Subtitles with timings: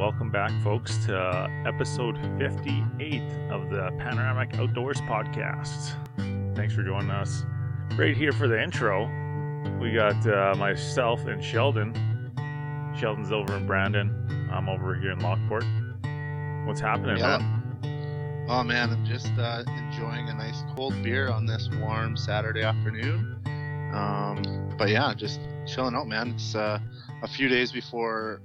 [0.00, 3.20] welcome back, folks, to episode 58
[3.50, 5.94] of the Panoramic Outdoors podcast.
[6.56, 7.44] Thanks for joining us.
[7.98, 9.04] Right here for the intro,
[9.78, 11.92] we got uh, myself and Sheldon.
[12.98, 14.48] Sheldon's over in Brandon.
[14.50, 15.66] I'm over here in Lockport.
[16.66, 17.18] What's happening?
[17.18, 17.36] Yeah.
[17.36, 18.46] man?
[18.48, 23.36] Oh man, I'm just uh, enjoying a nice cold beer on this warm Saturday afternoon.
[23.92, 26.30] Um, but yeah, just chilling out, man.
[26.30, 26.78] It's uh,
[27.22, 28.40] a few days before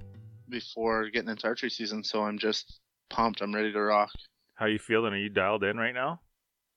[0.48, 2.80] before getting into archery season, so I'm just
[3.10, 3.40] pumped.
[3.40, 4.10] I'm ready to rock.
[4.54, 5.12] How you feeling?
[5.12, 6.20] Are you dialed in right now?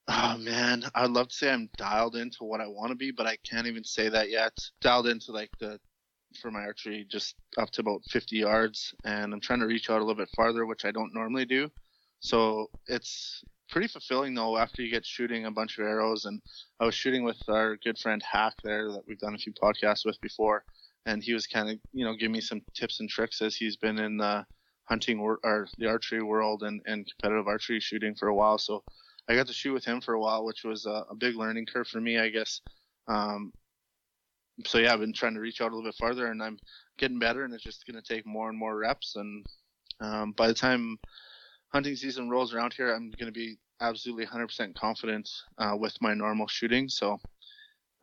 [0.08, 3.26] Oh man, I'd love to say I'm dialed into what I want to be, but
[3.26, 4.52] I can't even say that yet.
[4.80, 5.78] Dialed into like the
[6.40, 9.98] for my archery just up to about 50 yards, and I'm trying to reach out
[9.98, 11.70] a little bit farther, which I don't normally do.
[12.20, 16.24] So it's pretty fulfilling though after you get shooting a bunch of arrows.
[16.24, 16.40] And
[16.80, 20.04] I was shooting with our good friend Hack there that we've done a few podcasts
[20.04, 20.64] with before,
[21.06, 23.76] and he was kind of you know giving me some tips and tricks as he's
[23.76, 24.44] been in the
[24.90, 28.58] hunting wor- or the archery world and, and competitive archery shooting for a while.
[28.58, 28.82] So
[29.28, 31.66] I got to shoot with him for a while, which was a, a big learning
[31.66, 32.60] curve for me, I guess.
[33.06, 33.52] Um,
[34.66, 36.58] so yeah, I've been trying to reach out a little bit farther, and I'm
[36.98, 39.14] getting better, and it's just going to take more and more reps.
[39.16, 39.46] And
[40.00, 40.98] um, by the time
[41.72, 46.14] hunting season rolls around here, I'm going to be absolutely 100% confident uh, with my
[46.14, 46.88] normal shooting.
[46.88, 47.18] So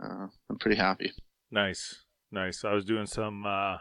[0.04, 1.12] uh, I'm pretty happy.
[1.52, 2.64] Nice, nice.
[2.66, 3.78] I was doing some uh,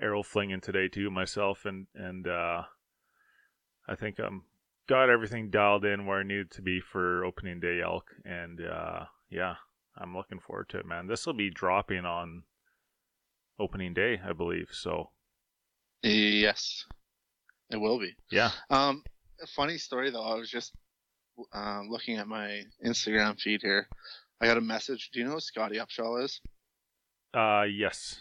[0.00, 2.62] arrow flinging today too myself, and and uh,
[3.88, 4.42] I think I'm
[4.88, 9.04] got everything dialed in where I needed to be for opening day elk, and uh,
[9.30, 9.54] yeah,
[9.96, 11.06] I'm looking forward to it, man.
[11.06, 12.42] This will be dropping on
[13.58, 14.68] opening day, I believe.
[14.72, 15.10] So
[16.02, 16.84] Yes,
[17.70, 18.14] it will be.
[18.30, 19.02] yeah, Um,
[19.42, 20.22] a funny story though.
[20.24, 20.74] I was just
[21.52, 23.88] um, looking at my Instagram feed here.
[24.40, 25.10] I got a message.
[25.12, 26.40] Do you know who Scottie Upshall is?
[27.34, 28.20] Uh, yes,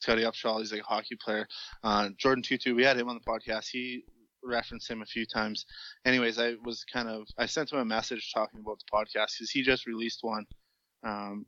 [0.00, 0.58] Scottie Upshall.
[0.58, 1.46] He's like a hockey player.
[1.82, 2.74] Uh, Jordan Tootoo.
[2.74, 3.68] We had him on the podcast.
[3.70, 4.04] He
[4.42, 5.64] referenced him a few times.
[6.04, 9.50] Anyways, I was kind of I sent him a message talking about the podcast because
[9.50, 10.44] he just released one,
[11.04, 11.46] um,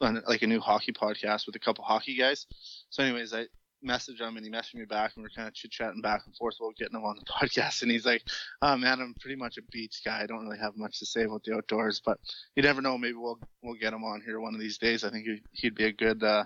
[0.00, 2.46] on like a new hockey podcast with a couple hockey guys.
[2.90, 3.46] So, anyways, I
[3.86, 6.22] messaged him and he messaged me back and we are kind of chit chatting back
[6.26, 7.82] and forth about getting him on the podcast.
[7.82, 8.22] And he's like,
[8.62, 10.22] "Oh man, I'm pretty much a beach guy.
[10.22, 12.18] I don't really have much to say about the outdoors, but
[12.56, 12.98] you never know.
[12.98, 15.04] Maybe we'll we'll get him on here one of these days.
[15.04, 16.44] I think he, he'd be a good." Uh,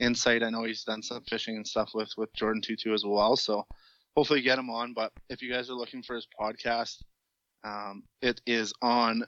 [0.00, 0.42] insight.
[0.42, 3.36] I know he's done some fishing and stuff with with Jordan Tootoo as well.
[3.36, 3.66] So
[4.16, 4.94] hopefully get him on.
[4.94, 7.02] But if you guys are looking for his podcast,
[7.64, 9.24] um, it is on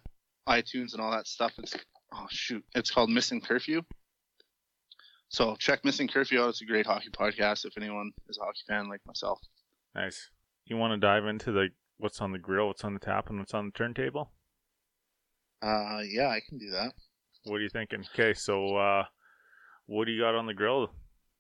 [0.49, 1.53] iTunes and all that stuff.
[1.59, 1.75] It's
[2.13, 3.83] oh shoot, it's called Missing Curfew.
[5.29, 6.51] So check Missing Curfew out.
[6.51, 7.65] It's a great hockey podcast.
[7.65, 9.41] If anyone is a hockey fan like myself.
[9.95, 10.31] nice.
[10.67, 13.39] You want to dive into the what's on the grill, what's on the tap, and
[13.39, 14.33] what's on the turntable?
[15.63, 16.93] Uh, yeah, I can do that.
[17.45, 18.05] What are you thinking?
[18.13, 19.05] Okay, so uh,
[19.87, 20.91] what do you got on the grill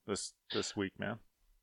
[0.06, 1.18] this this week, man?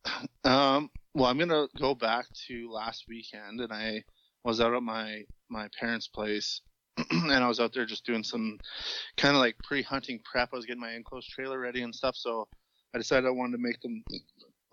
[0.44, 4.04] Um, well, I'm gonna go back to last weekend, and I
[4.44, 6.60] was out at my my parents' place,
[7.12, 8.60] and I was out there just doing some
[9.18, 10.50] kind of like pre-hunting prep.
[10.54, 12.48] I was getting my enclosed trailer ready and stuff, so
[12.94, 14.04] I decided I wanted to make them.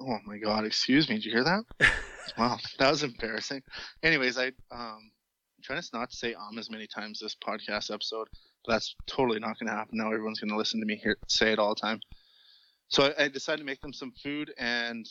[0.00, 0.64] Oh my God!
[0.64, 1.16] Excuse me.
[1.16, 1.64] Did you hear that?
[2.38, 3.62] wow, that was embarrassing.
[4.02, 5.10] Anyways, I um,
[5.60, 8.28] I'm trying to not say um as many times this podcast episode,
[8.64, 9.98] but that's totally not going to happen.
[9.98, 12.00] Now everyone's going to listen to me hear say it all the time.
[12.88, 15.06] So I, I decided to make them some food, and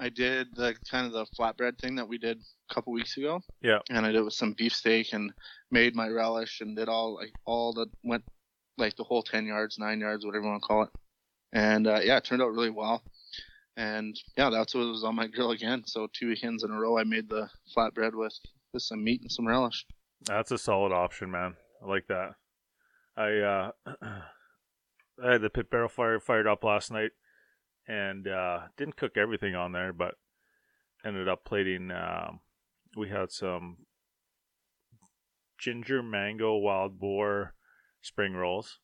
[0.00, 3.40] I did the kind of the flatbread thing that we did a couple weeks ago.
[3.62, 3.80] Yeah.
[3.90, 5.32] And I did it with some beefsteak and
[5.70, 8.24] made my relish and did all like all the went
[8.76, 10.90] like the whole ten yards, nine yards, whatever you want to call it.
[11.52, 13.02] And uh, yeah, it turned out really well.
[13.76, 15.82] And yeah, that's what was on my grill again.
[15.86, 18.34] So two weekends in a row, I made the flatbread with
[18.72, 19.84] with some meat and some relish.
[20.26, 21.56] That's a solid option, man.
[21.82, 22.34] I like that.
[23.16, 23.70] I uh,
[25.24, 27.10] I had the pit barrel fire fired up last night,
[27.88, 30.14] and uh, didn't cook everything on there, but
[31.04, 31.90] ended up plating.
[31.90, 32.40] Um,
[32.96, 33.78] we had some
[35.58, 37.54] ginger mango wild boar
[38.00, 38.78] spring rolls,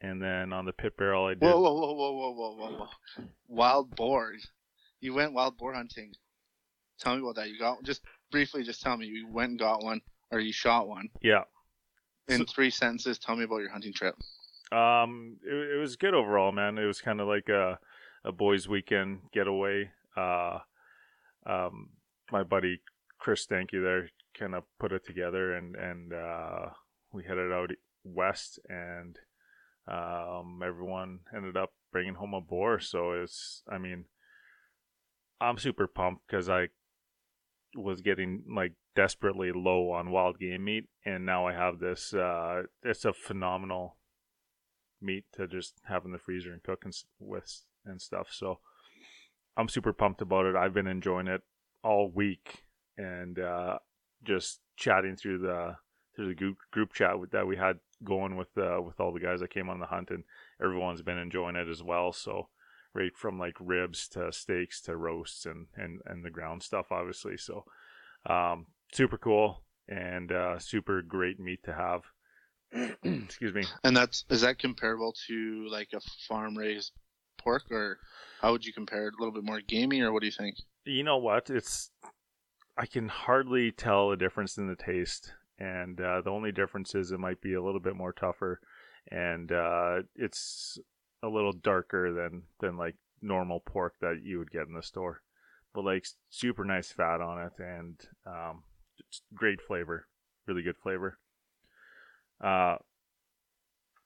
[0.00, 1.42] and then on the pit barrel I did.
[1.42, 2.76] Whoa, whoa, whoa, whoa, whoa, whoa, whoa,
[3.16, 3.24] whoa!
[3.48, 4.32] Wild boar.
[5.00, 6.12] You went wild boar hunting.
[7.00, 7.48] Tell me about that.
[7.50, 8.62] You got just briefly.
[8.62, 10.00] Just tell me you went and got one,
[10.30, 11.08] or you shot one.
[11.22, 11.42] Yeah,
[12.28, 14.14] In So- three sentences, tell me about your hunting trip.
[14.72, 16.78] Um, it, it was good overall, man.
[16.78, 17.78] It was kind of like a
[18.24, 19.90] a boys' weekend getaway.
[20.16, 20.58] Uh,
[21.46, 21.90] um,
[22.30, 22.80] my buddy
[23.24, 26.66] Chris, thank you there, kind of put it together, and and uh,
[27.10, 27.70] we headed out
[28.04, 29.18] west, and
[29.88, 32.78] um, everyone ended up bringing home a boar.
[32.80, 34.04] So it's, I mean,
[35.40, 36.68] I'm super pumped because I
[37.74, 42.12] was getting like desperately low on wild game meat, and now I have this.
[42.12, 43.96] Uh, it's a phenomenal
[45.00, 48.28] meat to just have in the freezer and cook and with and stuff.
[48.30, 48.58] So
[49.56, 50.56] I'm super pumped about it.
[50.56, 51.42] I've been enjoying it
[51.82, 52.64] all week
[52.96, 53.78] and uh,
[54.24, 55.76] just chatting through the
[56.14, 59.20] through the group group chat with, that we had going with uh, with all the
[59.20, 60.24] guys that came on the hunt, and
[60.62, 62.12] everyone's been enjoying it as well.
[62.12, 62.48] So
[62.94, 67.36] right from like ribs to steaks to roasts and and and the ground stuff, obviously.
[67.36, 67.64] So
[68.26, 72.02] um, super cool and uh, super great meat to have.
[73.04, 73.64] Excuse me.
[73.82, 76.92] And that's is that comparable to like a farm raised
[77.44, 77.98] pork, or
[78.40, 79.14] how would you compare it?
[79.18, 80.56] A little bit more gamey, or what do you think?
[80.84, 81.50] You know what?
[81.50, 81.90] It's
[82.76, 87.12] I can hardly tell a difference in the taste, and uh, the only difference is
[87.12, 88.60] it might be a little bit more tougher,
[89.10, 90.78] and uh, it's
[91.22, 95.22] a little darker than than like normal pork that you would get in the store,
[95.74, 98.62] but like super nice fat on it and um,
[99.34, 100.06] great flavor,
[100.46, 101.18] really good flavor.
[102.42, 102.76] Uh,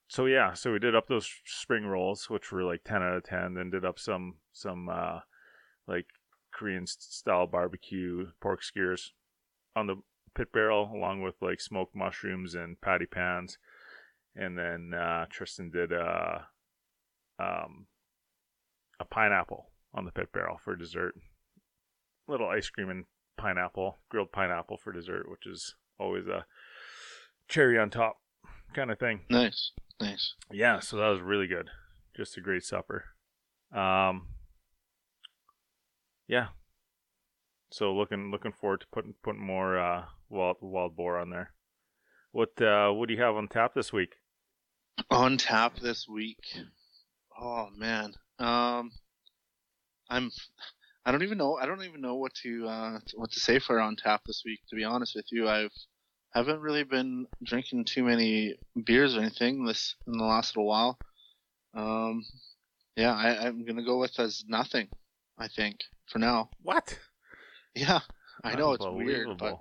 [0.09, 3.25] so yeah, so we did up those spring rolls, which were like ten out of
[3.25, 3.55] ten.
[3.55, 5.21] Then did up some some uh,
[5.87, 6.07] like
[6.53, 9.13] Korean style barbecue pork skewers
[9.77, 9.97] on the
[10.35, 13.59] pit barrel, along with like smoked mushrooms and patty pans.
[14.35, 16.39] And then uh, Tristan did uh,
[17.39, 17.87] um,
[19.01, 21.15] a pineapple on the pit barrel for dessert.
[22.29, 23.05] Little ice cream and
[23.37, 26.47] pineapple, grilled pineapple for dessert, which is always a
[27.49, 28.19] cherry on top
[28.75, 29.21] kind of thing.
[29.31, 30.35] Nice, nice.
[30.53, 31.71] Yeah, so that was really good.
[32.17, 33.05] Just a great supper.
[33.73, 34.29] Um,
[36.27, 36.49] yeah.
[37.71, 41.53] So looking looking forward to putting putting more uh, wild wild boar on there.
[42.33, 44.15] What uh, what do you have on tap this week?
[45.11, 46.39] On tap this week.
[47.41, 48.15] Oh man.
[48.39, 48.91] Um,
[50.09, 50.31] I'm.
[51.05, 51.55] I don't even know.
[51.55, 54.61] I don't even know what to uh, what to say for on tap this week.
[54.71, 55.73] To be honest with you, I've
[56.35, 58.55] haven't really been drinking too many
[58.85, 60.99] beers or anything this in the last little while.
[61.75, 62.25] Um,
[62.97, 64.89] yeah, I, I'm gonna go with as nothing.
[65.39, 66.51] I think for now.
[66.63, 66.99] What?
[67.75, 68.01] Yeah,
[68.43, 69.59] I know it's weird, but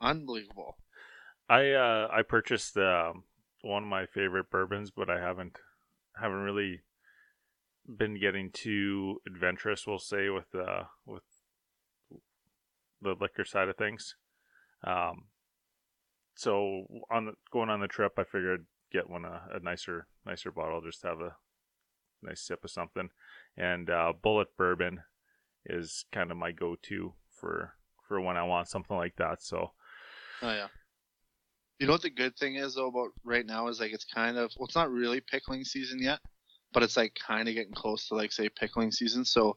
[0.00, 0.76] unbelievable.
[1.48, 3.24] I uh, I purchased um,
[3.62, 5.58] one of my favorite bourbons, but I haven't
[6.20, 6.80] haven't really
[7.86, 9.86] been getting too adventurous.
[9.86, 11.22] We'll say with uh, with
[13.00, 14.16] the liquor side of things.
[14.82, 15.24] Um,
[16.34, 20.50] so on the, going on the trip, I figured get one a, a nicer nicer
[20.50, 21.36] bottle, just have a
[22.22, 23.10] nice sip of something.
[23.56, 25.00] And uh, Bulleit Bourbon
[25.66, 27.74] is kind of my go-to for
[28.06, 29.42] for when I want something like that.
[29.42, 29.72] So,
[30.42, 30.68] oh yeah.
[31.78, 34.36] You know what the good thing is though about right now is like it's kind
[34.36, 36.20] of well, it's not really pickling season yet,
[36.72, 39.24] but it's like kind of getting close to like say pickling season.
[39.24, 39.56] So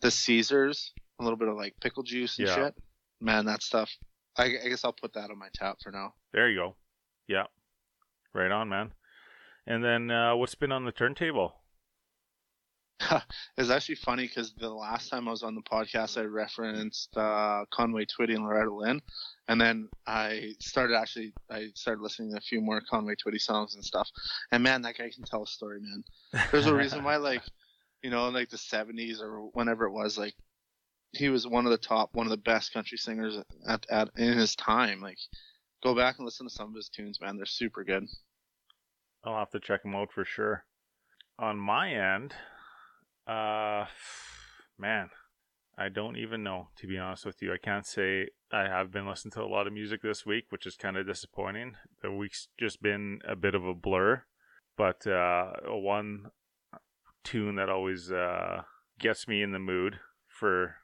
[0.00, 2.54] the Caesars, a little bit of like pickle juice and yeah.
[2.54, 2.74] shit.
[3.20, 3.90] Man, that stuff.
[4.36, 6.14] I, I guess I'll put that on my tap for now.
[6.32, 6.76] There you go.
[7.28, 7.44] Yeah,
[8.34, 8.92] right on, man.
[9.66, 11.54] And then uh, what's been on the turntable?
[13.56, 17.64] it's actually funny because the last time I was on the podcast, I referenced uh,
[17.70, 19.00] Conway Twitty and Loretta Lynn,
[19.48, 23.74] and then I started actually I started listening to a few more Conway Twitty songs
[23.74, 24.08] and stuff.
[24.50, 26.04] And man, that guy can tell a story, man.
[26.50, 27.42] There's a reason why, like,
[28.02, 30.34] you know, like the '70s or whenever it was, like,
[31.12, 33.38] he was one of the top, one of the best country singers
[33.68, 35.00] at, at in his time.
[35.00, 35.18] Like,
[35.82, 37.36] go back and listen to some of his tunes, man.
[37.36, 38.06] They're super good.
[39.24, 40.64] I'll have to check them out for sure.
[41.38, 42.34] On my end,
[43.26, 43.86] uh,
[44.78, 45.10] man,
[45.78, 47.52] I don't even know, to be honest with you.
[47.52, 50.66] I can't say I have been listening to a lot of music this week, which
[50.66, 51.74] is kind of disappointing.
[52.02, 54.24] The week's just been a bit of a blur,
[54.76, 56.26] but uh, one
[57.22, 58.62] tune that always uh,
[58.98, 60.76] gets me in the mood for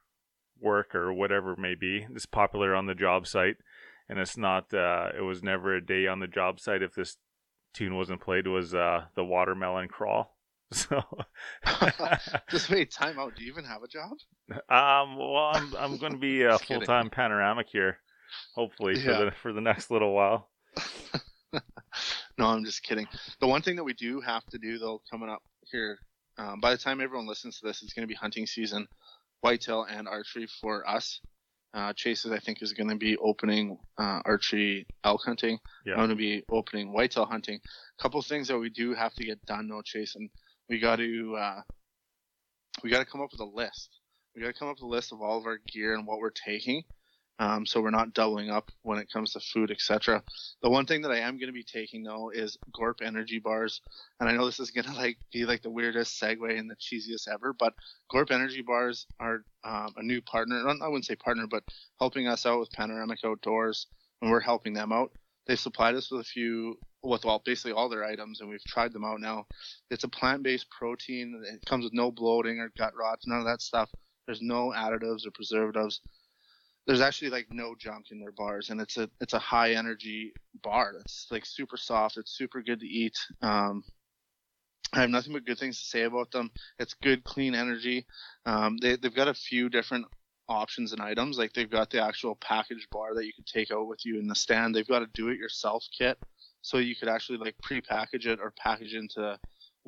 [0.60, 3.56] work or whatever it may be is popular on the job site.
[4.08, 7.18] And it's not, uh, it was never a day on the job site if this
[7.74, 10.34] tune wasn't played, was uh, the Watermelon Crawl
[10.72, 11.02] So
[12.50, 13.34] just wait, time out.
[13.34, 14.18] Do you even have a job?
[14.68, 17.98] Um, well, I'm I'm going to be a full time panoramic here,
[18.54, 19.24] hopefully for yeah.
[19.24, 20.50] the for the next little while.
[22.36, 23.08] no, I'm just kidding.
[23.40, 25.98] The one thing that we do have to do though, coming up here,
[26.36, 28.86] um, by the time everyone listens to this, it's going to be hunting season,
[29.40, 31.20] whitetail and archery for us.
[31.74, 35.58] Uh, Chases, I think, is going to be opening uh, archery elk hunting.
[35.84, 35.94] Yeah.
[35.94, 37.60] I'm going to be opening whitetail hunting.
[37.98, 40.30] A couple things that we do have to get done, though, Chase, and
[40.68, 41.60] we got to uh,
[42.82, 43.90] we got to come up with a list.
[44.34, 46.18] We got to come up with a list of all of our gear and what
[46.18, 46.84] we're taking,
[47.38, 50.22] um, so we're not doubling up when it comes to food, etc.
[50.62, 53.80] The one thing that I am going to be taking though is Gorp energy bars,
[54.18, 56.76] and I know this is going to like be like the weirdest segue and the
[56.76, 57.74] cheesiest ever, but
[58.10, 60.62] Gorp energy bars are um, a new partner.
[60.68, 61.62] I wouldn't say partner, but
[62.00, 63.86] helping us out with Panoramic Outdoors,
[64.20, 65.12] and we're helping them out.
[65.46, 68.92] They've supplied us with a few with well basically all their items and we've tried
[68.92, 69.46] them out now
[69.88, 73.62] it's a plant-based protein it comes with no bloating or gut rot none of that
[73.62, 73.88] stuff
[74.26, 76.00] there's no additives or preservatives
[76.88, 80.32] there's actually like no junk in their bars, and it's a it's a high energy
[80.62, 80.94] bar.
[81.00, 82.16] It's like super soft.
[82.16, 83.16] It's super good to eat.
[83.42, 83.84] Um,
[84.94, 86.50] I have nothing but good things to say about them.
[86.78, 88.06] It's good, clean energy.
[88.46, 90.06] Um, they they've got a few different
[90.48, 91.36] options and items.
[91.36, 94.26] Like they've got the actual packaged bar that you can take out with you in
[94.26, 94.74] the stand.
[94.74, 96.16] They've got a do-it-yourself kit,
[96.62, 99.38] so you could actually like pre-package it or package into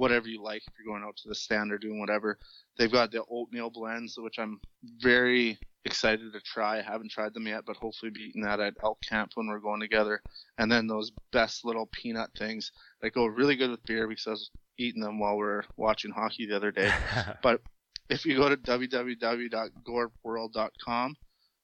[0.00, 2.38] whatever you like if you're going out to the stand or doing whatever.
[2.78, 4.58] They've got the oatmeal blends, which I'm
[4.98, 6.78] very excited to try.
[6.78, 9.58] I haven't tried them yet, but hopefully be eating that at elk camp when we're
[9.58, 10.22] going together.
[10.56, 14.30] And then those best little peanut things that go really good with beer because I
[14.30, 16.90] was eating them while we are watching hockey the other day.
[17.42, 17.60] but
[18.08, 21.16] if you go to www.gorpworld.com,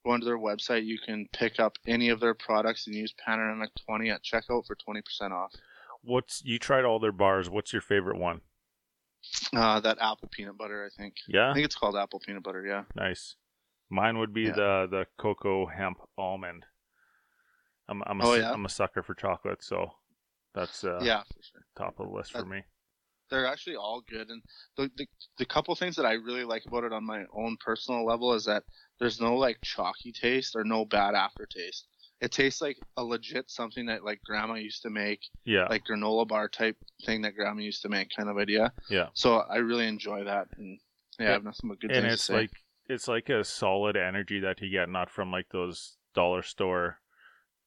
[0.05, 3.71] go onto their website, you can pick up any of their products and use Panoramic
[3.87, 5.51] 20 at checkout for 20% off.
[6.07, 7.49] What's you tried all their bars?
[7.49, 8.41] What's your favorite one?
[9.53, 11.15] Uh, that apple peanut butter, I think.
[11.27, 12.65] Yeah, I think it's called apple peanut butter.
[12.65, 12.83] Yeah.
[12.95, 13.35] Nice.
[13.89, 14.53] Mine would be yeah.
[14.53, 16.65] the the cocoa hemp almond.
[17.89, 18.51] I'm I'm a, oh, yeah?
[18.51, 19.91] I'm a sucker for chocolate, so
[20.55, 22.63] that's uh, yeah for sure top of the list that, for me
[23.29, 24.29] they're actually all good.
[24.29, 24.41] And
[24.75, 28.05] the, the the couple things that I really like about it on my own personal
[28.05, 28.63] level is that
[28.99, 31.87] there's no like chalky taste or no bad aftertaste.
[32.19, 35.21] It tastes like a legit something that like grandma used to make.
[35.45, 35.67] Yeah.
[35.69, 38.73] Like granola bar type thing that grandma used to make kind of idea.
[38.89, 39.07] Yeah.
[39.13, 40.79] So I really enjoy that and
[41.19, 42.51] yeah, I have nothing but good and things it's like
[42.87, 46.99] it's like a solid energy that you get, not from like those dollar store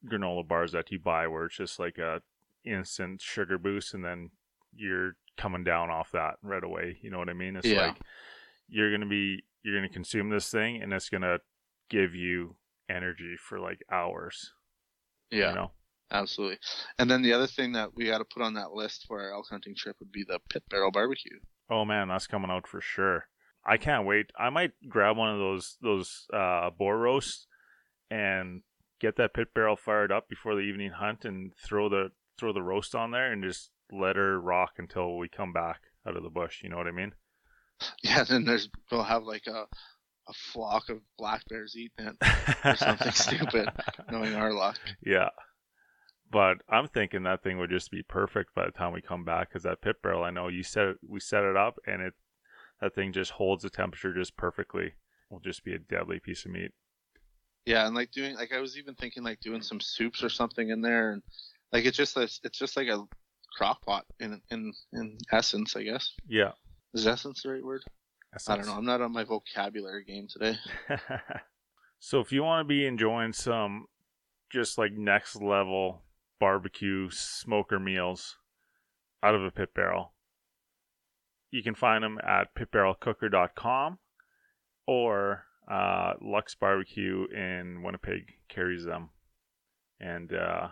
[0.07, 2.23] granola bars that you buy where it's just like a
[2.65, 4.31] instant sugar boost and then
[4.75, 6.99] you're coming down off that right away.
[7.03, 7.57] You know what I mean?
[7.57, 7.89] It's yeah.
[7.89, 8.01] like
[8.69, 11.39] you're gonna be you're gonna consume this thing and it's gonna
[11.89, 12.57] give you
[12.91, 14.53] energy for like hours.
[15.31, 15.51] Yeah.
[15.51, 15.71] You know?
[16.13, 16.59] Absolutely.
[16.99, 19.33] And then the other thing that we got to put on that list for our
[19.33, 21.39] elk hunting trip would be the pit barrel barbecue.
[21.71, 23.27] Oh man, that's coming out for sure.
[23.65, 24.31] I can't wait.
[24.39, 27.47] I might grab one of those those uh, boar roasts
[28.11, 28.63] and
[29.01, 32.63] get that pit barrel fired up before the evening hunt and throw the throw the
[32.63, 36.31] roast on there and just let her rock until we come back out of the
[36.31, 36.63] bush.
[36.63, 37.13] You know what I mean?
[38.03, 38.25] Yeah.
[38.25, 39.65] Then there's we'll have like a
[40.31, 42.17] a flock of black bears eating it
[42.65, 43.69] or something stupid,
[44.11, 44.79] knowing our luck.
[45.05, 45.31] Yeah.
[46.31, 49.49] But I'm thinking that thing would just be perfect by the time we come back
[49.49, 52.15] because that pit barrel, I know you set it, we set it up and it
[52.81, 54.93] that thing just holds the temperature just perfectly.
[55.29, 56.73] Will just be a deadly piece of meat.
[57.67, 60.71] Yeah, and like doing like I was even thinking like doing some soups or something
[60.71, 61.23] in there, and
[61.73, 63.05] like it's just it's, it's just like a
[63.57, 66.15] crock pot in in in essence, I guess.
[66.29, 66.53] Yeah.
[66.95, 67.85] Is essence the right word?
[68.33, 68.75] I don't know.
[68.75, 70.57] I'm not on my vocabulary game today.
[71.99, 73.87] so if you want to be enjoying some
[74.51, 76.03] just like next level
[76.39, 78.37] barbecue smoker meals
[79.23, 80.15] out of a pit barrel,
[81.51, 83.99] you can find them at pitbarrelcooker.com
[84.87, 89.11] or uh, Lux Barbecue in Winnipeg carries them.
[90.01, 90.69] And uh,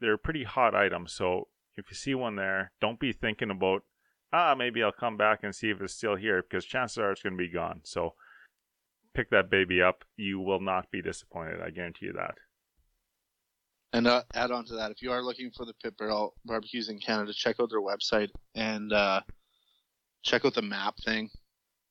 [0.00, 1.12] they're pretty hot items.
[1.12, 3.82] So if you see one there, don't be thinking about,
[4.34, 7.22] ah, maybe I'll come back and see if it's still here because chances are it's
[7.22, 7.80] going to be gone.
[7.84, 8.14] So
[9.14, 10.04] pick that baby up.
[10.16, 11.60] You will not be disappointed.
[11.64, 12.34] I guarantee you that.
[13.92, 16.88] And uh, add on to that, if you are looking for the Pit Barrel barbecues
[16.88, 19.20] in Canada, check out their website and uh,
[20.24, 21.30] check out the map thing,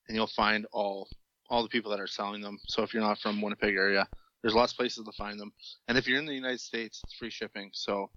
[0.10, 1.08] and you'll find all
[1.50, 2.58] all the people that are selling them.
[2.68, 4.06] So if you're not from Winnipeg area,
[4.42, 5.54] there's lots of places to find them.
[5.88, 7.70] And if you're in the United States, it's free shipping.
[7.74, 8.10] So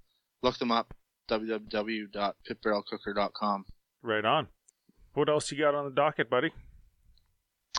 [0.43, 0.93] look them up
[1.31, 3.65] www.pitbarrelcooker.com.
[4.07, 4.47] Right on.
[5.15, 6.53] What else you got on the docket, buddy?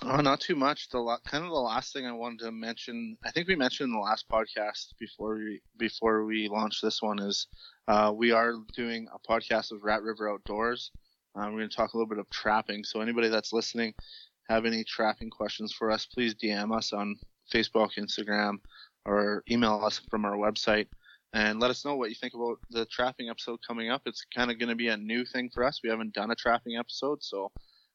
[0.04, 0.90] Oh, not too much.
[0.90, 3.94] The kind of the last thing I wanted to mention, I think we mentioned in
[3.94, 7.48] the last podcast before we before we launched this one is
[7.88, 10.92] uh, we are doing a podcast of Rat River Outdoors.
[11.34, 12.84] Um, we're going to talk a little bit of trapping.
[12.84, 13.94] So anybody that's listening,
[14.50, 17.16] have any trapping questions for us, please DM us on
[17.54, 18.58] Facebook, Instagram,
[19.06, 20.88] or email us from our website
[21.34, 24.02] and let us know what you think about the trapping episode coming up.
[24.06, 25.82] It's kind of going to be a new thing for us.
[25.84, 27.52] We haven't done a trapping episode, so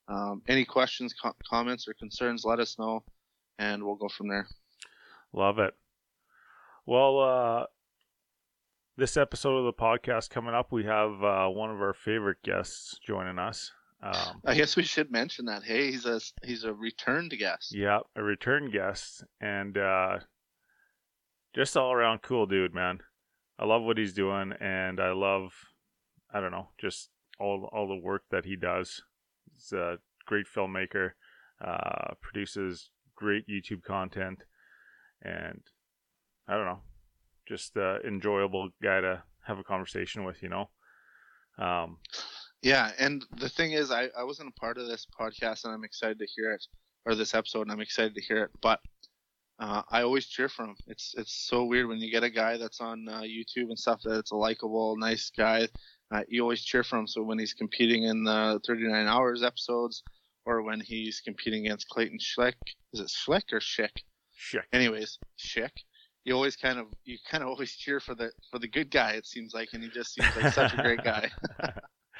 [0.08, 3.04] um, any questions, co- comments, or concerns, let us know,
[3.58, 4.46] and we'll go from there.
[5.32, 5.74] Love it.
[6.84, 7.66] Well, uh,
[8.96, 12.98] this episode of the podcast coming up, we have uh, one of our favorite guests
[13.06, 13.70] joining us.
[14.02, 15.62] Um, I guess we should mention that.
[15.62, 17.72] Hey, he's a he's a returned guest.
[17.72, 20.18] Yeah, a return guest, and uh,
[21.54, 22.98] just all around cool dude, man.
[23.62, 25.52] I love what he's doing, and I love,
[26.35, 29.02] I don't know, just all all the work that he does.
[29.52, 31.12] He's a great filmmaker,
[31.64, 34.42] uh, produces great YouTube content,
[35.23, 35.61] and
[36.49, 36.81] I don't know,
[37.47, 40.42] just uh, enjoyable guy to have a conversation with.
[40.42, 40.71] You know.
[41.57, 41.99] Um,
[42.62, 45.85] yeah, and the thing is, I, I wasn't a part of this podcast, and I'm
[45.85, 46.66] excited to hear it,
[47.04, 48.50] or this episode, and I'm excited to hear it.
[48.61, 48.81] But
[49.62, 50.75] uh, I always cheer for him.
[50.88, 54.00] It's it's so weird when you get a guy that's on uh, YouTube and stuff
[54.02, 55.69] that it's a likable, nice guy.
[56.12, 57.07] Uh, you always cheer for him.
[57.07, 60.02] So when he's competing in the 39 hours episodes,
[60.47, 62.54] or when he's competing against Clayton Schlick,
[62.92, 63.97] is it Schlick or Schick?
[64.37, 64.64] Schick.
[64.73, 65.71] Anyways, Schick.
[66.25, 69.12] You always kind of you kind of always cheer for the for the good guy.
[69.12, 71.31] It seems like, and he just seems like such a great guy.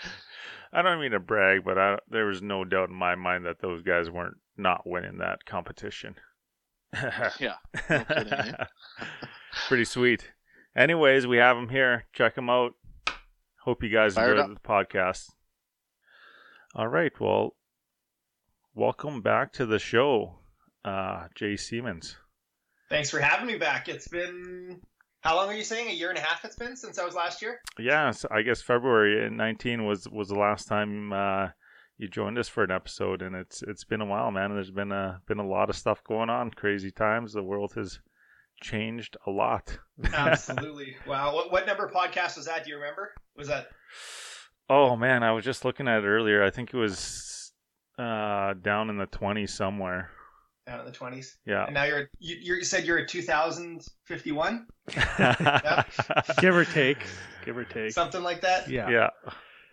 [0.73, 3.61] I don't mean to brag, but I, there was no doubt in my mind that
[3.61, 6.15] those guys weren't not winning that competition.
[7.41, 7.55] yeah,
[7.89, 8.65] no kidding, eh?
[9.69, 10.31] Pretty sweet.
[10.77, 12.05] Anyways, we have them here.
[12.13, 12.73] Check them out.
[13.63, 15.31] Hope you guys Fired enjoyed the podcast.
[16.75, 17.13] All right.
[17.21, 17.55] Well,
[18.75, 20.39] welcome back to the show,
[20.85, 22.17] uh, Jay Siemens.
[22.91, 23.89] Thanks for having me back.
[23.89, 24.81] It's been
[25.23, 25.89] how long are you saying?
[25.89, 27.61] A year and a half it's been since I was last year?
[27.79, 31.49] Yeah, so I guess February 19 was was the last time uh,
[32.03, 34.53] you joined us for an episode, and it's it's been a while, man.
[34.53, 37.33] There's been a been a lot of stuff going on, crazy times.
[37.33, 38.01] The world has
[38.61, 39.79] changed a lot.
[40.13, 40.97] Absolutely.
[41.07, 41.33] wow.
[41.33, 42.65] What what number podcast was that?
[42.65, 43.13] Do you remember?
[43.37, 43.69] Was that
[44.69, 46.43] Oh man, I was just looking at it earlier.
[46.43, 47.53] I think it was
[47.99, 50.11] uh, down in the 20s somewhere.
[50.67, 51.37] down in the twenties?
[51.47, 51.67] Yeah.
[51.67, 54.67] And now you're you, you said you're at two thousand fifty one?
[56.41, 56.99] give or take,
[57.45, 57.93] give or take.
[57.93, 58.69] Something like that?
[58.69, 58.91] Yeah.
[58.91, 59.11] yeah.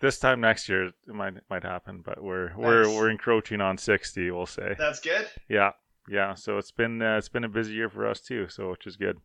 [0.00, 4.30] This time next year it might might happen, but we're we're we're encroaching on 60,
[4.30, 4.74] we'll say.
[4.78, 5.28] That's good.
[5.48, 5.72] Yeah.
[6.08, 8.86] Yeah, so it's been uh, it's been a busy year for us too, so which
[8.86, 9.18] is good.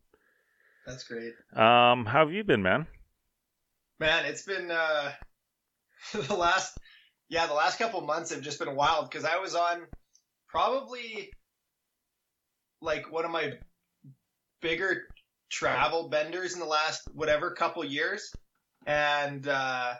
[0.86, 1.32] That's great.
[1.54, 2.86] Um how have you been, man?
[3.98, 5.12] Man, it's been uh
[6.12, 6.78] the last
[7.28, 9.86] yeah, the last couple months have just been wild because I was on
[10.48, 11.32] probably
[12.82, 13.54] like one of my
[14.60, 15.04] bigger
[15.50, 18.30] travel benders in the last whatever couple years.
[18.86, 19.94] And uh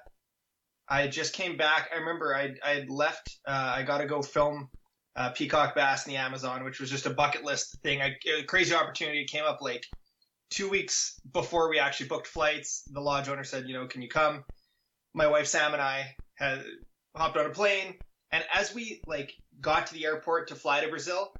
[0.89, 1.91] I just came back.
[1.93, 4.69] I remember I I had left uh I got to go film
[5.17, 8.03] uh, peacock bass in the Amazon, which was just a bucket list thing.
[8.03, 9.85] I, a crazy opportunity came up like
[10.51, 12.83] two weeks before we actually booked flights.
[12.93, 14.45] The lodge owner said, you know, can you come?
[15.15, 16.63] My wife Sam and I had
[17.17, 17.95] hopped on a plane,
[18.31, 21.33] and as we like got to the airport to fly to Brazil,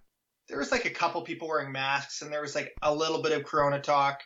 [0.49, 3.33] there was like a couple people wearing masks, and there was like a little bit
[3.33, 4.23] of Corona talk.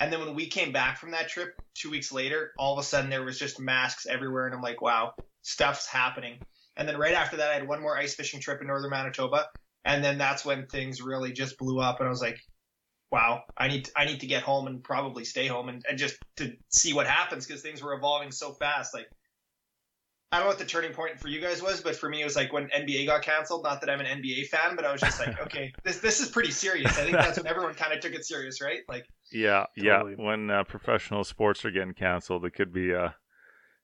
[0.00, 2.86] And then when we came back from that trip two weeks later, all of a
[2.86, 6.40] sudden there was just masks everywhere, and I'm like, wow, stuff's happening.
[6.76, 9.48] And then right after that, I had one more ice fishing trip in northern Manitoba,
[9.84, 12.40] and then that's when things really just blew up, and I was like,
[13.10, 16.16] wow, I need I need to get home and probably stay home and, and just
[16.36, 18.94] to see what happens because things were evolving so fast.
[18.94, 19.08] Like
[20.32, 22.24] I don't know what the turning point for you guys was, but for me it
[22.24, 23.64] was like when NBA got canceled.
[23.64, 26.28] Not that I'm an NBA fan, but I was just like, okay, this this is
[26.28, 26.96] pretty serious.
[26.98, 28.80] I think that's when everyone kind of took it serious, right?
[28.88, 30.14] Like Yeah, Totally.
[30.18, 30.24] yeah.
[30.24, 33.10] When uh, professional sports are getting canceled, it could be uh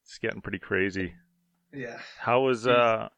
[0.04, 1.14] it's getting pretty crazy.
[1.72, 1.98] yeah.
[2.20, 3.08] How was uh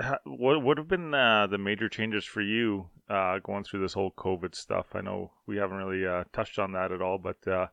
[0.00, 3.92] how, what would have been uh, the major changes for you uh, going through this
[3.92, 4.86] whole COVID stuff?
[4.94, 7.66] I know we haven't really uh, touched on that at all, but uh,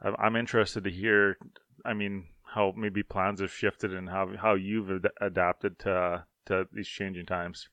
[0.00, 1.36] I'm- I'm interested to hear.
[1.84, 6.66] I mean, how maybe plans have shifted and how how you've ad- adapted to to
[6.72, 7.68] these changing times.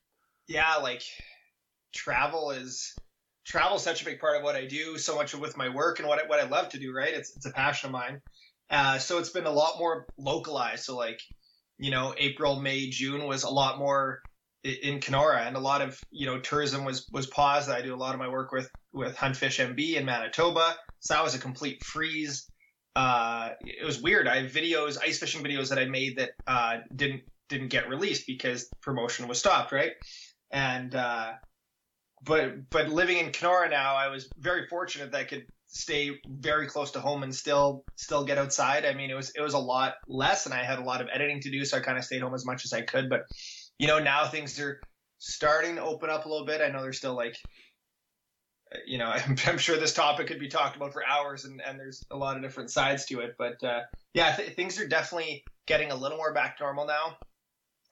[0.46, 1.02] yeah, like
[1.92, 2.94] travel is
[3.46, 6.08] travel such a big part of what I do, so much with my work and
[6.08, 6.92] what I, what I love to do.
[6.94, 8.20] Right, it's it's a passion of mine.
[8.70, 10.84] Uh, so it's been a lot more localized.
[10.84, 11.20] So like,
[11.78, 14.20] you know, April, May, June was a lot more
[14.64, 17.70] in Kenora, and a lot of you know tourism was was paused.
[17.70, 21.14] I do a lot of my work with with Hunt Fish MB in Manitoba, so
[21.14, 22.50] that was a complete freeze.
[22.96, 24.28] Uh, it was weird.
[24.28, 28.26] I have videos, ice fishing videos that I made that uh, didn't didn't get released
[28.26, 29.92] because promotion was stopped, right?
[30.50, 31.32] And uh,
[32.22, 36.68] but but living in Kenora now, I was very fortunate that I could stay very
[36.68, 38.84] close to home and still still get outside.
[38.84, 41.08] I mean, it was it was a lot less, and I had a lot of
[41.12, 43.08] editing to do, so I kind of stayed home as much as I could.
[43.08, 43.22] But
[43.78, 44.80] you know, now things are
[45.18, 46.60] starting to open up a little bit.
[46.60, 47.36] I know there's still like
[48.86, 51.78] you know, I'm, I'm sure this topic could be talked about for hours, and, and
[51.78, 53.34] there's a lot of different sides to it.
[53.38, 53.82] But uh,
[54.12, 57.16] yeah, th- things are definitely getting a little more back to normal now.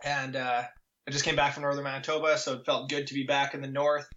[0.05, 0.63] And uh,
[1.07, 3.61] I just came back from northern Manitoba, so it felt good to be back in
[3.61, 4.09] the north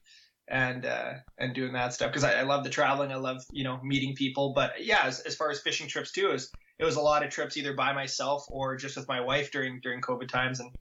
[0.47, 3.11] and uh, and doing that stuff because I, I love the traveling.
[3.11, 4.53] I love you know meeting people.
[4.53, 7.31] But yeah, as, as far as fishing trips too, is it was a lot of
[7.31, 10.71] trips either by myself or just with my wife during during COVID times, and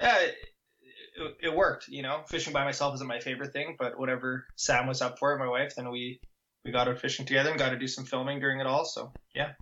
[0.00, 0.18] yeah,
[1.18, 1.88] it, it, worked.
[1.88, 5.36] You know, fishing by myself isn't my favorite thing, but whatever Sam was up for,
[5.38, 6.20] my wife, then we
[6.64, 8.84] we got out fishing together and got to do some filming during it all.
[8.84, 9.52] So yeah,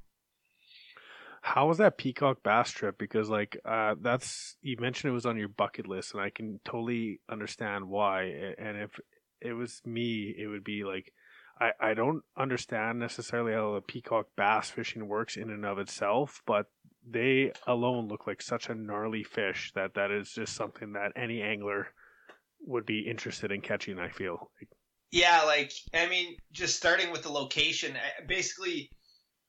[1.43, 2.99] How was that peacock bass trip?
[2.99, 6.61] Because like uh, that's you mentioned it was on your bucket list, and I can
[6.65, 8.55] totally understand why.
[8.59, 8.99] And if
[9.41, 11.13] it was me, it would be like
[11.61, 16.43] I I don't understand necessarily how the peacock bass fishing works in and of itself,
[16.47, 16.67] but
[17.09, 21.41] they alone look like such a gnarly fish that that is just something that any
[21.41, 21.89] angler
[22.61, 23.99] would be interested in catching.
[23.99, 24.51] I feel.
[25.13, 27.97] Yeah, like I mean, just starting with the location.
[28.27, 28.91] Basically,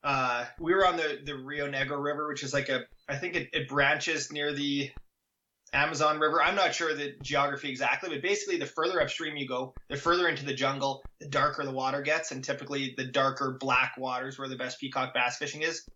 [0.02, 3.34] uh, we were on the the Rio Negro River, which is like a I think
[3.34, 4.90] it, it branches near the
[5.72, 6.42] Amazon River.
[6.42, 10.28] I'm not sure the geography exactly, but basically, the further upstream you go, the further
[10.28, 14.48] into the jungle, the darker the water gets, and typically the darker black waters where
[14.48, 15.86] the best peacock bass fishing is.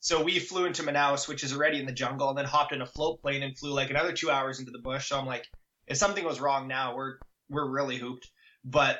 [0.00, 2.82] So we flew into Manaus, which is already in the jungle, and then hopped in
[2.82, 5.08] a float plane and flew like another two hours into the bush.
[5.08, 5.46] So I'm like,
[5.86, 7.14] if something goes wrong now, we're
[7.48, 8.28] we're really hooped.
[8.64, 8.98] But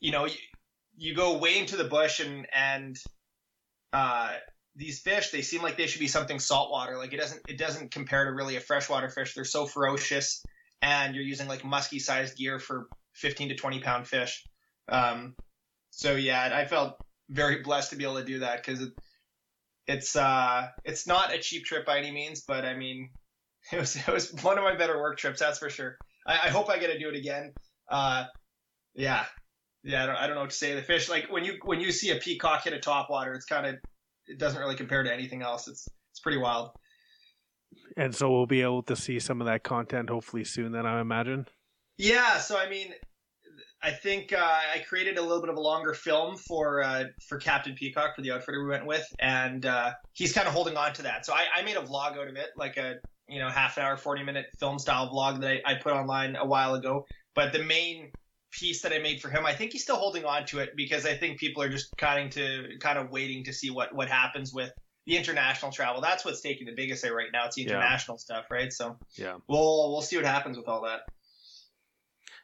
[0.00, 0.36] you know, you,
[0.96, 2.98] you go way into the bush and and
[3.92, 4.34] uh,
[4.74, 6.96] these fish they seem like they should be something saltwater.
[6.96, 9.34] Like it doesn't it doesn't compare to really a freshwater fish.
[9.34, 10.42] They're so ferocious,
[10.80, 14.44] and you're using like musky sized gear for 15 to 20 pound fish.
[14.88, 15.34] Um,
[15.90, 16.96] so yeah, I felt
[17.28, 18.92] very blessed to be able to do that because it,
[19.86, 23.10] it's uh it's not a cheap trip by any means, but I mean
[23.72, 25.96] it was it was one of my better work trips, that's for sure.
[26.26, 27.52] I, I hope I get to do it again.
[27.88, 28.24] Uh,
[28.94, 29.24] yeah,
[29.82, 30.04] yeah.
[30.04, 30.74] I don't, I don't know what to say.
[30.74, 33.44] The fish, like when you when you see a peacock hit a top water, it's
[33.44, 33.76] kind of
[34.32, 35.68] it doesn't really compare to anything else.
[35.68, 36.70] It's it's pretty wild.
[37.96, 40.72] And so we'll be able to see some of that content hopefully soon.
[40.72, 41.46] Then I imagine.
[41.98, 42.38] Yeah.
[42.38, 42.92] So I mean,
[43.82, 47.38] I think uh, I created a little bit of a longer film for uh, for
[47.38, 50.92] Captain Peacock for the outfitter we went with, and uh, he's kind of holding on
[50.94, 51.26] to that.
[51.26, 52.94] So I, I made a vlog out of it, like a
[53.28, 56.36] you know half an hour, forty minute film style vlog that I, I put online
[56.36, 57.06] a while ago.
[57.34, 58.12] But the main
[58.52, 61.06] piece that I made for him, I think he's still holding on to it because
[61.06, 64.52] I think people are just kind to kind of waiting to see what what happens
[64.52, 64.72] with
[65.06, 66.00] the international travel.
[66.00, 67.46] That's what's taking the biggest hit right now.
[67.46, 68.20] It's the international yeah.
[68.20, 68.72] stuff, right?
[68.72, 71.00] So yeah, we'll we'll see what happens with all that.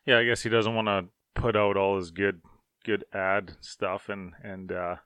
[0.06, 2.40] Yeah, I guess he doesn't want to put out all his good
[2.84, 4.96] good ad stuff and and uh,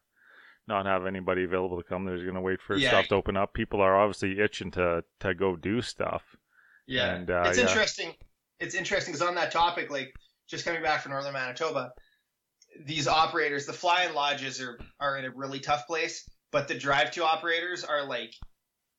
[0.68, 2.04] not have anybody available to come.
[2.04, 2.88] There's going to wait for yeah.
[2.88, 3.52] stuff to open up.
[3.52, 6.22] People are obviously itching to to go do stuff.
[6.86, 7.66] Yeah, and, uh, it's yeah.
[7.68, 8.14] interesting.
[8.60, 10.14] It's interesting because on that topic, like
[10.52, 11.92] just coming back from northern Manitoba,
[12.84, 17.24] these operators, the fly-in lodges are are in a really tough place, but the drive-to
[17.24, 18.34] operators are like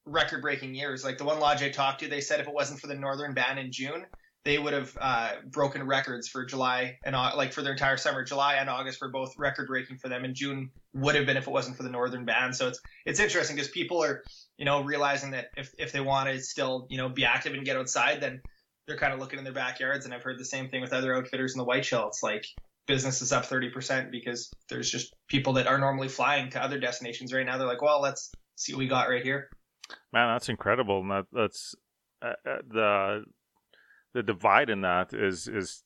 [0.06, 1.04] record-breaking years.
[1.04, 3.34] Like the one lodge I talked to, they said if it wasn't for the northern
[3.36, 4.06] ban in June,
[4.46, 8.24] they would have uh, broken records for July and like for their entire summer.
[8.24, 11.48] July and August were both record breaking for them, and June would have been if
[11.48, 12.52] it wasn't for the northern ban.
[12.52, 14.24] So it's it's interesting because people are
[14.58, 17.63] you know realizing that if if they want to still you know be active and
[17.63, 18.42] get outside, then
[18.88, 20.06] they're kind of looking in their backyards.
[20.06, 22.08] And I've heard the same thing with other outfitters in the Whiteshell.
[22.08, 22.46] It's like
[22.88, 27.34] business is up 30% because there's just people that are normally flying to other destinations
[27.34, 27.58] right now.
[27.58, 29.50] They're like, well, let's see what we got right here.
[30.12, 31.02] Man, that's incredible.
[31.02, 31.76] And that, that's
[32.22, 33.24] uh, uh the
[34.13, 35.84] the divide in that is is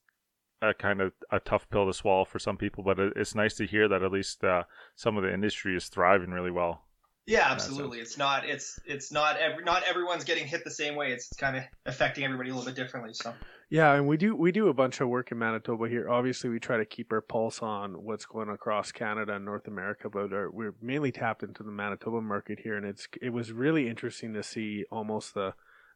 [0.62, 3.66] a kind of a tough pill to swallow for some people, but it's nice to
[3.66, 4.64] hear that at least uh,
[4.96, 6.87] some of the industry is thriving really well.
[7.28, 8.00] Yeah, absolutely.
[8.00, 11.12] It's not it's it's not every not everyone's getting hit the same way.
[11.12, 13.14] It's kind of affecting everybody a little bit differently.
[13.14, 13.34] So
[13.70, 16.10] yeah, and we do we do a bunch of work in Manitoba here.
[16.10, 20.10] Obviously, we try to keep our pulse on what's going across Canada and North America,
[20.10, 23.90] but our, we're mainly tapped into the Manitoba market here, and it's it was really
[23.90, 25.54] interesting to see almost the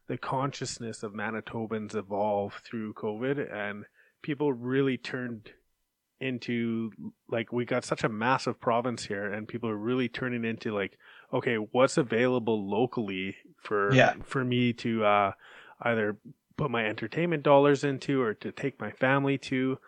[0.08, 3.86] the consciousness of Manitobans evolve through COVID, and
[4.20, 5.52] people really turned
[6.22, 6.92] into
[7.28, 10.96] like we got such a massive province here, and people are really turning into like,
[11.32, 14.14] okay, what's available locally for yeah.
[14.24, 15.32] for me to uh,
[15.82, 16.16] either
[16.56, 19.78] put my entertainment dollars into or to take my family to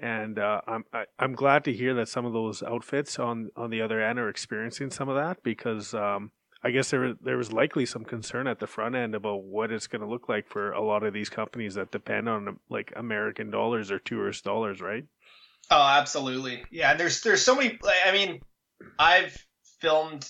[0.00, 3.18] and uh, I'm I, am i am glad to hear that some of those outfits
[3.18, 7.14] on on the other end are experiencing some of that because um, I guess there
[7.20, 10.28] there was likely some concern at the front end about what it's going to look
[10.28, 14.44] like for a lot of these companies that depend on like American dollars or tourist
[14.44, 15.04] dollars, right?
[15.70, 16.64] Oh, absolutely.
[16.70, 17.78] Yeah, there's there's so many.
[18.04, 18.40] I mean,
[18.98, 19.36] I've
[19.80, 20.28] filmed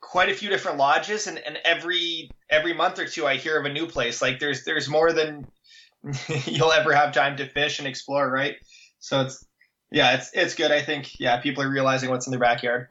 [0.00, 3.66] quite a few different lodges, and, and every every month or two, I hear of
[3.66, 4.22] a new place.
[4.22, 5.46] Like there's there's more than
[6.46, 8.56] you'll ever have time to fish and explore, right?
[8.98, 9.44] So it's
[9.90, 10.70] yeah, it's it's good.
[10.70, 12.88] I think yeah, people are realizing what's in their backyard.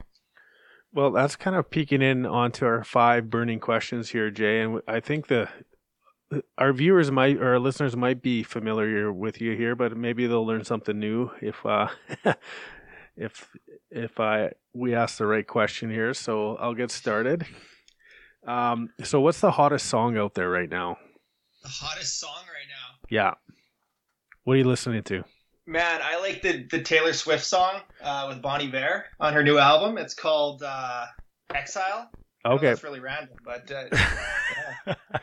[0.93, 4.99] Well, that's kind of peeking in onto our five burning questions here, Jay, and I
[4.99, 5.49] think the
[6.57, 10.45] our viewers might or our listeners might be familiar with you here, but maybe they'll
[10.45, 11.87] learn something new if uh,
[13.17, 13.55] if
[13.97, 16.13] if I we ask the right question here.
[16.13, 17.45] So I'll get started.
[18.47, 20.97] Um, so what's the hottest song out there right now?
[21.63, 23.07] The hottest song right now.
[23.09, 23.33] Yeah.
[24.43, 25.23] What are you listening to?
[25.65, 29.57] Man, I like the the Taylor Swift song uh, with Bon Iver on her new
[29.57, 29.97] album.
[29.97, 31.07] It's called uh,
[31.53, 32.09] Exile.
[32.45, 34.95] Okay, it's really random, but uh, yeah.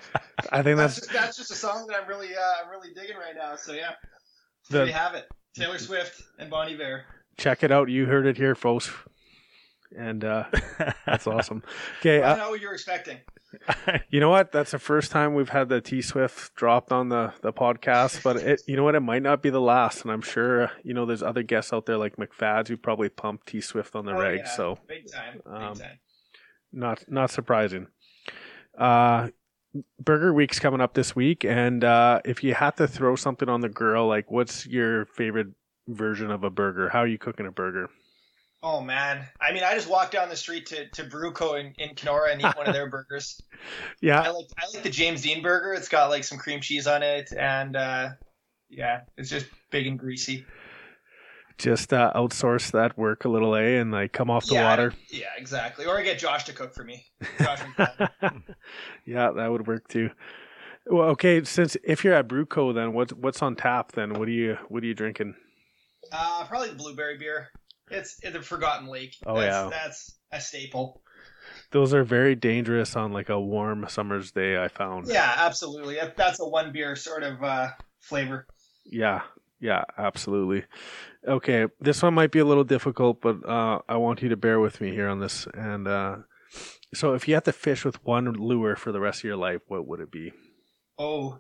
[0.52, 2.92] I think that's that's just, that's just, a song that I'm really uh, I'm really
[2.92, 3.56] digging right now.
[3.56, 3.92] So yeah,
[4.68, 5.24] there you have it.
[5.56, 7.04] Taylor Swift and Bon Iver.
[7.36, 7.88] Check it out.
[7.88, 8.90] You heard it here, folks.
[9.96, 10.44] and uh,
[11.06, 11.62] that's awesome.
[12.00, 13.18] Okay, I uh, don't know what you're expecting.
[14.10, 14.50] you know what?
[14.50, 18.36] That's the first time we've had the T Swift dropped on the the podcast, but
[18.36, 18.96] it, you know what?
[18.96, 21.86] It might not be the last, and I'm sure you know there's other guests out
[21.86, 24.50] there like McFads who probably pumped T Swift on the Oh, reg, yeah.
[24.56, 25.34] so Big time.
[25.44, 25.98] Big Um, time.
[26.72, 27.86] not not surprising.
[28.76, 29.28] Uh,
[30.00, 33.60] Burger Week's coming up this week, and uh, if you had to throw something on
[33.60, 35.48] the grill, like what's your favorite
[35.88, 36.88] version of a burger?
[36.88, 37.88] How are you cooking a burger?
[38.62, 39.26] Oh man.
[39.42, 42.40] I mean, I just walk down the street to to Bruco in, in Kenora and
[42.40, 43.38] eat one of their burgers.
[44.00, 45.74] Yeah, I like I like the James Dean burger.
[45.74, 48.08] It's got like some cream cheese on it, and uh,
[48.70, 50.46] yeah, it's just big and greasy.
[51.58, 54.94] just uh, outsource that work a little, a, and like come off the yeah, water.
[55.10, 55.84] Yeah, exactly.
[55.84, 57.04] Or I get Josh to cook for me.
[57.38, 57.60] Josh
[59.04, 60.08] yeah, that would work too.
[60.86, 61.44] Well, okay.
[61.44, 63.92] Since if you're at Brewco, then what's what's on tap?
[63.92, 65.34] Then what are you what are you drinking?
[66.12, 67.48] Uh, probably the blueberry beer.
[67.90, 69.14] It's, the Forgotten Lake.
[69.26, 69.68] Oh, that's, yeah.
[69.70, 71.02] that's a staple.
[71.70, 74.62] Those are very dangerous on like a warm summer's day.
[74.62, 75.08] I found.
[75.08, 75.98] Yeah, absolutely.
[76.16, 77.68] That's a one beer sort of uh,
[78.00, 78.46] flavor.
[78.84, 79.22] Yeah,
[79.60, 80.64] yeah, absolutely.
[81.26, 84.60] Okay, this one might be a little difficult, but uh, I want you to bear
[84.60, 85.46] with me here on this.
[85.54, 86.16] And uh,
[86.92, 89.62] so, if you had to fish with one lure for the rest of your life,
[89.66, 90.32] what would it be?
[90.98, 91.38] Oh,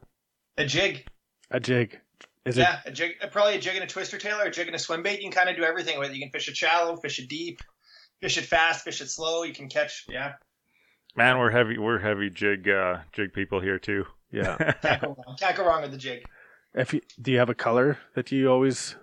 [0.56, 1.06] a jig.
[1.50, 2.00] A jig.
[2.46, 3.12] Is yeah, a jig.
[3.32, 5.20] Probably a jig and a twister tail or a jig and a swim bait.
[5.20, 6.14] You can kind of do everything with it.
[6.16, 7.60] You can fish it shallow, fish it deep,
[8.20, 9.44] fish it fast, fish it slow.
[9.44, 10.04] You can catch.
[10.08, 10.34] Yeah,
[11.16, 11.78] Man, we're heavy.
[11.78, 14.04] We're heavy jig uh, jig people here too.
[14.30, 14.56] Yeah.
[14.82, 15.36] can't go wrong.
[15.40, 16.24] Can't go wrong with the jig.
[16.74, 18.94] if you, do you have a color that you always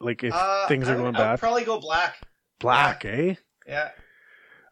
[0.00, 0.24] like?
[0.24, 2.16] If Uh, things are would- going I would bad, probably go black.
[2.60, 3.34] black, eh?
[3.66, 3.90] Yeah,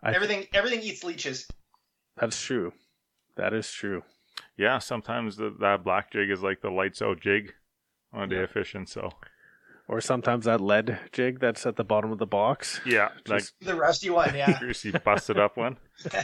[0.03, 1.47] I, everything everything eats leeches.
[2.17, 2.73] That's true.
[3.37, 4.03] That is true.
[4.57, 7.53] yeah, sometimes the, that black jig is like the lights out jig
[8.15, 8.43] on a day Yeah.
[8.43, 8.87] of fishing.
[8.87, 9.11] So
[9.89, 12.81] Or sometimes that lead jig that's at the bottom of the box.
[12.87, 14.35] yeah, like The rusty one.
[14.35, 14.59] Yeah.
[14.59, 15.77] greasy busted up one.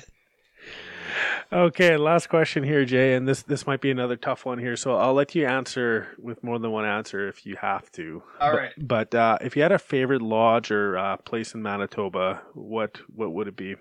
[1.53, 4.77] Okay, last question here, Jay, and this this might be another tough one here.
[4.77, 8.23] So I'll let you answer with more than one answer if you have to.
[8.41, 8.73] All but, right.
[8.79, 13.33] But uh, if you had a favorite lodge or uh, place in Manitoba, what what
[13.33, 13.75] would it be?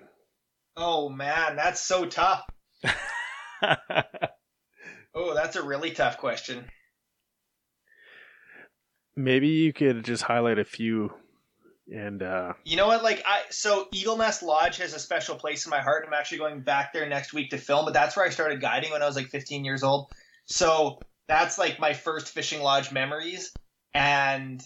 [0.76, 2.44] Oh man, that's so tough.
[5.16, 6.66] Oh, that's a really tough question.
[9.16, 11.14] Maybe you could just highlight a few,
[11.94, 13.04] and uh, You know what?
[13.04, 16.06] Like I, so Eagle Nest Lodge has a special place in my heart.
[16.08, 18.92] I'm actually going back there next week to film, but that's where I started guiding
[18.92, 20.12] when I was like 15 years old.
[20.46, 23.54] So that's like my first fishing lodge memories.
[23.94, 24.66] And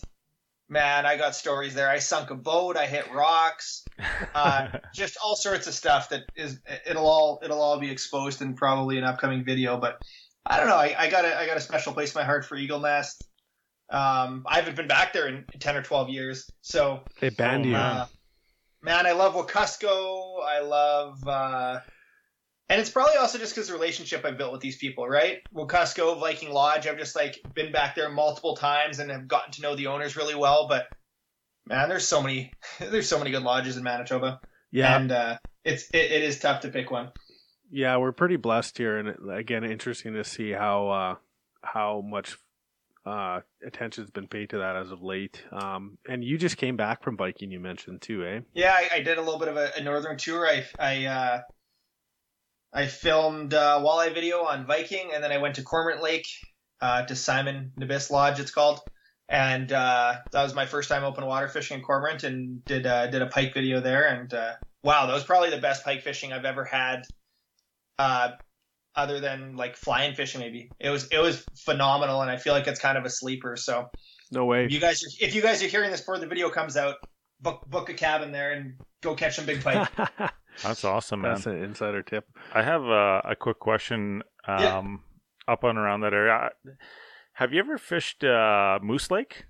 [0.70, 1.90] man, I got stories there.
[1.90, 2.78] I sunk a boat.
[2.78, 3.86] I hit rocks.
[4.34, 8.56] Uh, just all sorts of stuff that is it'll all it'll all be exposed in
[8.56, 9.78] probably an upcoming video.
[9.78, 10.02] But
[10.44, 10.76] I don't know.
[10.76, 13.24] I, I got a I got a special place in my heart for Eagle Nest.
[13.94, 17.68] Um, I haven't been back there in 10 or 12 years, so they banned Oh,
[17.68, 17.74] you.
[17.74, 17.98] man.
[17.98, 18.06] uh,
[18.82, 20.44] man, I love Wekusko.
[20.44, 21.80] I love, uh,
[22.70, 25.40] and it's probably also just because the relationship I've built with these people, right?
[25.54, 26.88] Wekusko, Viking Lodge.
[26.88, 30.18] I've just like been back there multiple times and have gotten to know the owners
[30.18, 30.68] really well.
[30.68, 30.88] But
[31.68, 34.40] man, there's so many, there's so many good lodges in Manitoba,
[34.72, 37.12] yeah, and uh, it's it, it is tough to pick one.
[37.70, 41.16] yeah, we're pretty blessed here, and again, interesting to see how uh,
[41.62, 42.38] how much
[43.06, 45.44] uh, attention's been paid to that as of late.
[45.52, 48.40] Um, and you just came back from Viking, you mentioned too, eh?
[48.54, 50.48] Yeah, I, I did a little bit of a, a northern tour.
[50.48, 51.42] I I uh,
[52.74, 56.28] I filmed uh, walleye video on Viking, and then I went to Cormorant Lake
[56.82, 58.80] uh, to Simon Nabis Lodge, it's called,
[59.30, 63.08] and uh, that was my first time open water fishing in Cormorant, and did uh,
[63.08, 66.34] did a pike video there, and uh, wow, that was probably the best pike fishing
[66.34, 67.04] I've ever had.
[68.00, 68.32] Uh,
[68.96, 72.68] other than like flying fishing, maybe it was it was phenomenal, and I feel like
[72.68, 73.56] it's kind of a sleeper.
[73.56, 73.90] So
[74.32, 74.68] No way.
[74.70, 76.96] you guys are if you guys are hearing this before the video comes out,
[77.42, 79.90] book book a cabin there and go catch some big pike.
[80.64, 81.34] That's awesome, man.
[81.34, 82.26] That's an insider tip.
[82.54, 84.22] I have a, a quick question.
[84.48, 85.54] Um, Yeah.
[85.54, 86.52] up and around that area.
[87.34, 89.46] Have you ever fished uh, Moose Lake?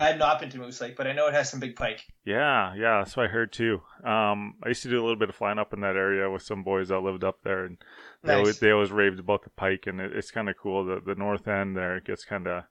[0.00, 2.04] I have not been to Moose Lake, but I know it has some big pike.
[2.24, 3.80] Yeah, yeah, that's what I heard too.
[4.04, 6.42] Um, I used to do a little bit of flying up in that area with
[6.42, 7.78] some boys that lived up there, and
[8.24, 10.84] they always they always raved about the pike, and it, it's kind of cool.
[10.84, 12.64] The the north end there it gets kind of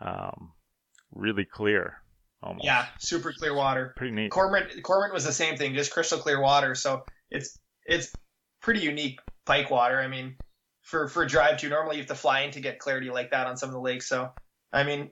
[0.00, 0.52] um,
[1.12, 2.02] really clear,
[2.42, 2.64] almost.
[2.64, 3.94] Yeah, super clear water.
[3.96, 4.32] pretty neat.
[4.32, 6.74] Cormorant Cormorant was the same thing, just crystal clear water.
[6.74, 8.12] So it's it's
[8.60, 10.00] pretty unique pike water.
[10.00, 10.36] I mean,
[10.82, 13.46] for for drive to normally you have to fly in to get clarity like that
[13.46, 14.08] on some of the lakes.
[14.08, 14.30] So
[14.72, 15.10] I mean,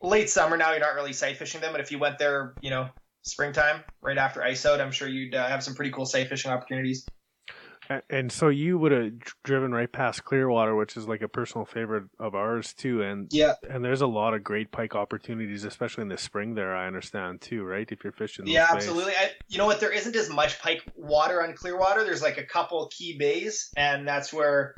[0.00, 2.70] late summer now you're not really sight fishing them, but if you went there, you
[2.70, 2.88] know,
[3.22, 6.50] springtime right after ice out, I'm sure you'd uh, have some pretty cool sight fishing
[6.50, 7.06] opportunities.
[8.08, 12.04] And so you would have driven right past Clearwater, which is like a personal favorite
[12.18, 13.02] of ours too.
[13.02, 16.54] And Yeah, and there's a lot of great pike opportunities, especially in the spring.
[16.54, 17.90] There, I understand too, right?
[17.90, 19.12] If you're fishing, yeah, absolutely.
[19.12, 19.80] I, you know what?
[19.80, 22.04] There isn't as much pike water on Clearwater.
[22.04, 24.74] There's like a couple key bays, and that's where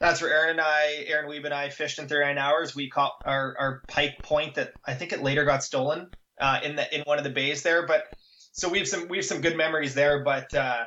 [0.00, 2.74] that's where Aaron and I, Aaron Weeb and I fished in 39 hours.
[2.74, 6.76] We caught our, our pike point that I think it later got stolen uh, in
[6.76, 7.86] the in one of the bays there.
[7.86, 8.04] But
[8.52, 10.22] so we have some we have some good memories there.
[10.24, 10.84] But uh,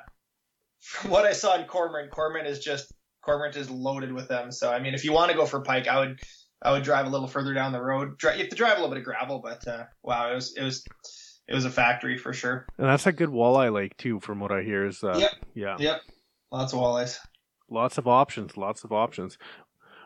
[0.82, 2.92] from what I saw in Cormorant, Cormorant is just
[3.26, 4.52] Cormorant is loaded with them.
[4.52, 6.20] So I mean, if you want to go for pike, I would
[6.62, 8.18] I would drive a little further down the road.
[8.18, 10.56] Dri- You have to drive a little bit of gravel, but uh, wow, it was
[10.58, 10.84] it was
[11.48, 12.66] it was a factory for sure.
[12.78, 14.86] and that's a good walleye lake too, from what I hear.
[14.86, 15.32] Is uh, Yep.
[15.56, 16.02] yeah, Yep,
[16.52, 17.18] lots of walleyes.
[17.70, 19.38] lots of options, lots of options.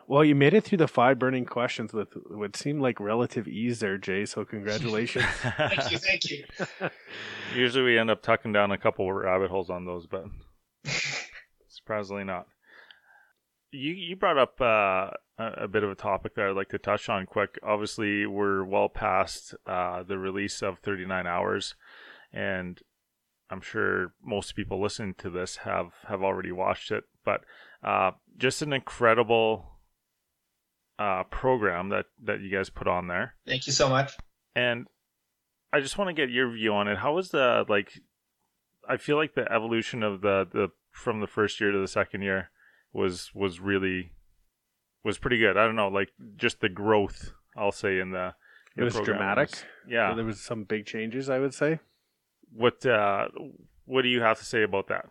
[0.08, 3.80] Well, you made it through the five burning questions with what seemed like relative ease
[3.80, 4.24] there, Jay.
[4.24, 5.24] So congratulations.
[5.56, 6.44] Thank you, thank you.
[7.56, 10.24] Usually we end up tucking down a couple rabbit holes on those, but
[11.68, 12.46] surprisingly not.
[13.72, 17.08] You you brought up uh, a, bit of a topic that I'd like to touch
[17.08, 17.58] on quick.
[17.62, 21.74] Obviously, we're well past uh, the release of 39 hours,
[22.32, 22.80] and
[23.50, 27.04] I'm sure most people listening to this have have already watched it.
[27.24, 27.42] But
[27.82, 29.80] uh, just an incredible
[30.98, 34.12] uh, program that that you guys put on there Thank you so much.
[34.54, 34.86] and
[35.72, 36.98] I just want to get your view on it.
[36.98, 38.00] How was the like?
[38.88, 42.22] I feel like the evolution of the the from the first year to the second
[42.22, 42.50] year
[42.92, 44.12] was was really
[45.04, 45.56] was pretty good.
[45.56, 47.32] I don't know, like just the growth.
[47.56, 48.34] I'll say in the
[48.76, 49.50] it was dramatic.
[49.50, 50.14] was- yeah.
[50.14, 51.30] there was some big changes.
[51.30, 51.80] I would say.
[52.52, 53.28] What uh,
[53.84, 55.08] what do you have to say about that?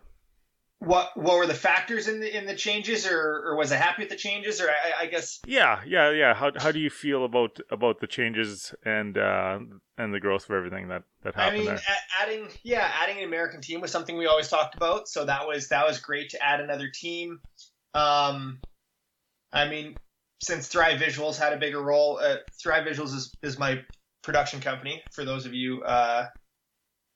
[0.78, 4.02] What what were the factors in the in the changes, or or was I happy
[4.02, 6.34] with the changes, or I, I guess Yeah, yeah, yeah.
[6.34, 9.58] How how do you feel about about the changes and uh,
[9.96, 11.80] and the growth of everything that that I happened mean, there?
[12.20, 15.08] adding yeah, adding an American team was something we always talked about.
[15.08, 17.40] So that was that was great to add another team.
[17.94, 18.60] Um,
[19.52, 19.96] I mean,
[20.42, 23.82] since Thrive Visuals had a bigger role, uh, Thrive Visuals is is my
[24.22, 25.02] production company.
[25.12, 26.26] For those of you uh,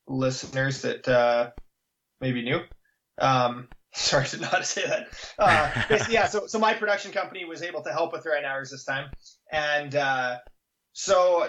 [0.09, 1.51] listeners that uh,
[2.23, 2.61] maybe new.
[3.21, 5.09] Um, sorry to not say that.
[5.39, 6.27] Uh, yeah.
[6.27, 9.11] So, so my production company was able to help with Right Hours this time,
[9.53, 10.39] and uh,
[10.93, 11.49] so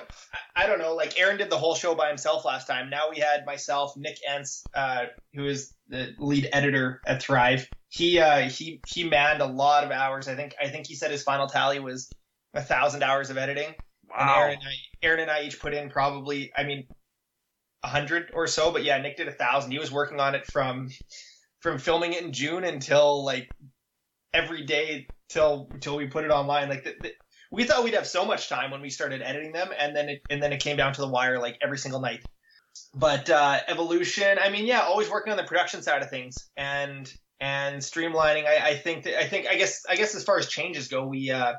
[0.56, 0.96] I- don't know.
[0.96, 2.90] Like Aaron did the whole show by himself last time.
[2.90, 7.68] Now we had myself, Nick Entz, uh, who is the lead editor at Thrive.
[7.90, 10.28] He uh, he he manned a lot of hours.
[10.28, 12.10] I think I think he said his final tally was
[12.54, 13.74] a thousand hours of editing.
[14.18, 16.86] And Aaron and I, Aaron and I each put in probably, I mean,
[17.84, 18.72] a hundred or so.
[18.72, 19.72] But yeah, Nick did a thousand.
[19.72, 20.90] He was working on it from
[21.62, 23.50] from filming it in June until like
[24.34, 26.70] every day till till we put it online.
[26.70, 27.12] Like the, the,
[27.52, 30.22] we thought we'd have so much time when we started editing them, and then it
[30.30, 32.24] and then it came down to the wire like every single night.
[32.94, 37.12] But uh, evolution, I mean, yeah, always working on the production side of things and
[37.40, 38.46] and streamlining.
[38.46, 41.06] I, I think that I think I guess I guess as far as changes go,
[41.06, 41.54] we uh,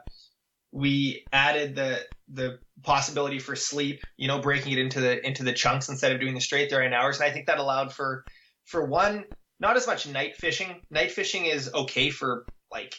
[0.72, 2.00] we added the
[2.32, 4.00] the possibility for sleep.
[4.16, 6.94] You know, breaking it into the into the chunks instead of doing the straight thirty
[6.94, 8.24] hours, and I think that allowed for
[8.64, 9.24] for one
[9.62, 10.80] not as much night fishing.
[10.90, 12.96] Night fishing is okay for like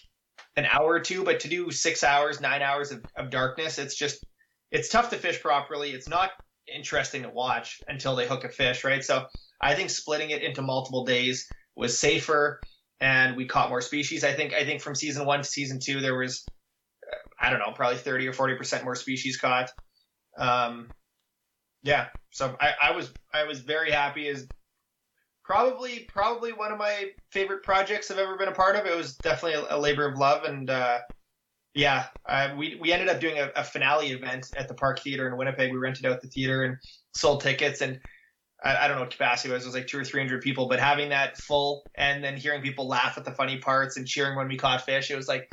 [0.55, 3.95] an hour or two, but to do six hours, nine hours of, of darkness, it's
[3.95, 4.25] just
[4.71, 5.91] it's tough to fish properly.
[5.91, 6.31] It's not
[6.73, 9.03] interesting to watch until they hook a fish, right?
[9.03, 9.25] So
[9.61, 12.61] I think splitting it into multiple days was safer
[13.01, 14.23] and we caught more species.
[14.23, 16.45] I think I think from season one to season two there was
[17.37, 19.69] I don't know, probably thirty or forty percent more species caught.
[20.37, 20.89] Um,
[21.83, 24.47] yeah, so I, I was I was very happy as
[25.43, 28.85] probably probably one of my favorite projects I've ever been a part of.
[28.85, 30.99] It was definitely a, a labor of love, and uh,
[31.73, 35.27] yeah, uh, we we ended up doing a, a, finale event at the Park Theater
[35.27, 35.71] in Winnipeg.
[35.71, 36.77] We rented out the theater and
[37.15, 37.99] sold tickets, and
[38.63, 39.63] I, I don't know what capacity was.
[39.63, 42.61] It was like two or three hundred people, but having that full and then hearing
[42.61, 45.49] people laugh at the funny parts and cheering when we caught fish, it was like.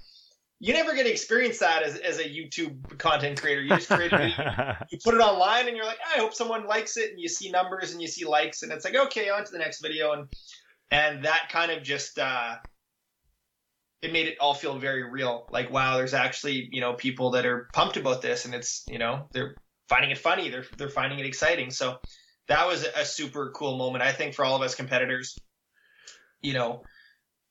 [0.63, 3.63] You never get to experience that as, as a YouTube content creator.
[3.63, 6.99] You just create a you put it online and you're like, I hope someone likes
[6.99, 9.53] it, and you see numbers and you see likes, and it's like, okay, on to
[9.53, 10.29] the next video, and
[10.91, 12.57] and that kind of just uh,
[14.03, 15.47] it made it all feel very real.
[15.51, 18.99] Like, wow, there's actually you know people that are pumped about this, and it's you
[18.99, 19.57] know they're
[19.89, 21.71] finding it funny, they're they're finding it exciting.
[21.71, 21.99] So
[22.49, 25.39] that was a super cool moment, I think, for all of us competitors.
[26.43, 26.83] You know,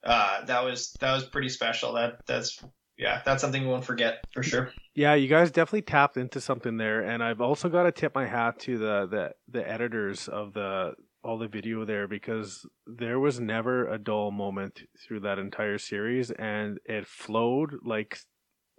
[0.03, 1.93] uh, that was that was pretty special.
[1.93, 2.63] That that's
[2.99, 4.73] yeah, that's something we won't forget for sure.
[4.93, 8.27] Yeah, you guys definitely tapped into something there, and I've also got to tip my
[8.27, 13.39] hat to the the the editors of the all the video there because there was
[13.39, 18.19] never a dull moment through that entire series, and it flowed like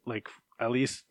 [0.04, 0.28] like
[0.60, 1.04] at least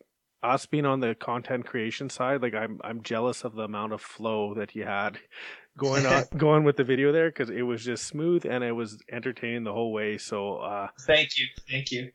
[0.44, 4.00] us being on the content creation side, like I'm I'm jealous of the amount of
[4.00, 5.18] flow that you had
[5.76, 9.02] going on going with the video there because it was just smooth and it was
[9.10, 10.16] entertaining the whole way.
[10.16, 12.12] So uh, thank you, thank you.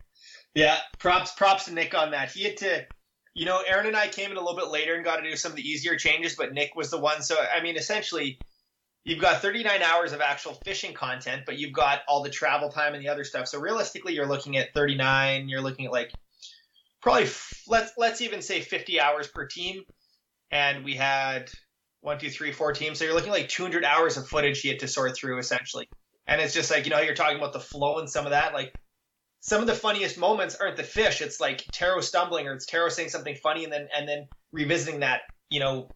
[0.55, 2.31] Yeah, props props to Nick on that.
[2.31, 2.85] He had to,
[3.33, 5.35] you know, Aaron and I came in a little bit later and got to do
[5.35, 7.21] some of the easier changes, but Nick was the one.
[7.21, 8.39] So I mean, essentially,
[9.03, 12.93] you've got 39 hours of actual fishing content, but you've got all the travel time
[12.93, 13.49] and the other stuff.
[13.49, 15.49] So realistically, you're looking at 39.
[15.49, 16.13] You're looking at like
[17.01, 17.27] probably
[17.67, 19.83] let's let's even say 50 hours per team,
[20.51, 21.51] and we had
[21.99, 22.97] one, two, three, four teams.
[22.97, 25.89] So you're looking like 200 hours of footage he had to sort through essentially.
[26.25, 28.53] And it's just like you know you're talking about the flow and some of that
[28.53, 28.73] like
[29.45, 31.21] some of the funniest moments aren't the fish.
[31.21, 35.01] It's like Taro stumbling or it's Taro saying something funny and then and then revisiting
[35.01, 35.21] that,
[35.51, 35.87] you know,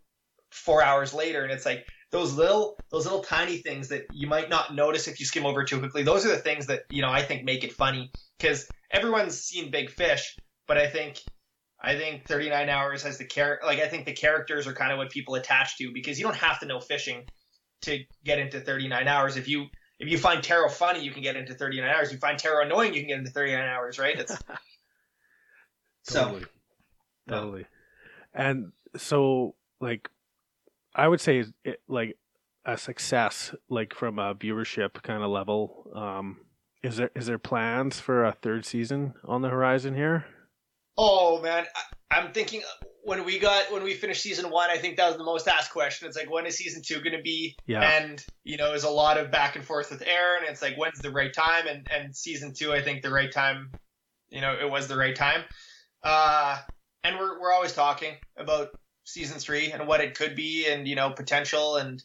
[0.52, 1.42] four hours later.
[1.42, 5.20] And it's like those little those little tiny things that you might not notice if
[5.20, 6.04] you skim over too quickly.
[6.04, 8.12] Those are the things that, you know, I think make it funny.
[8.38, 10.38] Because everyone's seen big fish,
[10.68, 11.20] but I think
[11.82, 15.00] I think 39 hours has the char like I think the characters are kind of
[15.00, 17.24] what people attach to because you don't have to know fishing
[17.82, 19.38] to get into 39 hours.
[19.38, 19.66] If you
[20.00, 22.08] if you find Taro funny, you can get into 39 hours.
[22.08, 24.18] If you find Taro annoying, you can get into 39 hours, right?
[24.18, 24.38] It's
[26.10, 26.48] totally, so
[27.28, 27.66] totally.
[28.34, 30.10] And so, like,
[30.96, 32.18] I would say, it, like,
[32.66, 35.92] a success, like from a viewership kind of level.
[35.96, 36.42] Um,
[36.84, 40.26] is there is there plans for a third season on the horizon here?
[40.98, 41.66] Oh man,
[42.12, 42.62] I, I'm thinking
[43.04, 45.72] when we got when we finished season one, I think that was the most asked
[45.72, 46.08] question.
[46.08, 47.56] It's like when is season two going to be?
[47.66, 47.82] Yeah.
[47.82, 50.44] And you know, there's a lot of back and forth with Aaron.
[50.48, 51.68] It's like when's the right time?
[51.68, 53.72] And and season two, I think the right time.
[54.30, 55.42] You know, it was the right time.
[56.04, 56.60] Uh,
[57.04, 58.70] and we're we're always talking about
[59.06, 62.04] season three and what it could be, and you know, potential, and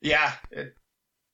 [0.00, 0.74] yeah, it,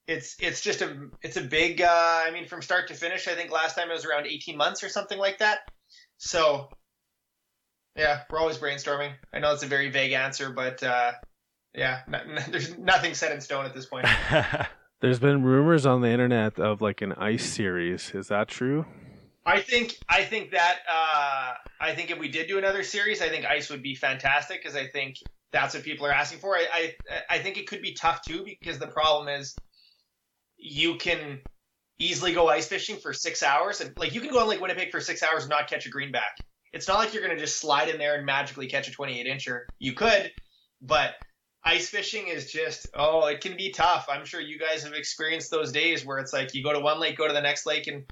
[0.06, 1.80] it's it's just a it's a big.
[1.80, 4.56] Uh, I mean, from start to finish, I think last time it was around 18
[4.56, 5.60] months or something like that.
[6.18, 6.70] So
[7.96, 9.12] yeah, we're always brainstorming.
[9.32, 11.12] I know it's a very vague answer, but uh,
[11.74, 12.02] yeah,
[12.50, 14.06] there's nothing set in stone at this point.
[15.00, 18.12] there's been rumors on the internet of like an ice series.
[18.14, 18.86] Is that true?
[19.46, 23.28] I think I think that uh, I think if we did do another series, I
[23.28, 25.16] think ice would be fantastic because I think
[25.52, 26.56] that's what people are asking for.
[26.56, 26.94] I, I
[27.30, 29.54] I think it could be tough too because the problem is
[30.56, 31.40] you can
[31.98, 34.90] easily go ice fishing for six hours and like you can go on Lake Winnipeg
[34.90, 36.38] for six hours and not catch a greenback
[36.74, 39.26] it's not like you're going to just slide in there and magically catch a 28
[39.26, 39.62] incher.
[39.78, 40.32] You could,
[40.82, 41.14] but
[41.62, 44.06] ice fishing is just oh, it can be tough.
[44.10, 46.98] I'm sure you guys have experienced those days where it's like you go to one
[46.98, 48.04] lake, go to the next lake, and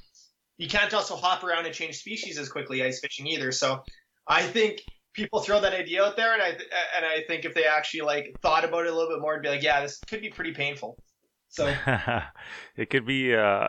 [0.59, 3.51] you can't also hop around and change species as quickly ice fishing either.
[3.51, 3.83] So
[4.29, 4.81] I think
[5.13, 6.51] people throw that idea out there, and I
[6.97, 9.43] and I think if they actually like thought about it a little bit more, and
[9.43, 11.03] be like, yeah, this could be pretty painful.
[11.49, 11.75] So
[12.77, 13.69] it could be uh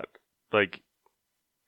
[0.52, 0.82] like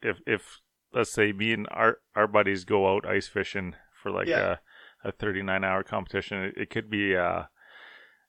[0.04, 0.60] if if
[0.96, 4.56] let's say me and our our buddies go out ice fishing for like yeah.
[5.04, 7.44] a, a 39 hour competition it, it, could be uh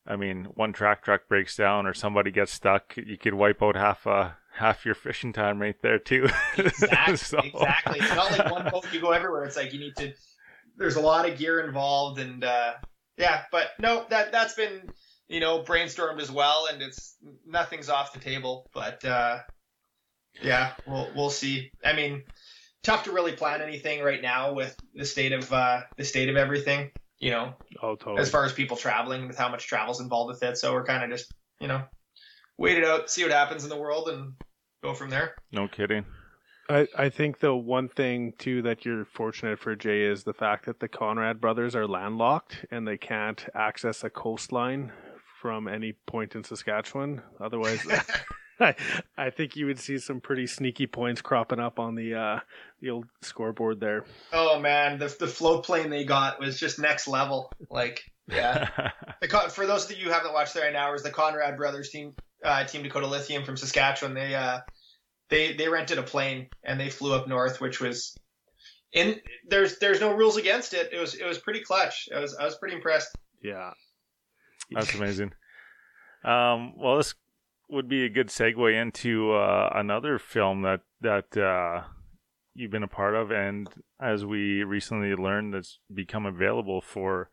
[0.07, 3.77] i mean one track truck breaks down or somebody gets stuck you could wipe out
[3.77, 7.39] half uh half your fishing time right there too exactly so.
[7.39, 10.13] exactly it's not like one boat you go everywhere it's like you need to
[10.77, 12.73] there's a lot of gear involved and uh
[13.17, 14.83] yeah but no that that's been
[15.29, 19.39] you know brainstormed as well and it's nothing's off the table but uh
[20.43, 22.23] yeah we'll we'll see i mean
[22.87, 26.37] tough to really plan anything right now with the state of uh, the state of
[26.37, 26.91] everything.
[27.19, 28.21] You know, oh, totally.
[28.21, 30.57] as far as people traveling with how much travel's involved with it.
[30.57, 31.83] So we're kind of just you know
[32.57, 34.35] wait it out, see what happens in the world, and
[34.83, 35.35] go from there.
[35.53, 36.05] No kidding.
[36.69, 40.67] I, I think the one thing too that you're fortunate for Jay is the fact
[40.67, 44.93] that the Conrad brothers are landlocked and they can't access a coastline
[45.41, 47.23] from any point in Saskatchewan.
[47.41, 47.87] Otherwise,
[48.61, 48.75] I,
[49.17, 52.41] I think you would see some pretty sneaky points cropping up on the uh,
[52.81, 54.05] the old scoreboard there.
[54.33, 57.51] Oh man, the the float plane they got was just next level.
[57.71, 58.69] Like, yeah.
[59.21, 62.65] the, for those of you who haven't watched There Hours, the Conrad brothers team, uh,
[62.65, 64.61] Team Dakota Lithium from Saskatchewan, they uh,
[65.29, 68.17] they they rented a plane and they flew up north, which was
[68.93, 70.91] in there's there's no rules against it.
[70.93, 72.09] It was it was pretty clutch.
[72.15, 73.15] I was I was pretty impressed.
[73.43, 73.73] Yeah,
[74.71, 75.33] that's amazing.
[76.25, 77.15] Um, well, this
[77.69, 81.85] would be a good segue into uh, another film that that uh,
[82.55, 83.69] you've been a part of, and
[84.01, 87.31] as we recently learned, that's become available for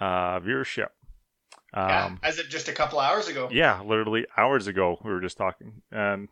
[0.00, 0.88] uh, viewership.
[1.74, 3.48] Um, yeah, as of just a couple hours ago.
[3.50, 6.28] Yeah, literally hours ago, we were just talking, and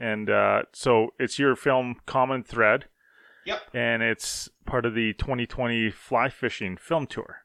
[0.00, 2.86] and uh, so it's your film Common Thread.
[3.46, 3.62] Yep.
[3.74, 7.42] And it's part of the 2020 fly fishing film tour.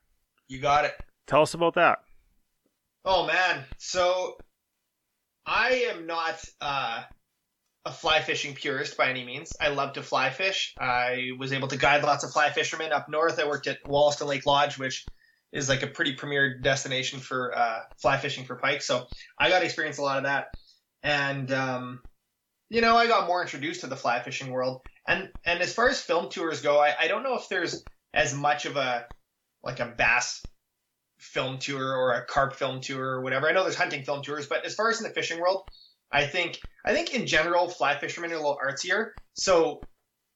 [0.47, 0.93] You got it.
[1.27, 1.99] Tell us about that.
[3.05, 4.37] Oh man, so
[5.45, 7.03] I am not uh,
[7.85, 9.53] a fly fishing purist by any means.
[9.59, 10.75] I love to fly fish.
[10.79, 13.39] I was able to guide lots of fly fishermen up north.
[13.39, 15.05] I worked at Wollaston Lake Lodge, which
[15.51, 18.81] is like a pretty premier destination for uh, fly fishing for pike.
[18.81, 20.47] So I got to experience a lot of that,
[21.03, 22.01] and um,
[22.69, 24.81] you know, I got more introduced to the fly fishing world.
[25.07, 27.83] And and as far as film tours go, I, I don't know if there's
[28.13, 29.07] as much of a
[29.63, 30.43] like a bass
[31.21, 33.47] film tour or a carp film tour or whatever.
[33.47, 35.69] I know there's hunting film tours, but as far as in the fishing world,
[36.11, 39.11] I think I think in general fly fishermen are a little artsier.
[39.33, 39.81] So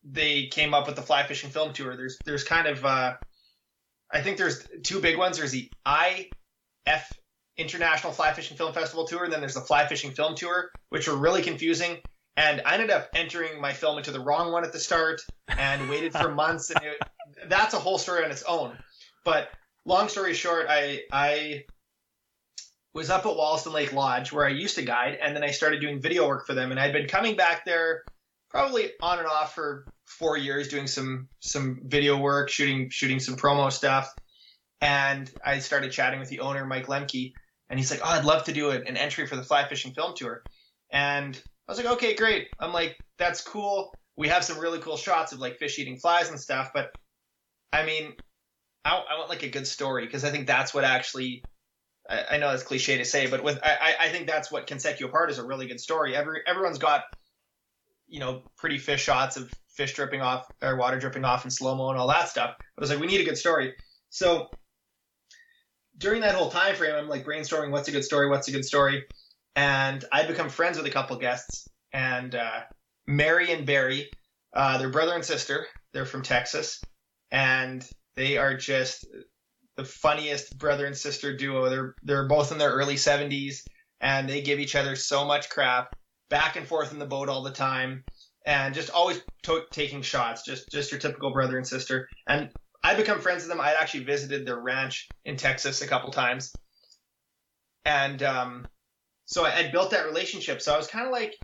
[0.04, 1.98] they came up with the fly fishing film tour.
[1.98, 3.16] There's there's kind of uh,
[4.12, 5.38] I think there's two big ones.
[5.38, 7.12] There's the IF
[7.58, 11.08] International Fly Fishing Film Festival tour, and then there's the Fly Fishing Film Tour, which
[11.08, 11.98] are really confusing.
[12.38, 15.90] And I ended up entering my film into the wrong one at the start and
[15.90, 16.70] waited for months.
[16.70, 17.02] And it,
[17.48, 18.78] that's a whole story on its own.
[19.24, 19.50] But
[19.86, 21.66] long story short, I I
[22.94, 25.82] was up at Wollaston Lake Lodge where I used to guide, and then I started
[25.82, 26.72] doing video work for them.
[26.72, 28.04] And I'd been coming back there
[28.50, 33.36] probably on and off for four years, doing some some video work, shooting shooting some
[33.36, 34.14] promo stuff.
[34.82, 37.34] And I started chatting with the owner, Mike Lemke,
[37.70, 40.14] and he's like, "Oh, I'd love to do an entry for the fly fishing film
[40.16, 40.44] tour."
[40.92, 42.48] And I was like, okay, great.
[42.60, 43.94] I'm like, that's cool.
[44.18, 46.92] We have some really cool shots of like fish eating flies and stuff, but
[47.74, 48.14] I mean,
[48.86, 51.44] I, I want like a good story because I think that's what actually.
[52.08, 54.80] I, I know it's cliche to say, but with I, I think that's what can
[54.80, 56.16] set you apart is a really good story.
[56.16, 57.04] Every everyone's got,
[58.08, 61.76] you know, pretty fish shots of fish dripping off or water dripping off in slow
[61.76, 62.56] mo and all that stuff.
[62.58, 63.74] But I was like, we need a good story.
[64.12, 64.50] So
[65.98, 68.66] during that whole time frame, I'm like brainstorming what's a good story, what's a good
[68.66, 69.06] story
[69.56, 71.68] and I'd become friends with a couple guests.
[71.94, 72.62] And uh,
[73.08, 74.12] Mary and Barry,
[74.54, 75.66] uh, brother and sister.
[75.94, 76.82] They're from Texas,
[77.32, 79.05] and they are just
[79.76, 81.70] the funniest brother and sister duo.
[81.70, 83.68] They're they're both in their early 70s,
[84.01, 85.95] and they give each other so much crap,
[86.30, 88.03] back and forth in the boat all the time,
[88.45, 90.43] and just always to- taking shots.
[90.43, 92.07] Just just your typical brother and sister.
[92.28, 92.49] And
[92.84, 93.61] I become friends with them.
[93.61, 96.53] I'd actually visited their ranch in Texas a couple times,
[97.86, 98.68] and um,
[99.26, 100.61] so I had built that relationship.
[100.61, 101.36] So I was kind of like,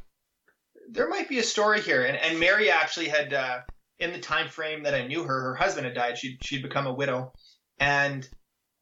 [0.89, 2.03] there might be a story here.
[2.03, 3.59] And, and Mary actually had, uh,
[4.02, 6.18] in the time frame that I knew her, her husband had died.
[6.18, 7.34] She'd, she'd become a widow.
[7.80, 8.28] And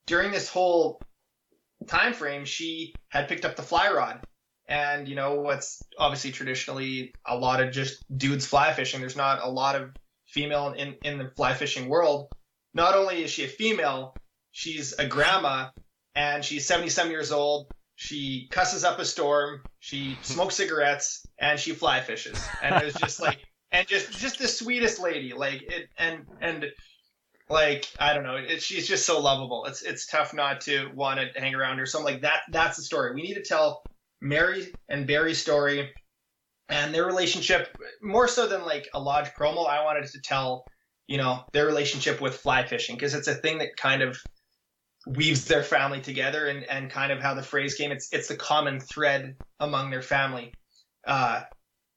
[0.08, 1.02] during this whole
[1.88, 4.26] time frame, she had picked up the fly rod.
[4.68, 9.00] And, you know, what's obviously traditionally a lot of just dudes fly fishing.
[9.00, 9.96] There's not a lot of
[10.28, 12.32] female in, in the fly fishing world.
[12.74, 14.16] Not only is she a female,
[14.52, 15.70] she's a grandma
[16.16, 21.74] and she's 77 years old she cusses up a storm, she smokes cigarettes, and she
[21.74, 22.42] fly fishes.
[22.64, 23.40] And it was just like,
[23.72, 26.66] and just just the sweetest lady, like it, and and
[27.50, 29.66] like I don't know, it, she's just so lovable.
[29.66, 31.86] It's it's tough not to want to hang around her.
[31.86, 33.14] So I'm like, that that's the story.
[33.14, 33.84] We need to tell
[34.22, 35.92] Mary and Barry's story
[36.70, 39.68] and their relationship more so than like a lodge promo.
[39.68, 40.66] I wanted to tell,
[41.08, 44.18] you know, their relationship with fly fishing because it's a thing that kind of
[45.08, 47.92] weaves their family together and, and kind of how the phrase came.
[47.92, 50.54] It's it's the common thread among their family.
[51.08, 51.42] Uh,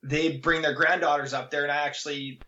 [0.03, 2.41] they bring their granddaughters up there, and I actually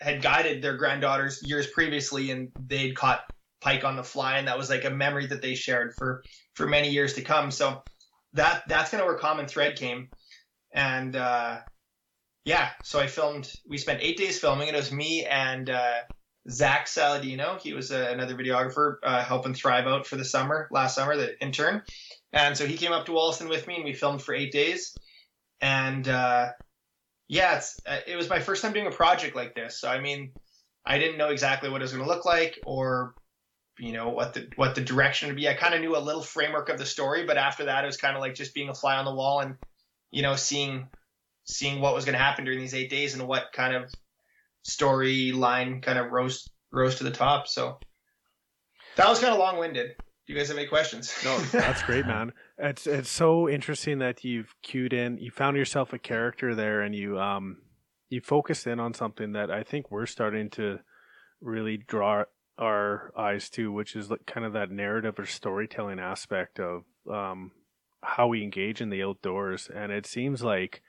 [0.00, 3.24] had guided their granddaughters years previously, and they'd caught
[3.60, 6.22] pike on the fly, and that was like a memory that they shared for
[6.54, 7.50] for many years to come.
[7.50, 7.82] So
[8.32, 10.08] that that's kind of where common thread came,
[10.72, 11.58] and uh,
[12.44, 13.52] yeah, so I filmed.
[13.68, 14.68] We spent eight days filming.
[14.68, 16.00] It was me and uh,
[16.50, 17.60] Zach Saladino.
[17.60, 21.40] He was a, another videographer uh, helping Thrive out for the summer, last summer, the
[21.40, 21.82] intern.
[22.32, 24.96] And so he came up to Wollaston with me and we filmed for eight days.
[25.60, 26.48] And uh,
[27.32, 29.80] yeah, it's, uh, it was my first time doing a project like this.
[29.80, 30.32] So, I mean,
[30.84, 33.14] I didn't know exactly what it was going to look like or,
[33.78, 35.48] you know, what the, what the direction would be.
[35.48, 37.96] I kind of knew a little framework of the story, but after that, it was
[37.96, 39.54] kind of like just being a fly on the wall and,
[40.10, 40.88] you know, seeing,
[41.44, 43.90] seeing what was going to happen during these eight days and what kind of
[44.68, 47.48] storyline kind of rose rose to the top.
[47.48, 47.78] So
[48.96, 49.96] that was kind of long winded.
[50.26, 51.10] Do you guys have any questions?
[51.24, 52.32] No, that's great, man.
[52.62, 56.94] It's it's so interesting that you've cued in, you found yourself a character there, and
[56.94, 57.58] you um
[58.08, 60.78] you focused in on something that I think we're starting to
[61.40, 62.24] really draw
[62.58, 67.50] our eyes to, which is like kind of that narrative or storytelling aspect of um
[68.02, 70.82] how we engage in the outdoors, and it seems like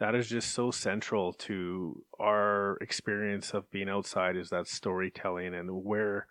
[0.00, 5.70] that is just so central to our experience of being outside is that storytelling and
[5.84, 6.26] where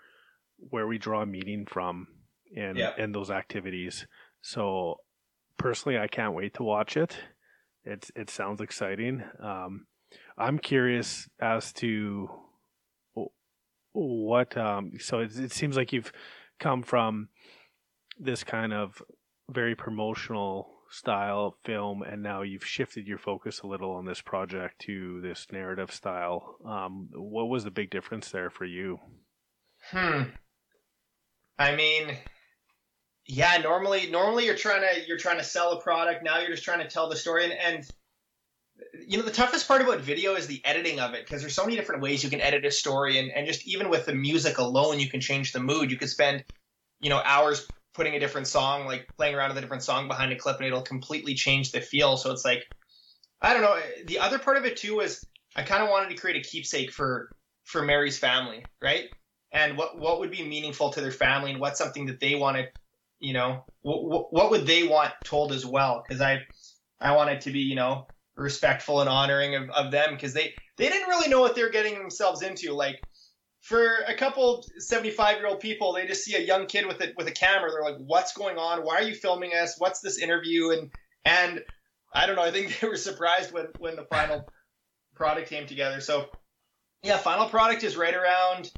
[0.57, 2.07] where we draw meaning from
[2.55, 2.91] and yeah.
[2.97, 4.05] in those activities.
[4.43, 4.97] So
[5.57, 7.17] personally, I can't wait to watch it.
[7.85, 9.23] It it sounds exciting.
[9.41, 9.87] Um,
[10.37, 12.29] I'm curious as to
[13.93, 14.55] what.
[14.57, 16.11] Um, so it, it seems like you've
[16.59, 17.29] come from
[18.19, 19.01] this kind of
[19.49, 24.79] very promotional style film, and now you've shifted your focus a little on this project
[24.79, 26.57] to this narrative style.
[26.67, 28.99] Um, what was the big difference there for you?
[29.91, 30.23] Hmm.
[31.57, 32.17] I mean,
[33.25, 33.57] yeah.
[33.57, 36.23] Normally, normally you're trying to you're trying to sell a product.
[36.23, 37.87] Now you're just trying to tell the story, and, and
[39.07, 41.63] you know the toughest part about video is the editing of it because there's so
[41.63, 44.57] many different ways you can edit a story, and and just even with the music
[44.57, 45.91] alone, you can change the mood.
[45.91, 46.43] You could spend,
[46.99, 50.31] you know, hours putting a different song, like playing around with a different song behind
[50.31, 52.17] a clip, and it'll completely change the feel.
[52.17, 52.63] So it's like,
[53.41, 53.79] I don't know.
[54.05, 55.23] The other part of it too is
[55.55, 57.29] I kind of wanted to create a keepsake for
[57.63, 59.05] for Mary's family, right?
[59.51, 62.69] And what what would be meaningful to their family, and what's something that they wanted,
[63.23, 66.03] you know, what, what would they want told as well?
[66.05, 66.41] Because I
[66.99, 70.89] I wanted to be, you know, respectful and honoring of, of them because they they
[70.89, 72.73] didn't really know what they're getting themselves into.
[72.73, 73.01] Like
[73.61, 77.13] for a couple 75 year old people they just see a young kid with it
[77.17, 77.71] with a camera.
[77.71, 78.81] They're like what's going on?
[78.83, 79.75] Why are you filming us?
[79.77, 80.71] What's this interview?
[80.71, 80.91] And
[81.25, 81.63] and
[82.13, 84.45] i don't know i think they were surprised when when the final
[85.15, 86.01] product came together.
[86.01, 86.27] So
[87.03, 88.69] yeah final product is right around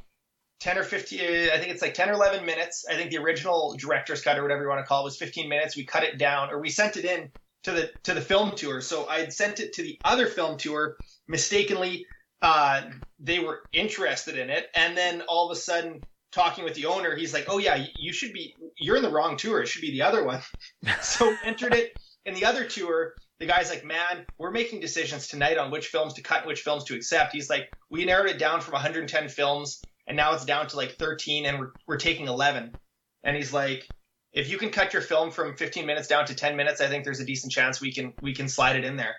[0.59, 1.19] 10 or 15
[1.51, 4.41] i think it's like 10 or 11 minutes i think the original director's cut or
[4.41, 6.69] whatever you want to call it was 15 minutes we cut it down or we
[6.69, 7.29] sent it in
[7.63, 10.97] to the to the film tour so i sent it to the other film tour
[11.27, 12.05] mistakenly
[12.45, 12.83] uh,
[13.19, 16.01] they were interested in it, and then all of a sudden,
[16.31, 18.55] talking with the owner, he's like, "Oh yeah, you should be.
[18.77, 19.61] You're in the wrong tour.
[19.61, 20.41] It should be the other one."
[21.01, 21.93] so entered it
[22.25, 23.15] in the other tour.
[23.39, 26.61] The guy's like, "Man, we're making decisions tonight on which films to cut and which
[26.61, 30.45] films to accept." He's like, "We narrowed it down from 110 films, and now it's
[30.45, 32.75] down to like 13, and we're we're taking 11."
[33.23, 33.87] And he's like,
[34.33, 37.03] "If you can cut your film from 15 minutes down to 10 minutes, I think
[37.03, 39.15] there's a decent chance we can we can slide it in there."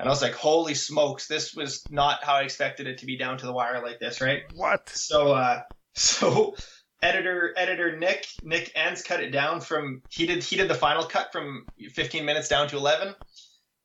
[0.00, 3.18] And I was like, holy smokes, this was not how I expected it to be
[3.18, 4.44] down to the wire like this, right?
[4.54, 4.88] What?
[4.88, 5.60] So, uh,
[5.94, 6.54] so
[7.02, 11.04] editor, editor Nick, Nick Entz cut it down from, he did, he did the final
[11.04, 13.14] cut from 15 minutes down to 11.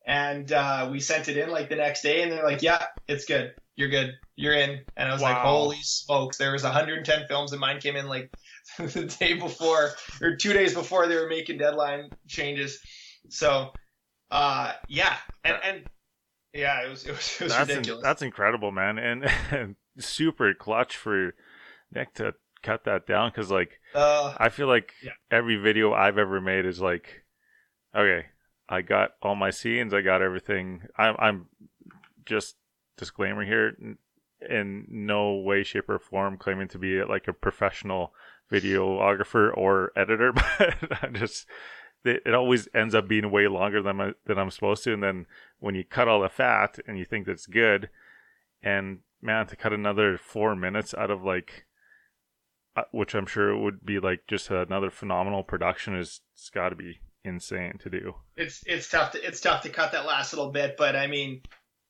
[0.06, 3.26] And, uh, we sent it in like the next day and they're like, yeah, it's
[3.26, 3.54] good.
[3.76, 4.14] You're good.
[4.36, 4.82] You're in.
[4.96, 5.30] And I was wow.
[5.30, 8.32] like, holy smokes, there was 110 films and mine came in like
[8.78, 9.92] the day before
[10.22, 12.80] or two days before they were making deadline changes.
[13.30, 13.72] So,
[14.32, 15.16] uh, yeah.
[15.44, 15.84] And, and
[16.56, 18.00] yeah, it was it was, it was that's ridiculous.
[18.00, 21.34] In, that's incredible, man, and, and, super clutch for
[21.94, 22.34] Nick to
[22.64, 25.12] cut that down because like uh, I feel like yeah.
[25.30, 27.24] every video I've ever made is like,
[27.96, 28.26] okay,
[28.68, 30.84] I got all my scenes, I got everything.
[30.98, 31.46] I'm I'm
[32.26, 32.56] just
[32.98, 33.76] disclaimer here,
[34.50, 38.14] in no way, shape, or form claiming to be like a professional
[38.52, 41.46] videographer or editor, but I just
[42.04, 44.94] it always ends up being way longer than than I'm supposed to.
[44.94, 45.26] And then
[45.60, 47.90] when you cut all the fat and you think that's good,
[48.62, 51.66] and man, to cut another four minutes out of like,
[52.76, 56.70] uh, which I'm sure it would be like just another phenomenal production, is it's got
[56.70, 58.16] to be insane to do.
[58.36, 61.42] It's it's tough to it's tough to cut that last little bit, but I mean,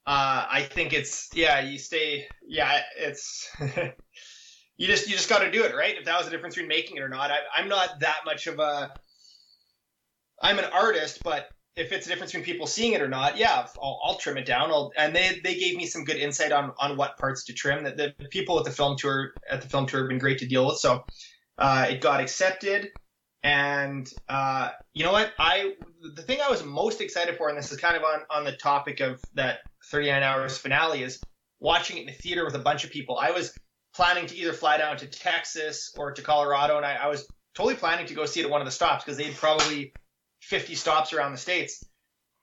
[0.06, 3.50] uh, I think it's yeah, you stay yeah, it's.
[4.78, 5.96] you just you just got to do it, right?
[5.98, 8.48] If that was the difference between making it or not, I, I'm not that much
[8.48, 8.94] of a
[10.42, 13.66] I'm an artist, but if it's a difference between people seeing it or not, yeah,
[13.82, 14.72] I'll, I'll trim it down.
[14.72, 17.84] I'll, and they they gave me some good insight on on what parts to trim.
[17.84, 20.48] That the, people at the film tour at the film tour have been great to
[20.48, 20.78] deal with.
[20.78, 21.06] So
[21.58, 22.92] uh, it got accepted,
[23.46, 25.32] and uh, you know what?
[25.38, 25.74] I
[26.16, 28.54] the thing I was most excited for, and this is kind of on on the
[28.54, 29.60] topic of that
[29.92, 31.22] 39 hours finale, is
[31.60, 33.20] watching it in the theater with a bunch of people.
[33.20, 33.56] I was
[33.96, 37.76] planning to either fly down to Texas or to Colorado, and I, I was totally
[37.76, 39.94] planning to go see it at one of the stops because they'd probably
[40.42, 41.84] 50 stops around the states.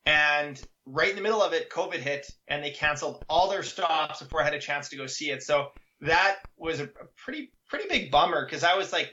[0.06, 4.22] And right in the middle of it, COVID hit, and they canceled all their stops
[4.22, 5.42] before I had a chance to go see it.
[5.42, 9.12] So that was a, pretty pretty big bummer because I was like,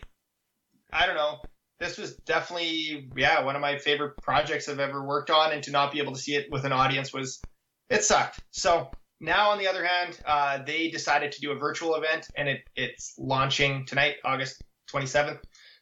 [0.94, 1.40] I don't know,
[1.80, 5.72] this was definitely yeah one of my favorite projects I've ever worked on, and to
[5.72, 7.42] not be able to see it with an audience was
[7.90, 8.40] it sucked.
[8.52, 12.48] So now on the other hand, uh, they decided to do a virtual event, and
[12.48, 14.62] it it's launching tonight, August
[14.94, 15.40] 27th.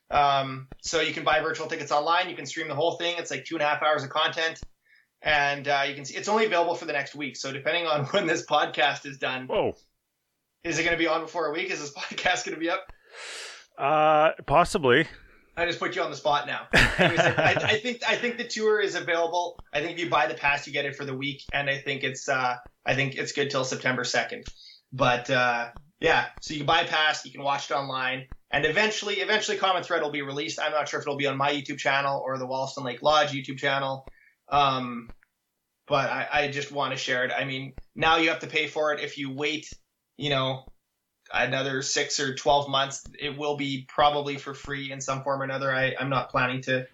[0.09, 2.29] Um, so you can buy virtual tickets online.
[2.29, 3.15] You can stream the whole thing.
[3.17, 4.61] It's like two and a half hours of content,
[5.21, 7.35] and uh, you can see it's only available for the next week.
[7.35, 9.75] So depending on when this podcast is done, whoa,
[10.63, 11.71] is it going to be on before a week?
[11.71, 12.91] Is this podcast going to be up?
[13.77, 15.07] Uh, possibly.
[15.57, 16.67] I just put you on the spot now.
[16.73, 19.59] I, I, think I think the tour is available.
[19.73, 21.79] I think if you buy the pass, you get it for the week, and I
[21.79, 24.45] think it's uh, I think it's good till September second.
[24.93, 28.65] But uh, yeah, so you can buy a pass, you can watch it online and
[28.65, 30.59] eventually, eventually, Common Thread will be released.
[30.59, 33.31] I'm not sure if it'll be on my YouTube channel or the Wollaston Lake Lodge
[33.31, 34.07] YouTube channel.
[34.49, 35.09] Um,
[35.87, 37.31] but I, I just want to share it.
[37.37, 39.01] I mean, now you have to pay for it.
[39.01, 39.69] If you wait,
[40.15, 40.63] you know,
[41.33, 45.43] another six or 12 months, it will be probably for free in some form or
[45.43, 45.73] another.
[45.73, 46.87] I, I'm not planning to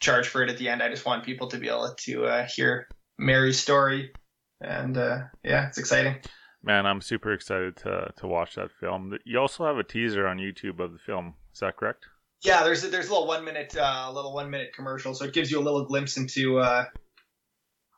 [0.00, 0.82] charge for it at the end.
[0.82, 2.88] I just want people to be able to uh, hear
[3.18, 4.12] Mary's story,
[4.60, 6.16] and uh, yeah, it's exciting.
[6.62, 9.16] Man, I'm super excited to to watch that film.
[9.24, 11.34] You also have a teaser on YouTube of the film.
[11.52, 12.06] Is that correct?
[12.42, 15.32] Yeah, there's a, there's a little one minute uh, little one minute commercial, so it
[15.32, 16.58] gives you a little glimpse into.
[16.58, 16.84] Uh,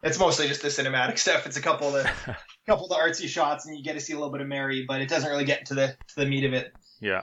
[0.03, 1.47] it's mostly just the cinematic stuff.
[1.47, 2.11] It's a couple of the
[2.67, 4.85] couple of the artsy shots, and you get to see a little bit of Mary,
[4.87, 6.73] but it doesn't really get into the to the meat of it.
[7.01, 7.23] Yeah.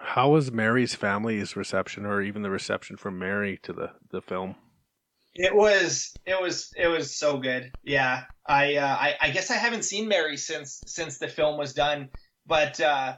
[0.00, 4.56] How was Mary's family's reception, or even the reception from Mary to the the film?
[5.34, 7.72] It was it was it was so good.
[7.82, 11.74] Yeah, I uh, I, I guess I haven't seen Mary since since the film was
[11.74, 12.10] done,
[12.46, 13.16] but uh,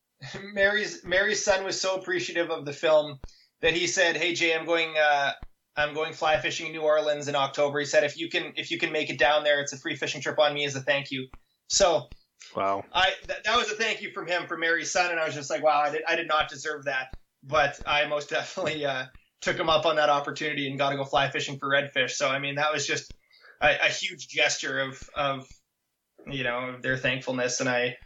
[0.52, 3.18] Mary's Mary's son was so appreciative of the film
[3.60, 5.32] that he said, "Hey Jay, I'm going uh,
[5.78, 8.70] I'm going fly fishing in New Orleans in October." He said, "If you can if
[8.70, 10.80] you can make it down there, it's a free fishing trip on me as a
[10.80, 11.28] thank you."
[11.68, 12.08] So
[12.56, 12.84] Wow.
[12.92, 15.34] I th- that was a thank you from him for Mary's son, and I was
[15.34, 17.08] just like, wow, I did I did not deserve that,
[17.42, 19.06] but I most definitely uh,
[19.40, 22.12] took him up on that opportunity and got to go fly fishing for redfish.
[22.12, 23.12] So I mean, that was just
[23.60, 25.46] a, a huge gesture of of
[26.26, 27.96] you know their thankfulness, and I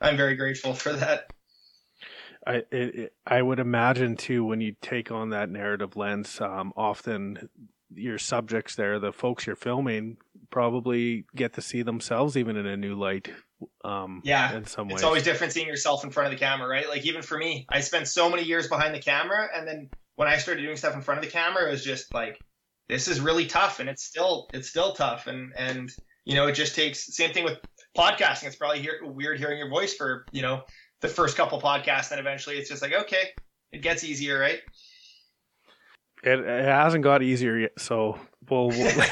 [0.00, 1.26] I'm very grateful for that.
[2.46, 6.72] I it, it, I would imagine too when you take on that narrative lens, um,
[6.76, 7.48] often
[7.94, 10.16] your subjects there, the folks you're filming,
[10.50, 13.30] probably get to see themselves even in a new light.
[13.84, 16.88] Um, yeah, in some it's always different seeing yourself in front of the camera, right?
[16.88, 20.28] Like even for me, I spent so many years behind the camera, and then when
[20.28, 22.40] I started doing stuff in front of the camera, it was just like
[22.88, 25.90] this is really tough, and it's still it's still tough, and and
[26.24, 27.58] you know it just takes same thing with
[27.96, 28.44] podcasting.
[28.44, 30.62] It's probably hear, weird hearing your voice for you know
[31.02, 33.30] the first couple podcasts, and eventually it's just like okay,
[33.72, 34.60] it gets easier, right?
[36.22, 38.94] It, it hasn't got easier yet, so we'll we'll,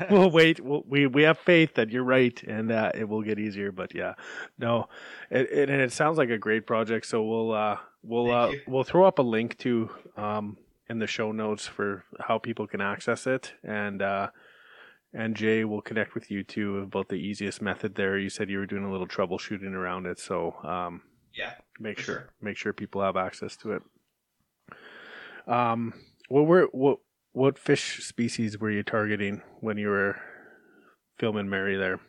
[0.10, 0.60] we'll wait.
[0.60, 3.70] We'll, we we have faith that you're right, and that it will get easier.
[3.70, 4.14] But yeah,
[4.58, 4.88] no,
[5.30, 7.06] it, it and it sounds like a great project.
[7.06, 10.56] So we'll uh we'll uh we'll throw up a link to um
[10.88, 14.30] in the show notes for how people can access it, and uh
[15.12, 18.18] and Jay will connect with you too about the easiest method there.
[18.18, 21.02] You said you were doing a little troubleshooting around it, so um
[21.34, 22.30] yeah, make sure, sure.
[22.40, 23.82] make sure people have access to it.
[25.46, 25.94] Um,
[26.28, 26.98] what were what
[27.32, 30.20] what fish species were you targeting when you were
[31.18, 32.00] filming Mary there?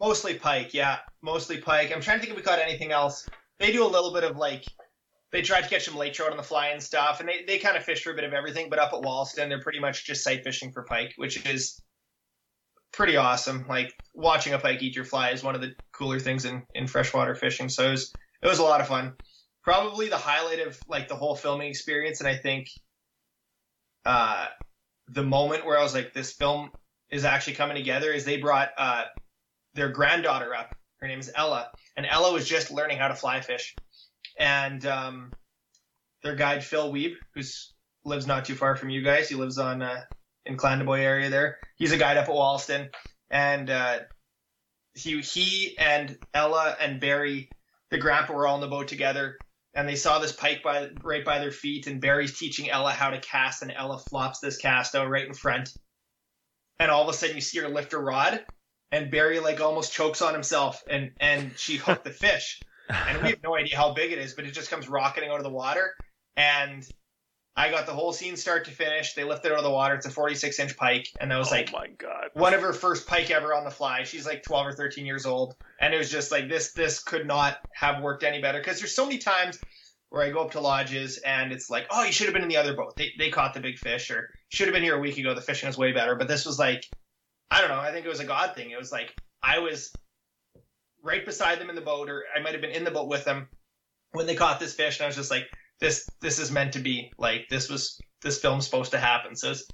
[0.00, 1.92] Mostly pike, yeah, mostly pike.
[1.94, 3.28] I'm trying to think if we caught anything else.
[3.58, 4.64] They do a little bit of like
[5.32, 7.58] they tried to catch some lake trout on the fly and stuff, and they, they
[7.58, 8.68] kind of fish for a bit of everything.
[8.70, 11.80] But up at Wollaston, they're pretty much just sight fishing for pike, which is
[12.92, 13.66] pretty awesome.
[13.68, 16.86] Like watching a pike eat your fly is one of the cooler things in, in
[16.86, 17.68] freshwater fishing.
[17.68, 18.12] So it was
[18.42, 19.14] it was a lot of fun.
[19.62, 22.68] Probably the highlight of like the whole filming experience, and I think
[24.04, 24.46] uh,
[25.08, 26.70] the moment where I was like, this film
[27.10, 29.04] is actually coming together is they brought uh,
[29.74, 30.74] their granddaughter up.
[30.98, 33.74] Her name is Ella, and Ella was just learning how to fly fish.
[34.38, 35.32] And um,
[36.22, 37.72] their guide Phil Weeb, who's
[38.04, 40.02] lives not too far from you guys, he lives on uh,
[40.44, 41.58] in Clandeboye area there.
[41.76, 42.90] He's a guide up at Wollaston,
[43.30, 43.98] and uh,
[44.94, 47.50] he he and Ella and Barry,
[47.96, 49.38] the grandpa, were all on the boat together
[49.76, 53.10] and they saw this pike by right by their feet, and Barry's teaching Ella how
[53.10, 55.74] to cast, and Ella flops this cast out right in front,
[56.80, 58.42] and all of a sudden you see her lift her rod,
[58.90, 63.28] and Barry like almost chokes on himself, and and she hooked the fish, and we
[63.28, 65.50] have no idea how big it is, but it just comes rocketing out of the
[65.50, 65.94] water,
[66.38, 66.88] and
[67.56, 69.14] I got the whole scene start to finish.
[69.14, 69.94] They lifted it out of the water.
[69.94, 72.74] It's a 46 inch pike, and that was oh like my god, one of her
[72.74, 74.04] first pike ever on the fly.
[74.04, 76.72] She's like 12 or 13 years old, and it was just like this.
[76.72, 79.58] This could not have worked any better because there's so many times
[80.10, 82.48] where I go up to lodges and it's like, oh, you should have been in
[82.48, 82.94] the other boat.
[82.96, 85.34] They they caught the big fish, or should have been here a week ago.
[85.34, 86.14] The fishing was way better.
[86.14, 86.84] But this was like,
[87.50, 87.80] I don't know.
[87.80, 88.70] I think it was a God thing.
[88.70, 89.94] It was like I was
[91.02, 93.24] right beside them in the boat, or I might have been in the boat with
[93.24, 93.48] them
[94.12, 95.48] when they caught this fish, and I was just like,
[95.80, 97.12] this this is meant to be.
[97.18, 99.36] Like this was this film's supposed to happen.
[99.36, 99.66] So it's,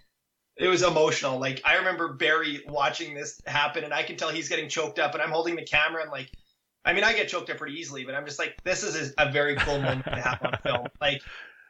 [0.57, 1.39] it was emotional.
[1.39, 5.15] Like I remember Barry watching this happen, and I can tell he's getting choked up,
[5.15, 6.31] and I'm holding the camera, and like,
[6.85, 9.31] I mean, I get choked up pretty easily, but I'm just like, this is a
[9.31, 10.87] very cool moment to have on film.
[11.01, 11.23] Like,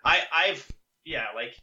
[0.05, 0.71] I I've
[1.05, 1.57] yeah, like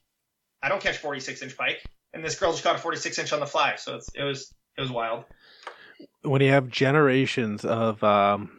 [0.61, 3.39] I don't catch 46 inch pike, and this girl just caught a 46 inch on
[3.39, 5.25] the fly, so it's it was it was wild.
[6.21, 8.51] When you have generations of um,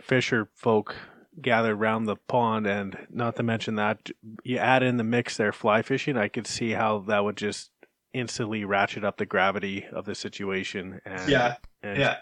[0.00, 0.96] fisher folk
[1.40, 4.10] gathered around the pond, and not to mention that
[4.44, 7.70] you add in the mix there fly fishing, I could see how that would just
[8.12, 11.00] instantly ratchet up the gravity of the situation.
[11.04, 12.16] And, Yeah, and yeah.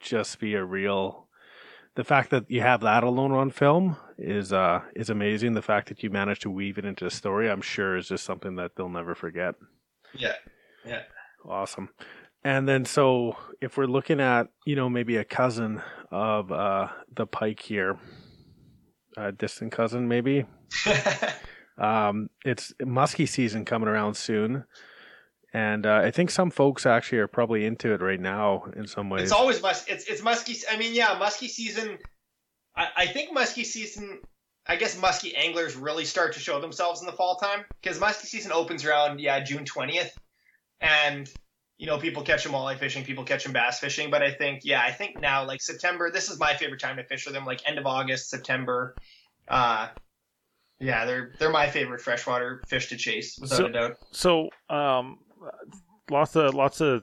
[0.00, 1.28] just be a real.
[1.94, 5.54] The fact that you have that alone on film is uh is amazing.
[5.54, 8.24] The fact that you managed to weave it into the story, I'm sure, is just
[8.24, 9.54] something that they'll never forget.
[10.14, 10.34] Yeah,
[10.84, 11.02] yeah.
[11.44, 11.90] Awesome.
[12.44, 17.26] And then, so if we're looking at, you know, maybe a cousin of uh, the
[17.26, 17.98] pike here,
[19.18, 20.46] a distant cousin, maybe.
[21.78, 24.64] Um, it's musky season coming around soon,
[25.54, 29.08] and uh, I think some folks actually are probably into it right now in some
[29.08, 29.24] ways.
[29.24, 29.84] It's always mus.
[29.86, 30.64] It's it's muskie.
[30.70, 31.98] I mean, yeah, musky season.
[32.76, 34.20] I, I think musky season.
[34.66, 38.26] I guess musky anglers really start to show themselves in the fall time because musky
[38.26, 40.18] season opens around yeah June twentieth,
[40.80, 41.30] and
[41.78, 44.10] you know people catch them walleye fishing, people catch them bass fishing.
[44.10, 46.10] But I think yeah, I think now like September.
[46.10, 47.44] This is my favorite time to fish for them.
[47.46, 48.94] Like end of August, September.
[49.46, 49.88] Uh,
[50.80, 53.96] yeah, they're they're my favorite freshwater fish to chase without So- a doubt.
[54.10, 55.18] So, um,
[56.10, 57.02] lots of lots of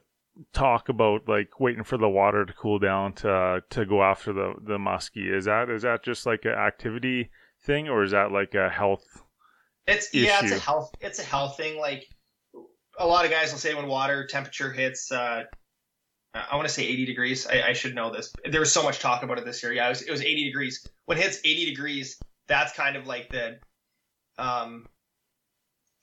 [0.53, 4.53] talk about like waiting for the water to cool down to to go after the
[4.61, 5.33] the muskie.
[5.33, 7.29] Is that is that just like an activity
[7.63, 9.05] thing, or is that like a health?
[9.87, 11.79] It's yeah, it's a health it's a health thing.
[11.79, 12.07] Like
[12.99, 15.43] a lot of guys will say when water temperature hits uh
[16.33, 17.47] I want to say 80 degrees.
[17.47, 18.33] I, I should know this.
[18.43, 19.71] There was so much talk about it this year.
[19.71, 20.85] Yeah, it was, it was 80 degrees.
[21.05, 23.57] When it hits 80 degrees, that's kind of like the
[24.37, 24.85] um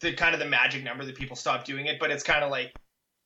[0.01, 2.01] the kind of the magic number that people stop doing it.
[2.01, 2.72] But it's kind of like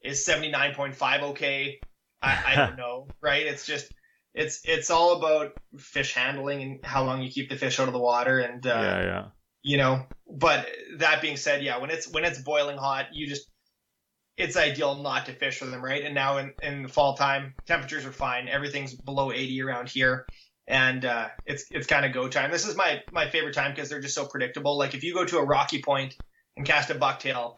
[0.03, 1.79] is 79.5 okay?
[2.23, 3.47] I, I don't know, right?
[3.47, 3.93] It's just
[4.37, 7.95] it's it's all about fish handling and how long you keep the fish out of
[7.95, 9.25] the water and uh, yeah, yeah.
[9.63, 13.49] you know but that being said yeah when it's when it's boiling hot you just
[14.37, 16.05] it's ideal not to fish for them right?
[16.05, 18.49] And now in, in the fall time temperatures are fine.
[18.49, 20.27] Everything's below 80 around here.
[20.69, 22.51] And uh, it's it's kind of go time.
[22.51, 24.77] This is my my favorite time because they're just so predictable.
[24.77, 26.17] Like if you go to a rocky point
[26.57, 27.57] and cast a bucktail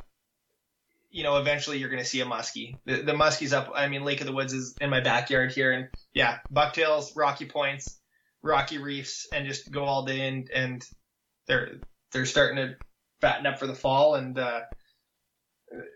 [1.11, 2.77] you know eventually you're going to see a muskie.
[2.85, 5.73] The, the muskie's up i mean lake of the woods is in my backyard here.
[5.73, 7.99] And yeah bucktails rocky points
[8.43, 10.85] rocky reefs and just go all day and and
[11.47, 11.77] they're
[12.13, 12.77] they're starting to
[13.21, 14.15] fatten up for the fall.
[14.15, 14.61] And uh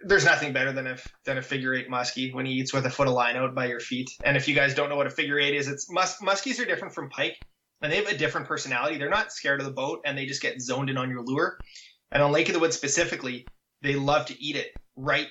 [0.05, 2.91] there's nothing better than a than a figure eight muskie when he eats with a
[2.91, 4.11] foot of line out by your feet.
[4.25, 6.67] And if you guys don't know what a figure eight is, it's mus- muskies are
[6.67, 7.39] different from pike,
[7.81, 8.99] and they have a different personality.
[8.99, 11.59] They're not scared of the boat, and they just get zoned in on your lure.
[12.11, 13.47] And on Lake of the Woods specifically,
[13.81, 15.29] they love to eat it right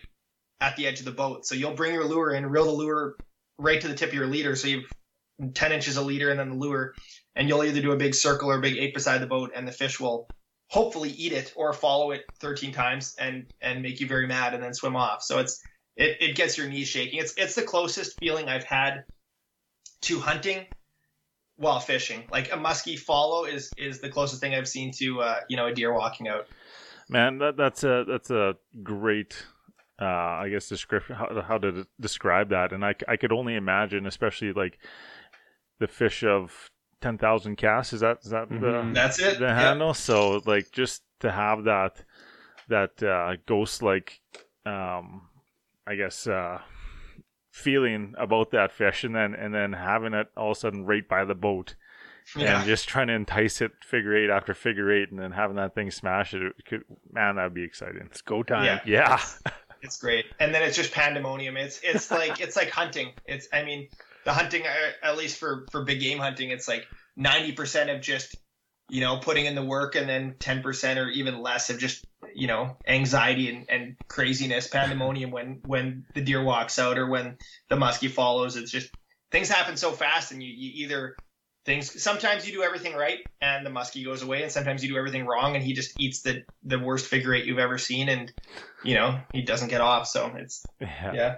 [0.60, 1.46] at the edge of the boat.
[1.46, 3.16] So you'll bring your lure in, reel the lure
[3.58, 4.92] right to the tip of your leader, so you've
[5.54, 6.94] 10 inches a leader and then the lure,
[7.36, 9.68] and you'll either do a big circle or a big eight beside the boat, and
[9.68, 10.28] the fish will
[10.72, 14.64] hopefully eat it or follow it 13 times and and make you very mad and
[14.64, 15.22] then swim off.
[15.22, 15.62] So it's
[15.98, 17.20] it, it gets your knees shaking.
[17.20, 19.04] It's it's the closest feeling I've had
[20.04, 20.66] to hunting
[21.58, 22.24] while fishing.
[22.32, 25.68] Like a muskie follow is is the closest thing I've seen to uh, you know
[25.68, 26.48] a deer walking out.
[27.10, 29.46] Man, that that's a that's a great,
[30.02, 34.08] uh, I guess description how, how to describe that, and I, I could only imagine,
[34.08, 34.80] especially like
[35.80, 36.71] the fish of
[37.02, 37.94] ten thousand casts.
[37.94, 38.62] Is that is that Mhm.
[38.62, 39.40] the That's it.
[39.40, 39.60] the Yeah.
[39.60, 39.94] handle?
[39.94, 42.04] So like just to have that
[42.68, 44.22] that uh, ghost like,
[44.66, 45.28] um,
[45.86, 46.62] I guess uh,
[47.52, 51.08] feeling about that fish, and then and then having it all of a sudden right
[51.08, 51.76] by the boat
[52.36, 52.58] Yeah.
[52.60, 55.76] and just trying to entice it figure eight after figure eight and then having that
[55.76, 58.66] thing smash it, it could man that'd be exciting It's go time.
[58.66, 58.80] Yeah.
[58.86, 59.22] yeah
[59.82, 61.58] It's great, and then it's just pandemonium.
[61.58, 63.14] It's it's like it's like hunting.
[63.26, 63.88] It's I mean
[64.26, 68.02] the hunting uh, at least for for big game hunting, it's like ninety percent of
[68.02, 68.36] just
[68.90, 72.06] you know putting in the work, and then ten percent or even less of just
[72.34, 77.38] you know anxiety and, and craziness, pandemonium when when the deer walks out or when
[77.70, 78.56] the muskie follows.
[78.56, 78.90] It's just
[79.32, 81.16] things happen so fast, and you, you either
[81.64, 84.98] things sometimes you do everything right and the muskie goes away and sometimes you do
[84.98, 88.34] everything wrong and he just eats the the worst figure eight you've ever seen and
[88.84, 90.08] you know he doesn't get off.
[90.08, 91.14] So it's yeah.
[91.14, 91.36] yeah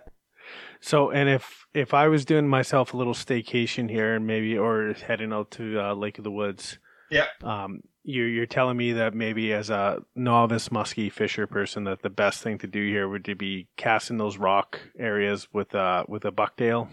[0.85, 4.91] So, and if if I was doing myself a little staycation here, and maybe or
[4.93, 6.77] heading out to uh, Lake of the Woods,
[7.09, 7.27] Yeah.
[7.41, 12.09] um, you're you're telling me that maybe as a novice muskie fisher person, that the
[12.09, 16.25] best thing to do here would to be casting those rock areas with uh with
[16.25, 16.89] a bucktail.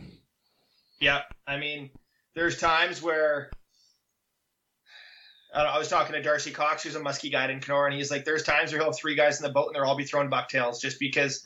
[1.01, 1.91] yeah i mean
[2.37, 3.51] there's times where
[5.53, 7.95] I, know, I was talking to Darcy Cox, who's a muskie guide in Kenora, and
[7.97, 9.97] he's like, "There's times where he'll have three guys in the boat, and they'll all
[9.97, 11.45] be throwing bucktails, just because."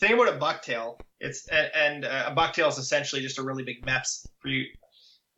[0.00, 1.00] Think about a bucktail.
[1.20, 4.66] It's and, and uh, a bucktail is essentially just a really big Mepps for you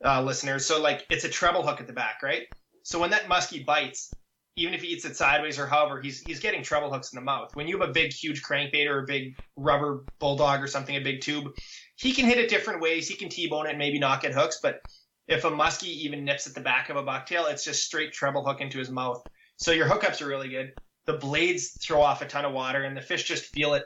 [0.04, 0.66] uh, listeners.
[0.66, 2.46] So like, it's a treble hook at the back, right?
[2.82, 4.12] So when that muskie bites,
[4.56, 7.24] even if he eats it sideways or however, he's he's getting treble hooks in the
[7.24, 7.54] mouth.
[7.54, 11.00] When you have a big, huge crankbait or a big rubber bulldog or something, a
[11.00, 11.52] big tube,
[11.96, 13.08] he can hit it different ways.
[13.08, 14.80] He can T-bone it and maybe not get hooks, but
[15.28, 18.44] if a muskie even nips at the back of a bucktail, it's just straight treble
[18.44, 19.24] hook into his mouth.
[19.56, 20.72] So your hookups are really good.
[21.06, 23.84] The blades throw off a ton of water, and the fish just feel it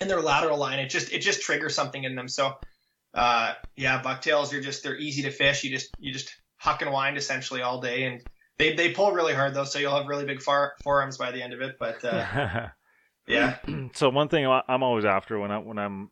[0.00, 0.78] in their lateral line.
[0.78, 2.28] It just it just triggers something in them.
[2.28, 2.54] So
[3.14, 5.64] uh, yeah, bucktails are just they're easy to fish.
[5.64, 8.22] You just you just huck and wind essentially all day, and
[8.58, 11.42] they they pull really hard though, so you'll have really big far, forearms by the
[11.42, 11.76] end of it.
[11.78, 12.68] But uh,
[13.26, 13.56] yeah,
[13.94, 16.10] so one thing I'm always after when I when I'm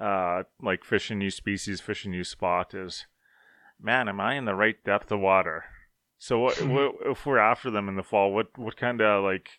[0.00, 3.06] uh like fishing new species, fishing new spot is,
[3.80, 5.64] man, am I in the right depth of water?
[6.18, 8.32] So what, what if we're after them in the fall?
[8.32, 9.50] What what kind of like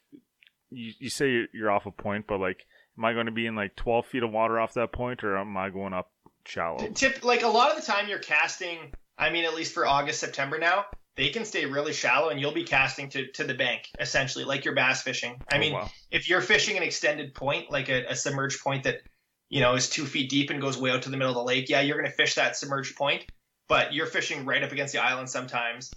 [0.72, 2.66] you, you say you're off a point, but like
[2.98, 5.38] am I going to be in like 12 feet of water off that point, or
[5.38, 6.12] am I going up
[6.46, 6.88] shallow?
[6.90, 8.94] Tip like a lot of the time you're casting.
[9.18, 10.86] I mean, at least for August September now,
[11.16, 14.66] they can stay really shallow, and you'll be casting to to the bank essentially, like
[14.66, 15.42] you're bass fishing.
[15.52, 15.90] I Oh, mean, wow.
[16.12, 19.02] if you're fishing an extended point, like a, a submerged point that
[19.50, 21.44] you know is two feet deep and goes way out to the middle of the
[21.44, 23.26] lake, yeah, you're going to fish that submerged point.
[23.68, 25.92] But you're fishing right up against the island sometimes,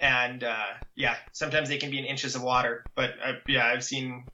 [0.00, 2.84] and uh, yeah, sometimes they can be in inches of water.
[2.96, 4.24] But uh, yeah, I've seen.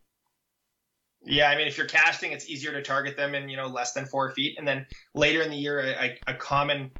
[1.23, 3.93] Yeah, I mean, if you're casting, it's easier to target them in you know less
[3.93, 6.91] than four feet, and then later in the year, a, a, common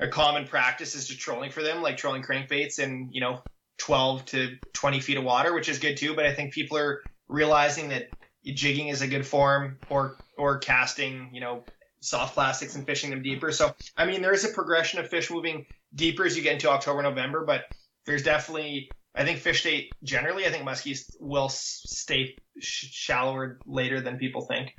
[0.00, 3.42] a common practice is just trolling for them, like trolling crankbaits in you know
[3.78, 6.14] 12 to 20 feet of water, which is good too.
[6.14, 8.08] But I think people are realizing that
[8.44, 11.64] jigging is a good form, or or casting, you know,
[12.00, 13.52] soft plastics and fishing them deeper.
[13.52, 16.70] So I mean, there is a progression of fish moving deeper as you get into
[16.70, 17.64] October, November, but
[18.06, 20.46] there's definitely I think fish State generally.
[20.46, 24.74] I think muskies will stay sh- shallower later than people think.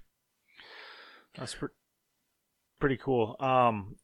[1.38, 1.70] That's pre-
[2.80, 3.36] pretty cool.
[3.40, 3.96] Um,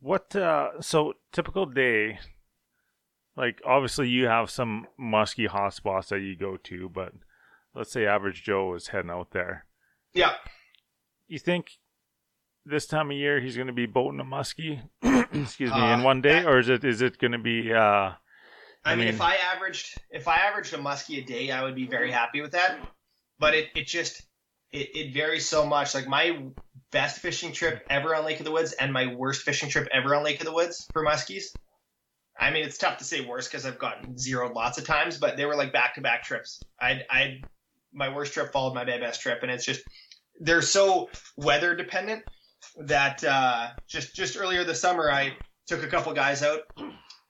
[0.00, 0.34] what?
[0.36, 2.18] Uh, so typical day.
[3.36, 7.12] Like obviously you have some musky hotspots that you go to, but
[7.74, 9.66] let's say average Joe is heading out there.
[10.14, 10.32] Yeah.
[11.28, 11.72] You think
[12.64, 14.80] this time of year he's going to be boating a muskie?
[15.34, 17.72] Excuse me, Uh, in one day, that- or is it is it going to be?
[17.74, 18.12] Uh,
[18.86, 21.64] I, I mean, mean- if I averaged if I averaged a muskie a day, I
[21.64, 22.78] would be very happy with that.
[23.38, 24.22] But it, it just
[24.72, 25.94] it, it varies so much.
[25.94, 26.44] Like my
[26.92, 30.14] best fishing trip ever on Lake of the Woods and my worst fishing trip ever
[30.14, 31.46] on Lake of the Woods for muskies.
[32.38, 35.36] I mean, it's tough to say worse because I've gotten zeroed lots of times, but
[35.36, 36.60] they were like back to back trips.
[36.80, 37.40] I I
[37.92, 39.82] my worst trip followed my best trip, and it's just
[40.38, 42.22] they're so weather dependent
[42.78, 46.60] that uh, just just earlier this summer I took a couple guys out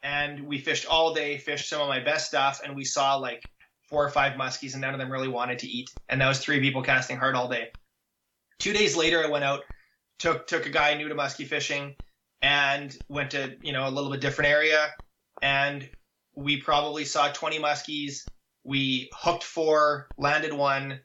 [0.06, 3.42] and we fished all day, fished some of my best stuff, and we saw like
[3.88, 5.90] four or five muskies, and none of them really wanted to eat.
[6.08, 7.72] And that was three people casting hard all day.
[8.60, 9.64] Two days later, I went out,
[10.20, 11.96] took took a guy new to muskie fishing,
[12.40, 14.94] and went to you know a little bit different area,
[15.42, 15.88] and
[16.36, 18.20] we probably saw 20 muskies.
[18.62, 21.00] We hooked four, landed one,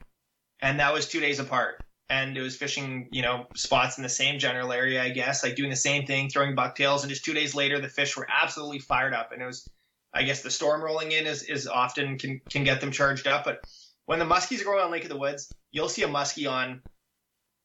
[0.62, 1.84] and that was two days apart.
[2.12, 5.56] And it was fishing, you know, spots in the same general area, I guess, like
[5.56, 7.04] doing the same thing, throwing bucktails.
[7.04, 9.32] And just two days later, the fish were absolutely fired up.
[9.32, 9.66] And it was,
[10.14, 13.46] I guess, the storm rolling in is, is often can can get them charged up.
[13.46, 13.62] But
[14.08, 16.82] when the muskies are going on Lake of the Woods, you'll see a muskie on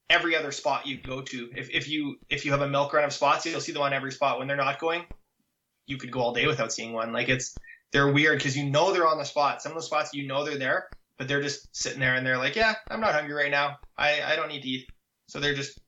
[0.09, 1.51] every other spot you go to.
[1.57, 3.93] If, if you if you have a milk run of spots, you'll see them on
[3.93, 4.39] every spot.
[4.39, 5.03] When they're not going,
[5.89, 7.13] you could go all day without seeing one.
[7.13, 7.57] Like it's
[7.93, 9.61] they're weird because you know they're on the spot.
[9.61, 10.89] Some of the spots you know they're there,
[11.19, 13.79] but they're just sitting there and they're like, yeah, I'm not hungry right now.
[13.97, 14.89] I, I don't need to eat.
[15.29, 15.79] So they're just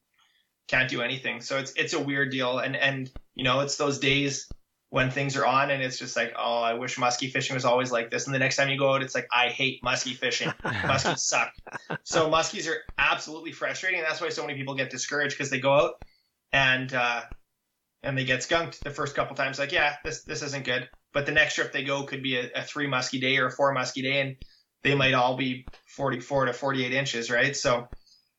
[0.68, 1.40] can't do anything.
[1.40, 2.58] So it's it's a weird deal.
[2.58, 4.48] And and you know it's those days
[4.90, 7.92] when things are on and it's just like, oh, I wish muskie fishing was always
[7.92, 8.26] like this.
[8.26, 10.48] And the next time you go out, it's like, I hate muskie fishing.
[10.64, 11.52] Muskies suck.
[12.04, 15.60] So muskies are absolutely frustrating, and that's why so many people get discouraged because they
[15.60, 16.02] go out
[16.52, 17.22] and uh,
[18.02, 19.58] and they get skunked the first couple times.
[19.58, 20.88] Like, yeah, this this isn't good.
[21.12, 23.50] But the next trip they go could be a, a three muskie day or a
[23.50, 24.36] four muskie day, and
[24.82, 27.56] they might all be 44 to 48 inches, right?
[27.56, 27.88] So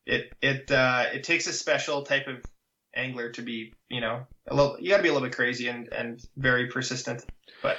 [0.05, 2.43] it it uh, it takes a special type of
[2.95, 4.77] angler to be, you know, a little.
[4.79, 7.25] You got to be a little bit crazy and and very persistent,
[7.61, 7.77] but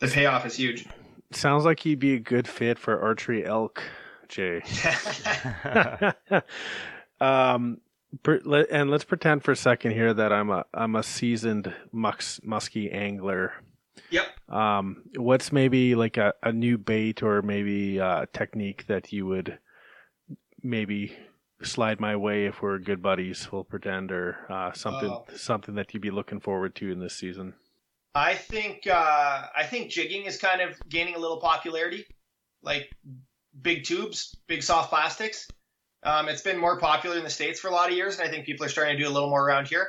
[0.00, 0.86] the payoff is huge.
[1.32, 3.82] Sounds like he'd be a good fit for archery elk,
[4.28, 4.62] Jay.
[7.20, 7.80] um,
[8.24, 12.90] and let's pretend for a second here that I'm a I'm a seasoned mus, musky
[12.90, 13.52] angler.
[14.10, 14.26] Yep.
[14.50, 19.58] Um, what's maybe like a, a new bait or maybe a technique that you would
[20.62, 21.16] maybe
[21.62, 23.50] slide my way if we're good buddies?
[23.52, 25.24] We'll pretend or uh, something Oh.
[25.36, 27.54] something that you'd be looking forward to in this season.
[28.14, 32.06] I think uh, I think jigging is kind of gaining a little popularity,
[32.62, 32.90] like
[33.60, 35.46] big tubes, big soft plastics.
[36.02, 38.30] Um, it's been more popular in the states for a lot of years, and I
[38.30, 39.88] think people are starting to do a little more around here.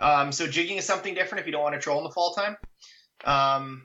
[0.00, 2.32] Um, so jigging is something different if you don't want to troll in the fall
[2.32, 2.56] time.
[3.24, 3.84] Um,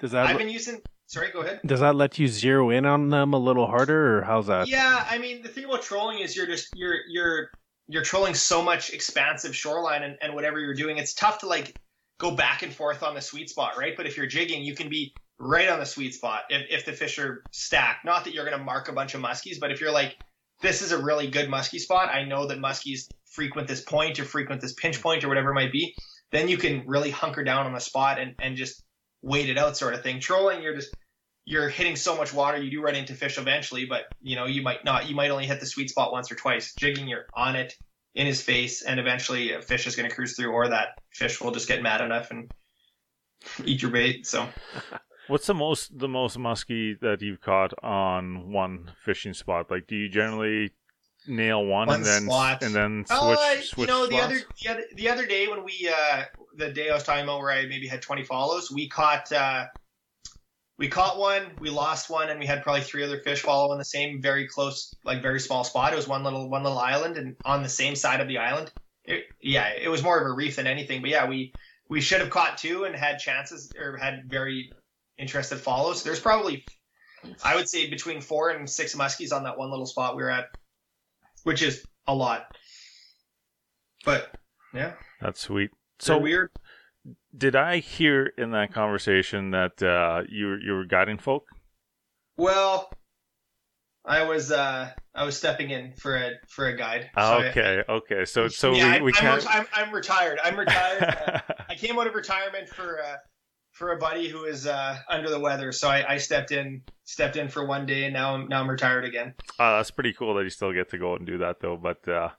[0.00, 0.82] Does that I've been using.
[1.06, 1.60] Sorry, go ahead.
[1.66, 4.66] does that let you zero in on them a little harder, or how's that?
[4.66, 7.50] Yeah, I mean the thing about trolling is you're just you're you're
[7.88, 11.78] you're trolling so much expansive shoreline and, and whatever you're doing, it's tough to like
[12.18, 13.94] go back and forth on the sweet spot, right?
[13.94, 16.92] But if you're jigging, you can be right on the sweet spot if, if the
[16.92, 18.04] fish are stacked.
[18.04, 20.16] Not that you're gonna mark a bunch of muskies, but if you're like,
[20.62, 24.24] this is a really good muskie spot, I know that muskies frequent this point or
[24.24, 25.94] frequent this pinch point or whatever it might be,
[26.32, 28.82] then you can really hunker down on the spot and, and just
[29.22, 30.20] wait it out sort of thing.
[30.20, 30.94] Trolling, you're just
[31.44, 34.62] you're hitting so much water, you do run into fish eventually, but you know, you
[34.62, 35.08] might not.
[35.08, 36.74] You might only hit the sweet spot once or twice.
[36.74, 37.74] Jigging, you're on it
[38.14, 41.40] in his face, and eventually a fish is going to cruise through, or that fish
[41.40, 42.50] will just get mad enough and
[43.64, 44.26] eat your bait.
[44.26, 44.48] So
[45.28, 49.70] What's the most the most muskie that you've caught on one fishing spot?
[49.70, 50.72] Like, do you generally
[51.26, 52.62] nail one, One and then spot.
[52.62, 55.64] and then switch Uh, switch you know, the other, the other the other day when
[55.64, 56.24] we uh
[56.56, 59.66] the day I was talking about where I maybe had 20 follows, we caught uh
[60.78, 63.78] we caught one, we lost one, and we had probably three other fish follow in
[63.78, 65.92] the same very close, like very small spot.
[65.92, 68.72] It was one little one little island, and on the same side of the island.
[69.04, 71.00] It, yeah, it was more of a reef than anything.
[71.02, 71.52] But yeah, we
[71.88, 74.72] we should have caught two and had chances or had very
[75.18, 76.02] interested follows.
[76.02, 76.64] There's probably
[77.44, 80.30] I would say between four and six muskies on that one little spot we were
[80.30, 80.46] at,
[81.44, 82.46] which is a lot.
[84.04, 84.34] But
[84.74, 85.70] yeah, That's sweet.
[85.98, 86.50] so So weird.
[87.36, 91.44] did I hear in that conversation that uh, you were- you were guiding folk?
[92.36, 92.90] Well,
[94.04, 97.10] I was uh I was stepping in for a for a guide.
[97.14, 98.24] So I- okay, okay.
[98.24, 99.54] So so yeah, we, we I, am can't.
[99.54, 100.40] I'm, I'm retired.
[100.42, 101.02] I'm retired.
[101.04, 103.16] uh, I came out of retirement for uh,
[103.72, 107.36] for a buddy who is uh, under the weather, so I, I stepped in stepped
[107.36, 109.34] in for one day, and now I'm now I'm retired again.
[109.58, 111.76] Uh, that's pretty cool that you still get to go out and do that though.
[111.76, 112.30] But uh,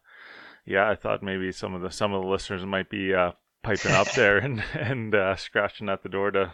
[0.65, 3.31] yeah, I thought maybe some of the some of the listeners might be uh,
[3.63, 6.53] piping up there and and uh, scratching at the door to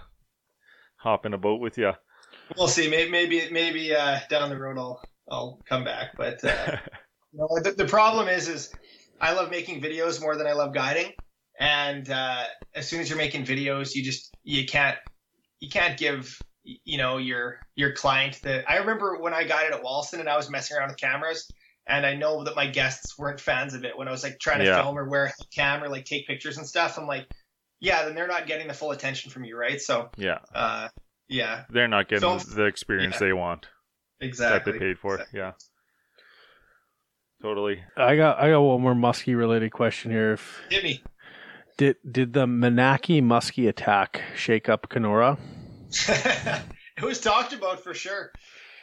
[0.97, 1.93] hop in a boat with you.
[2.57, 2.89] We'll see.
[2.89, 6.43] Maybe maybe maybe uh, down the road I'll I'll come back, but.
[6.43, 6.77] Uh,
[7.33, 8.73] No, the, the problem is, is
[9.21, 11.13] I love making videos more than I love guiding.
[11.59, 12.43] And uh,
[12.73, 14.97] as soon as you're making videos, you just you can't
[15.59, 18.69] you can't give you know your your client the.
[18.69, 21.51] I remember when I got it at Wollaston and I was messing around with cameras,
[21.87, 24.59] and I know that my guests weren't fans of it when I was like trying
[24.59, 24.81] to Yeah.
[24.81, 26.97] film or wear a camera, like take pictures and stuff.
[26.97, 27.27] I'm like,
[27.81, 29.81] yeah, then they're not getting the full attention from you, right?
[29.81, 30.87] So, yeah, uh,
[31.27, 33.19] yeah, they're not getting Film- the experience yeah.
[33.27, 33.67] they want
[34.21, 34.71] exactly.
[34.71, 35.15] that they paid for.
[35.15, 35.39] Exactly.
[35.39, 35.51] Yeah,
[37.41, 37.83] totally.
[37.97, 40.33] I got I got one more muskie related question here.
[40.33, 41.03] If, Hit me.
[41.79, 45.37] Did did the Minaki muskie attack shake up Kenora?
[46.09, 48.33] it was talked about for sure.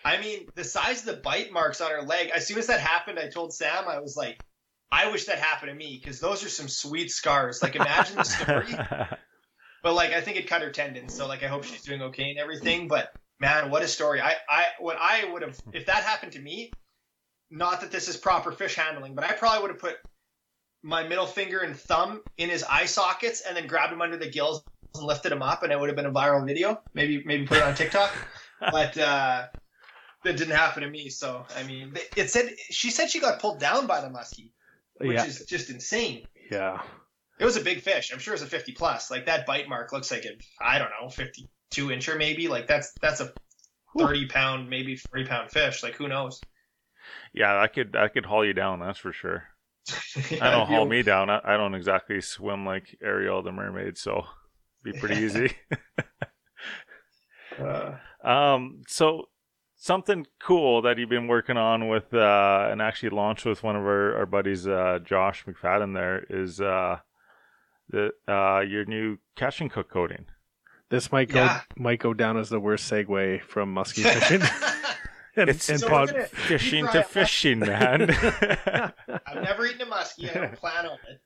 [0.02, 2.30] I mean, the size of the bite marks on her leg.
[2.34, 4.42] As soon as that happened, I told Sam, I was like,
[4.90, 7.62] I wish that happened to me because those are some sweet scars.
[7.62, 8.72] Like, imagine the story.
[9.82, 12.30] but like, I think it cut her tendons, so like, I hope she's doing okay
[12.30, 12.88] and everything.
[12.88, 14.22] But man, what a story!
[14.22, 16.72] I, I, what I would have if that happened to me.
[17.50, 19.98] Not that this is proper fish handling, but I probably would have put
[20.86, 24.30] my middle finger and thumb in his eye sockets and then grabbed him under the
[24.30, 24.62] gills
[24.94, 26.80] and lifted him up, and it would have been a viral video.
[26.94, 28.12] Maybe, maybe put it on TikTok.
[28.60, 29.46] but uh,
[30.22, 31.08] that didn't happen to me.
[31.08, 34.50] So I mean, it said she said she got pulled down by the muskie,
[34.98, 36.26] which yeah, is just insane.
[36.50, 36.80] yeah.
[37.38, 38.12] It was a big fish.
[38.12, 39.10] I'm sure it was a 50 plus.
[39.10, 40.42] Like that bite mark looks like it.
[40.58, 42.48] I don't know 52 incher maybe.
[42.48, 43.32] Like that's that's a
[43.98, 45.82] 30 pound maybe 40 pound fish.
[45.82, 46.40] Like who knows?
[47.34, 48.80] yeah, I could I could haul you down.
[48.80, 49.44] That's for sure.
[50.30, 51.30] Yeah, I don't haul me down.
[51.30, 54.24] I, I don't exactly swim like Ariel the mermaid, so
[54.82, 55.52] be pretty easy.
[57.58, 59.28] Uh, Um, so
[59.76, 63.82] something cool that you've been working on with uh, and actually launched with one of
[63.82, 65.94] our, our buddies, uh, Josh McFadden.
[65.94, 66.98] There is uh,
[67.88, 70.26] the uh, your new catch and cook coating.
[70.90, 71.60] This might go Yeah.
[71.76, 74.42] might go down as the worst segue from muskie fishing
[75.36, 76.10] and, It's- and So pod.
[76.12, 78.10] gonna- Fishing to fishing, man.
[79.26, 80.30] I've never eaten a muskie.
[80.30, 81.20] I don't plan on it.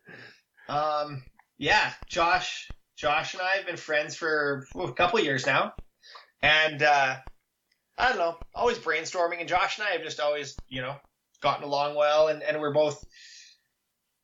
[0.71, 1.23] Um,
[1.59, 5.73] yeah, Josh, Josh and I have been friends for a couple of years now,
[6.43, 7.17] and uh,
[7.99, 9.41] I don't know, always brainstorming.
[9.41, 10.97] And Josh and I have just always, you know,
[11.43, 13.03] gotten along well, and, and we're both,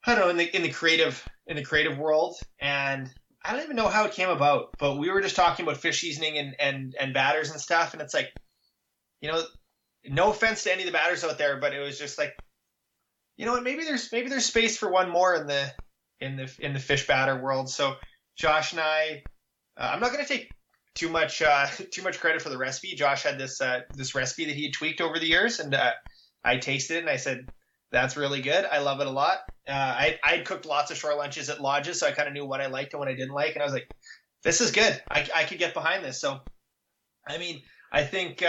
[0.06, 3.10] I don't know, in the in the creative in the creative world, and
[3.44, 6.00] I don't even know how it came about, but we were just talking about fish
[6.00, 8.32] seasoning and and and batters and stuff, and it's like,
[9.20, 9.42] you know,
[10.04, 12.36] no offense to any of the batters out there, but it was just like
[13.36, 13.62] you know what?
[13.62, 15.72] Maybe there's maybe there's space for one more in the
[16.20, 17.68] in the in the fish batter world.
[17.68, 17.96] So
[18.36, 19.22] Josh and I,
[19.76, 20.50] uh, I'm not going to take
[20.94, 22.94] too much uh, too much credit for the recipe.
[22.94, 25.92] Josh had this uh, this recipe that he had tweaked over the years, and uh,
[26.44, 27.48] I tasted it and I said
[27.92, 28.64] that's really good.
[28.64, 29.38] I love it a lot.
[29.68, 32.46] Uh, I I cooked lots of short lunches at lodges, so I kind of knew
[32.46, 33.90] what I liked and what I didn't like, and I was like,
[34.42, 35.02] this is good.
[35.10, 36.20] I I could get behind this.
[36.20, 36.40] So,
[37.28, 37.60] I mean,
[37.92, 38.42] I think.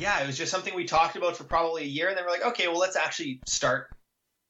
[0.00, 2.30] Yeah, it was just something we talked about for probably a year, and then we're
[2.30, 3.94] like, okay, well, let's actually start,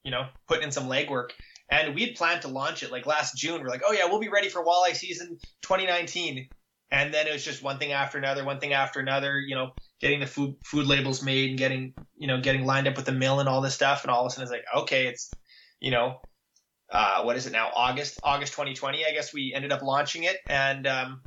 [0.04, 1.30] you know, putting in some legwork.
[1.68, 3.60] And we had planned to launch it like last June.
[3.60, 6.48] We're like, oh yeah, we'll be ready for walleye season 2019.
[6.92, 9.40] And then it was just one thing after another, one thing after another.
[9.40, 12.94] You know, getting the food food labels made and getting you know getting lined up
[12.94, 14.04] with the mill and all this stuff.
[14.04, 15.32] And all of a sudden it's like, okay, it's
[15.80, 16.20] you know,
[16.92, 17.70] uh, what is it now?
[17.74, 19.04] August August 2020.
[19.04, 21.22] I guess we ended up launching it, and um,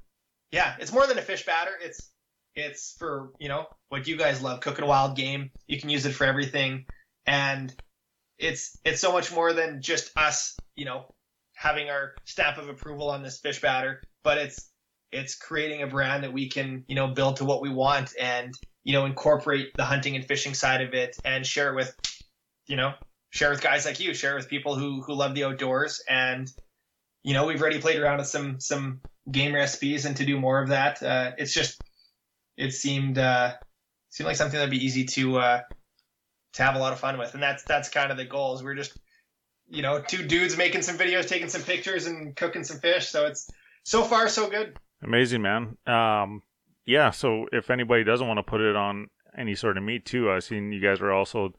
[0.51, 1.71] yeah, it's more than a fish batter.
[1.81, 2.12] It's
[2.55, 5.51] it's for you know what you guys love, cooking wild game.
[5.67, 6.85] You can use it for everything,
[7.25, 7.73] and
[8.37, 11.05] it's it's so much more than just us, you know,
[11.55, 14.69] having our stamp of approval on this fish batter, but it's
[15.11, 18.53] it's creating a brand that we can you know build to what we want and
[18.83, 21.95] you know incorporate the hunting and fishing side of it and share it with
[22.67, 22.93] you know
[23.33, 26.03] share with guys like you, share with people who who love the outdoors.
[26.07, 26.49] And
[27.23, 30.61] you know we've already played around with some some game recipes and to do more
[30.61, 31.01] of that.
[31.01, 31.81] Uh, it's just
[32.57, 33.53] it seemed uh,
[34.09, 35.61] seemed like something that'd be easy to uh,
[36.53, 38.63] to have a lot of fun with and that's that's kind of the goal is
[38.63, 38.97] we're just
[39.69, 43.25] you know two dudes making some videos taking some pictures and cooking some fish so
[43.25, 43.49] it's
[43.83, 45.77] so far so good Amazing, man.
[45.85, 46.43] Um,
[46.85, 47.11] yeah.
[47.11, 49.07] So if anybody doesn't want to put it on
[49.37, 51.53] any sort of meat too, I've seen you guys are also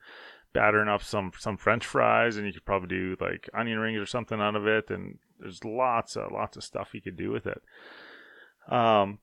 [0.52, 4.06] battering up some some French fries, and you could probably do like onion rings or
[4.06, 4.90] something out of it.
[4.90, 7.62] And there's lots of lots of stuff you could do with it.
[8.72, 9.18] Um,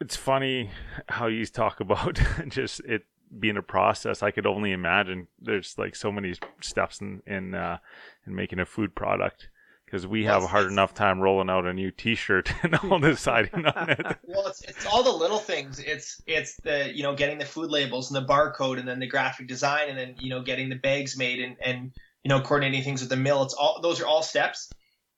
[0.00, 0.70] it's funny
[1.08, 3.04] how you talk about just it
[3.38, 4.22] being a process.
[4.22, 7.78] I could only imagine there's like so many steps in in uh,
[8.26, 9.48] in making a food product
[9.84, 13.66] because we have a hard enough time rolling out a new T-shirt and all deciding
[13.66, 14.06] on it.
[14.24, 15.78] well, it's, it's all the little things.
[15.80, 19.06] It's it's the you know getting the food labels and the barcode and then the
[19.06, 21.92] graphic design and then you know getting the bags made and and
[22.24, 23.42] you know coordinating things with the mill.
[23.42, 24.70] It's all those are all steps.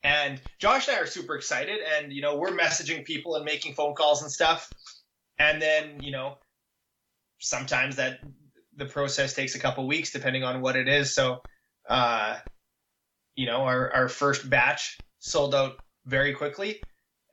[0.05, 3.75] And Josh and I are super excited, and you know we're messaging people and making
[3.75, 4.71] phone calls and stuff.
[5.39, 6.39] And then you know
[7.41, 8.21] sometimes that
[8.77, 11.15] the process takes a couple weeks depending on what it is.
[11.15, 11.43] So.
[11.89, 12.39] Uh,
[13.35, 15.77] you know, our, our first batch sold out
[16.07, 16.83] very quickly.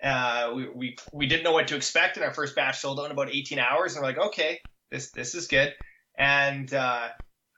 [0.01, 3.05] Uh, we, we, we didn't know what to expect, and our first batch sold out
[3.05, 3.95] in about 18 hours.
[3.95, 4.59] And we're like, okay,
[4.91, 5.73] this this is good.
[6.17, 7.09] And uh,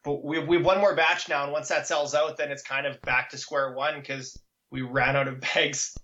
[0.03, 2.63] but we we have one more batch now, and once that sells out, then it's
[2.63, 4.37] kind of back to square one because
[4.71, 5.97] we ran out of bags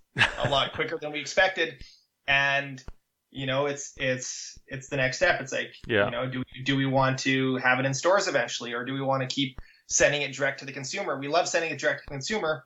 [0.43, 1.81] a lot quicker than we expected.
[2.27, 2.83] And
[3.31, 5.41] you know, it's it's it's the next step.
[5.41, 6.05] It's like, yeah.
[6.05, 9.01] you know, do do we want to have it in stores eventually, or do we
[9.01, 9.57] want to keep
[9.87, 11.17] sending it direct to the consumer.
[11.19, 12.63] We love sending it direct to the consumer,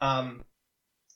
[0.00, 0.42] um,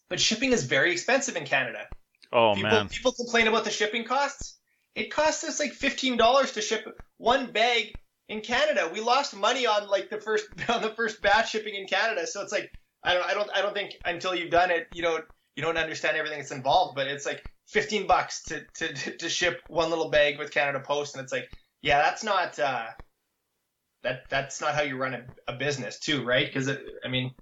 [0.09, 1.87] but shipping is very expensive in Canada.
[2.33, 4.59] Oh people, man, people complain about the shipping costs.
[4.95, 6.87] It costs us like fifteen dollars to ship
[7.19, 7.95] one bag
[8.29, 8.91] in Canada.
[8.93, 12.27] We lost money on like the first on the first batch shipping in Canada.
[12.27, 12.71] So it's like
[13.05, 15.25] I don't I don't I don't think until you've done it, you don't
[15.57, 16.95] you don't understand everything that's involved.
[16.97, 21.15] But it's like fifteen bucks to to to ship one little bag with Canada Post,
[21.15, 21.49] and it's like
[21.83, 22.59] yeah, that's not.
[22.59, 22.87] Uh,
[24.05, 26.47] that that's not how you run a, a business too, right?
[26.47, 27.33] Because I mean,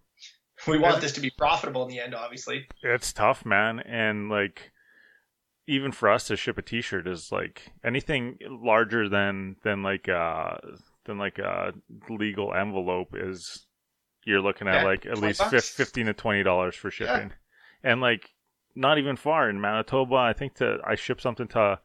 [0.67, 2.67] we want this to be profitable in the end, obviously.
[2.83, 4.71] It's tough, man, and like
[5.69, 10.57] even for us to ship a T-shirt is like anything larger than than like uh
[11.05, 11.73] than like a
[12.09, 13.67] legal envelope is
[14.25, 15.51] you're looking at Yeah, like at least bucks.
[15.51, 17.33] fif- fifteen to twenty dollars for shipping,
[17.83, 18.31] and like
[18.75, 20.15] not even far in Manitoba.
[20.17, 21.81] I think to I shipped something to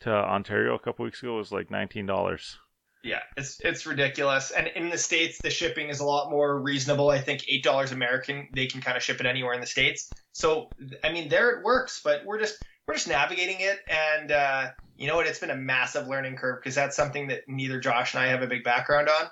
[0.00, 2.58] to Ontario a couple weeks ago it was like nineteen dollars.
[3.04, 4.52] Yeah, it's it's ridiculous.
[4.52, 7.10] And in the states, the shipping is a lot more reasonable.
[7.10, 10.08] I think eight dollars American, they can kind of ship it anywhere in the states.
[10.32, 10.70] So
[11.02, 15.08] I mean, there it works, but we're just we're just navigating it, and uh, you
[15.08, 15.26] know what?
[15.26, 18.42] It's been a massive learning curve because that's something that neither Josh and I have
[18.42, 19.26] a big background on.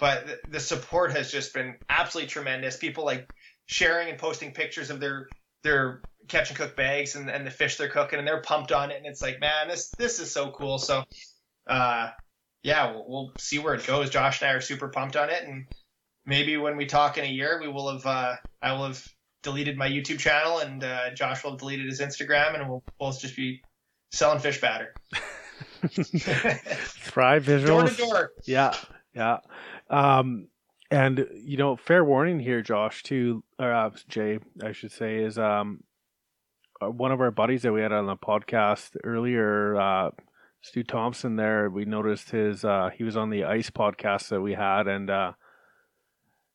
[0.00, 2.76] But the, the support has just been absolutely tremendous.
[2.76, 3.30] People like
[3.66, 5.28] sharing and posting pictures of their
[5.62, 8.90] their catch and cook bags and, and the fish they're cooking, and they're pumped on
[8.90, 8.96] it.
[8.96, 10.78] And it's like, man, this this is so cool.
[10.78, 11.04] So.
[11.66, 12.10] Uh,
[12.62, 14.10] yeah, we'll, we'll see where it goes.
[14.10, 15.66] Josh and I are super pumped on it, and
[16.26, 19.06] maybe when we talk in a year, we will have uh, I will have
[19.42, 23.20] deleted my YouTube channel, and uh, Josh will have deleted his Instagram, and we'll both
[23.20, 23.62] just be
[24.12, 24.94] selling fish batter.
[25.92, 27.66] Thrive visuals.
[27.66, 28.32] door to door.
[28.44, 28.74] Yeah,
[29.14, 29.38] yeah.
[29.90, 30.48] Um,
[30.90, 35.38] and you know, fair warning here, Josh, too, or uh, Jay, I should say, is
[35.38, 35.84] um,
[36.80, 40.10] uh, one of our buddies that we had on the podcast earlier, uh,
[40.62, 41.36] Stu Thompson.
[41.36, 42.64] There, we noticed his.
[42.64, 45.32] Uh, he was on the Ice podcast that we had, and uh,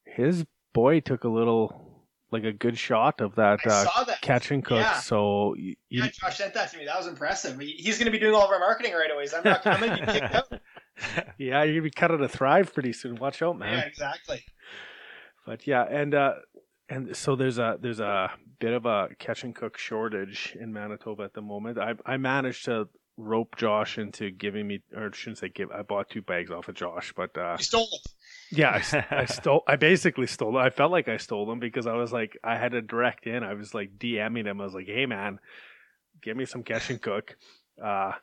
[0.06, 4.22] his boy took a little, like a good shot of that uh, that.
[4.22, 4.80] catch and cook.
[4.80, 5.00] Yeah.
[5.00, 6.86] So you, you, Yeah, Josh sent that to me.
[6.86, 7.58] That was impressive.
[7.60, 9.28] He's going to be doing all of our marketing right away.
[9.28, 9.66] So I'm not.
[9.66, 10.52] I'm going to be kicked out.
[11.38, 13.16] yeah, you're gonna be cut out of Thrive pretty soon.
[13.16, 13.80] Watch out, man.
[13.80, 14.46] Yeah, exactly.
[15.46, 16.34] But yeah, and uh,
[16.90, 21.24] and so there's a there's a bit of a catch and cook shortage in Manitoba
[21.24, 21.78] at the moment.
[21.78, 25.72] I I managed to rope Josh into giving me, or I shouldn't say give.
[25.72, 28.12] I bought two bags off of Josh, but uh, You stole it.
[28.58, 28.82] yeah,
[29.12, 29.64] I, I stole.
[29.68, 30.62] I basically stole them.
[30.62, 33.44] I felt like I stole them because I was like, I had to direct in.
[33.44, 34.60] I was like DMing them.
[34.60, 35.40] I was like, hey man,
[36.22, 37.38] give me some catch and cook.
[37.84, 38.14] Uh,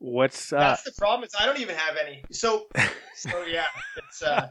[0.00, 1.24] what's uh, That's the problem.
[1.24, 2.24] Is I don't even have any.
[2.32, 2.66] So,
[3.14, 3.66] so yeah,
[3.96, 4.48] it's uh,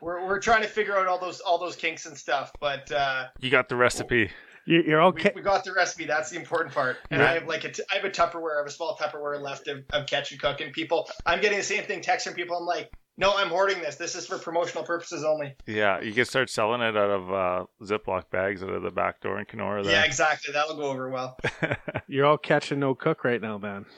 [0.00, 3.26] we're we're trying to figure out all those all those kinks and stuff, but uh,
[3.38, 4.30] You got the recipe.
[4.66, 5.32] you- you're okay?
[5.34, 6.04] we, we got the recipe.
[6.06, 6.98] That's the important part.
[7.10, 7.30] And Yeah.
[7.30, 9.68] I have like a t- I have a Tupperware, I have a small Tupperware left
[9.68, 11.08] of, of catch and cook, and people.
[11.26, 12.00] I'm getting the same thing.
[12.02, 12.56] Text from people.
[12.56, 13.96] I'm like, No, I'm hoarding this.
[13.96, 15.54] This is for promotional purposes only.
[15.66, 19.20] Yeah, you can start selling it out of uh, Ziploc bags out of the back
[19.20, 19.84] door in Kenora.
[19.84, 20.54] Yeah, exactly.
[20.54, 21.36] That'll go over well.
[22.08, 23.84] You're all catching no cook right now, man.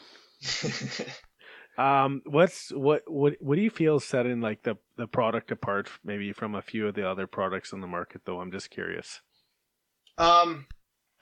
[1.79, 6.31] Um, what's what what what do you feel setting like the the product apart maybe
[6.35, 8.41] from a few of the other products on the market though?
[8.41, 9.23] I'm just curious.
[10.19, 10.67] Um,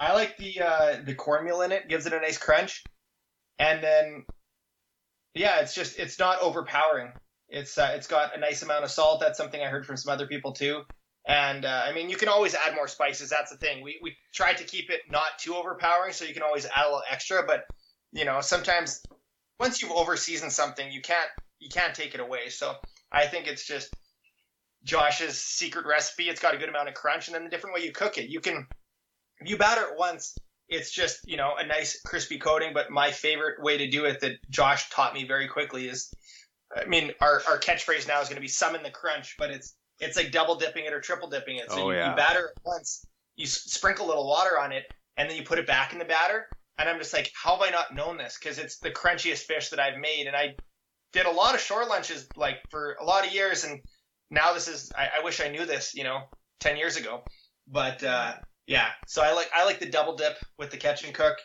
[0.00, 1.88] I like the uh, the cornmeal in it.
[1.88, 2.82] Gives it a nice crunch,
[3.60, 4.24] and then
[5.34, 7.12] yeah, it's just it's not overpowering.
[7.50, 9.20] It's uh, it's got a nice amount of salt.
[9.20, 10.82] That's something I heard from some other people too.
[11.26, 13.28] And uh, I mean, you can always add more spices.
[13.30, 13.82] That's the thing.
[13.82, 16.88] We we tried to keep it not too overpowering, so you can always add a
[16.88, 17.44] little extra.
[17.46, 17.64] But
[18.12, 19.02] you know, sometimes
[19.58, 21.28] once you've over seasoned something, you can't
[21.58, 22.48] you can't take it away.
[22.48, 22.74] So
[23.12, 23.92] I think it's just
[24.84, 26.28] Josh's secret recipe.
[26.28, 28.30] It's got a good amount of crunch, and then the different way you cook it,
[28.30, 28.66] you can
[29.40, 30.36] if you batter it once,
[30.68, 32.72] it's just you know a nice crispy coating.
[32.72, 36.12] But my favorite way to do it that Josh taught me very quickly is,
[36.76, 39.74] I mean, our our catchphrase now is going to be summon the crunch, but it's
[39.98, 41.70] it's like double dipping it or triple dipping it.
[41.70, 42.10] So Oh, you, yeah.
[42.10, 43.04] you batter it once,
[43.36, 44.84] you s- sprinkle a little water on it,
[45.16, 46.46] and then you put it back in the batter.
[46.78, 48.38] And I'm just like, how have I not known this?
[48.40, 50.54] Because it's the crunchiest fish that I've made, and I
[51.12, 53.80] did a lot of shore lunches like for a lot of years, and
[54.30, 54.90] now this is.
[54.96, 56.22] I, I wish I knew this, you know,
[56.60, 57.24] ten years ago.
[57.68, 58.34] But uh,
[58.66, 61.36] yeah, so I like I like the double dip with the catch and cook,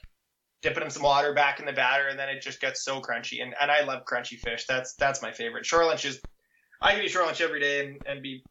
[0.65, 2.99] dip it in some water back in the batter, and then it just gets so
[2.99, 3.41] crunchy.
[3.41, 4.65] And, and I love crunchy fish.
[4.67, 5.65] That's that's my favorite.
[5.65, 6.19] Shore lunch is.
[6.81, 8.43] I can eat shore lunch every day and, and be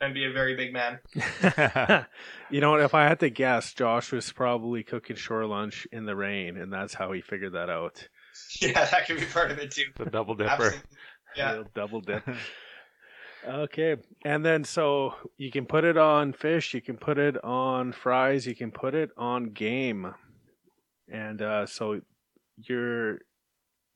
[0.00, 1.00] and be a very big man.
[2.50, 2.80] you know what?
[2.80, 6.72] If I had to guess, Josh was probably cooking shore lunch in the rain, and
[6.72, 8.06] that's how he figured that out.
[8.60, 9.86] Yeah, that could be part of it too.
[9.96, 10.52] the double dipper.
[10.52, 10.80] Absolutely.
[11.36, 11.50] Yeah.
[11.50, 12.22] Little double dip.
[13.48, 17.90] okay, and then so you can put it on fish, you can put it on
[17.90, 20.14] fries, you can put it on game,
[21.10, 22.00] and uh, so
[22.56, 23.18] your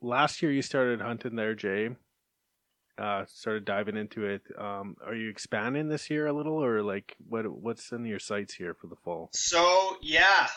[0.01, 1.90] last year you started hunting there, Jay.
[2.98, 4.43] Uh, started diving into it.
[4.59, 7.47] Um, are you expanding this year a little, or like what?
[7.47, 9.30] What's in your sights here for the fall?
[9.32, 10.48] So yeah,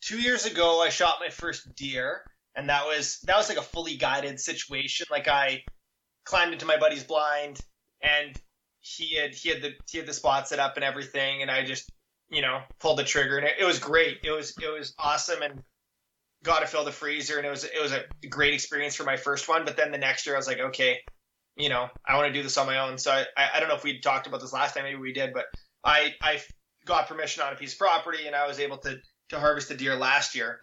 [0.00, 2.22] two years ago I shot my first deer,
[2.56, 5.06] and that was that was like a fully guided situation.
[5.10, 5.62] Like I
[6.24, 7.60] climbed into my buddy's blind,
[8.02, 8.36] and
[8.80, 11.64] he had he had the he had the spot set up and everything, and I
[11.64, 11.90] just
[12.28, 14.18] you know pulled the trigger, and it, it was great.
[14.24, 15.62] It was it was awesome, and
[16.46, 19.16] got to fill the freezer, and it was it was a great experience for my
[19.16, 19.64] first one.
[19.64, 21.00] But then the next year I was like, okay,
[21.56, 22.98] you know, I want to do this on my own.
[22.98, 25.32] So I, I, don't know if we talked about this last time, maybe we did,
[25.32, 25.46] but
[25.84, 26.40] I I
[26.84, 28.98] got permission on a piece of property, and I was able to
[29.30, 30.60] to harvest the deer last year,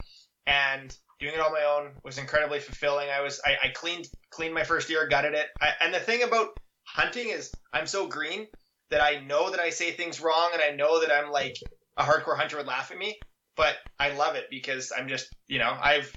[0.47, 3.09] and doing it on my own was incredibly fulfilling.
[3.09, 6.23] I was I, I cleaned cleaned my first deer, gutted it, I, and the thing
[6.23, 8.47] about hunting is I'm so green
[8.89, 11.57] that I know that I say things wrong, and I know that I'm like
[11.97, 13.19] a hardcore hunter would laugh at me,
[13.55, 16.11] but I love it because I'm just you know I've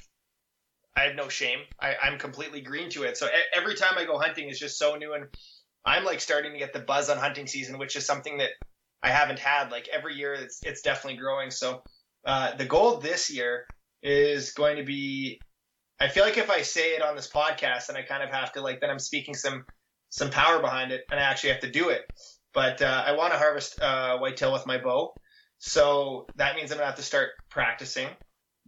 [0.96, 1.58] I have no shame.
[1.78, 3.18] I, I'm completely green to it.
[3.18, 5.26] So every time I go hunting is just so new, and
[5.84, 8.50] I'm like starting to get the buzz on hunting season, which is something that
[9.02, 9.70] I haven't had.
[9.70, 11.50] Like every year, it's it's definitely growing.
[11.50, 11.82] So
[12.24, 13.66] uh, the goal this year
[14.02, 15.40] is going to be.
[16.00, 18.52] I feel like if I say it on this podcast, then I kind of have
[18.52, 19.64] to like then I'm speaking some
[20.08, 22.02] some power behind it, and I actually have to do it.
[22.54, 25.14] But uh, I want to harvest uh, whitetail with my bow,
[25.59, 28.09] so that means I'm gonna have to start practicing.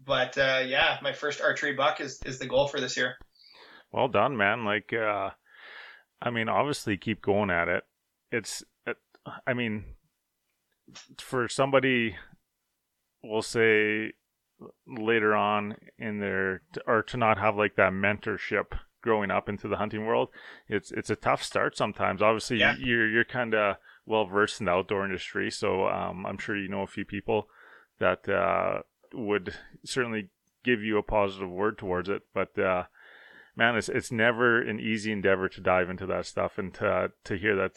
[0.04, 3.16] But uh, yeah, my first archery buck is is the goal for this year.
[3.90, 4.64] Well done, man.
[4.64, 5.30] Like, uh,
[6.20, 7.84] I mean, obviously, keep going at it.
[8.30, 8.96] It's, it,
[9.46, 9.84] I mean,
[11.18, 12.16] for somebody,
[13.22, 14.12] we'll say
[14.86, 18.66] later on in their, or to not have like that mentorship
[19.02, 20.28] growing up into the hunting world,
[20.68, 22.20] it's it's a tough start sometimes.
[22.20, 22.74] Obviously, Yeah.
[22.78, 23.76] you're you're kind of
[24.08, 27.48] well versed in the outdoor industry, so um, I'm sure you know a few people
[27.98, 28.82] that uh,
[29.12, 29.54] would
[29.84, 30.30] certainly
[30.64, 32.58] give you a positive word towards it, but.
[32.58, 32.84] Uh,
[33.58, 37.36] man, it's it's never an easy endeavor to dive into that stuff and to to
[37.36, 37.74] hear that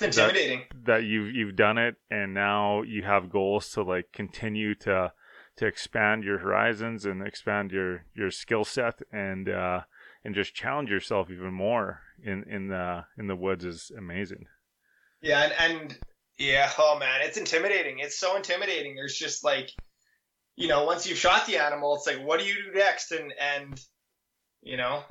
[0.72, 5.12] that, that you've you've done it and now you have goals to like continue to
[5.58, 9.82] to expand your horizons and expand your your skill set and uh
[10.24, 14.46] and just challenge yourself even more in in the in the woods is amazing.
[15.22, 16.00] Yeah, and, and
[16.42, 18.00] yeah, oh man, it's intimidating.
[18.00, 18.96] It's so intimidating.
[18.96, 19.70] There's just like,
[20.56, 23.12] you know, once you've shot the animal, it's like, what do you do next?
[23.12, 23.80] And and
[24.64, 25.04] you know,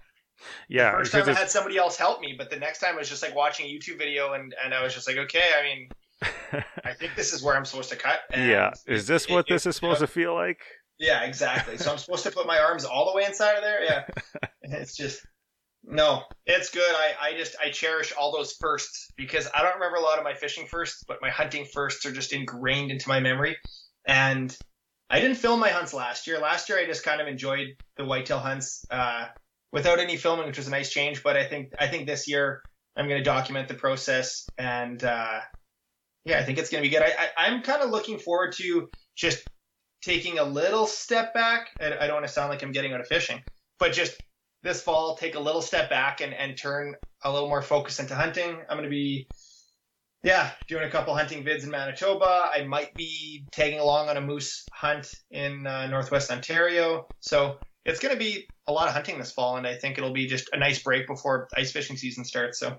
[0.68, 3.08] Yeah, first time I had somebody else help me, but the next time I was
[3.08, 5.88] just like watching a YouTube video, and and I was just like, okay, I mean,
[6.84, 8.20] I think this is where I'm supposed to cut.
[8.32, 10.60] And yeah, is this it- what it- this is supposed to feel like?
[10.98, 11.78] Yeah, exactly.
[11.78, 13.82] So I'm supposed to put my arms all the way inside of there.
[13.84, 14.04] Yeah,
[14.62, 15.24] it's just
[15.84, 16.94] no, it's good.
[16.94, 20.24] I I just I cherish all those firsts because I don't remember a lot of
[20.24, 23.56] my fishing firsts, but my hunting firsts are just ingrained into my memory.
[24.06, 24.56] And
[25.08, 26.38] I didn't film my hunts last year.
[26.38, 29.26] Last year I just kind of enjoyed the whitetail hunts uh,
[29.72, 31.22] without any filming, which was a nice change.
[31.22, 32.62] But I think I think this year
[32.96, 35.40] I'm going to document the process, and uh,
[36.24, 37.02] yeah, I think it's going to be good.
[37.02, 39.48] I, I, I'm kind of looking forward to just
[40.02, 41.68] taking a little step back.
[41.80, 43.42] I, I don't want to sound like I'm getting out of fishing,
[43.78, 44.20] but just
[44.62, 48.14] this fall, take a little step back and, and turn a little more focus into
[48.14, 48.58] hunting.
[48.68, 49.26] I'm going to be,
[50.22, 52.50] yeah, doing a couple hunting vids in Manitoba.
[52.54, 57.06] I might be tagging along on a moose hunt in uh, Northwest Ontario.
[57.20, 60.12] So it's going to be a lot of hunting this fall, and I think it'll
[60.12, 62.58] be just a nice break before ice fishing season starts.
[62.58, 62.78] So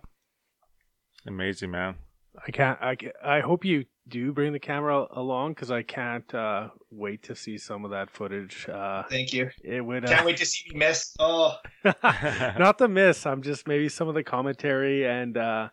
[1.28, 1.96] Amazing, man.
[2.46, 2.82] I can't.
[2.82, 7.24] I, ca- I hope you do bring the camera along because I can't uh, wait
[7.24, 8.68] to see some of that footage.
[8.68, 9.50] Uh, thank you.
[9.64, 10.06] it would.
[10.06, 11.16] Can't Uh, wait to see me miss.
[11.20, 13.26] Oh, not the miss.
[13.26, 15.70] I'm just maybe some of the commentary and uh,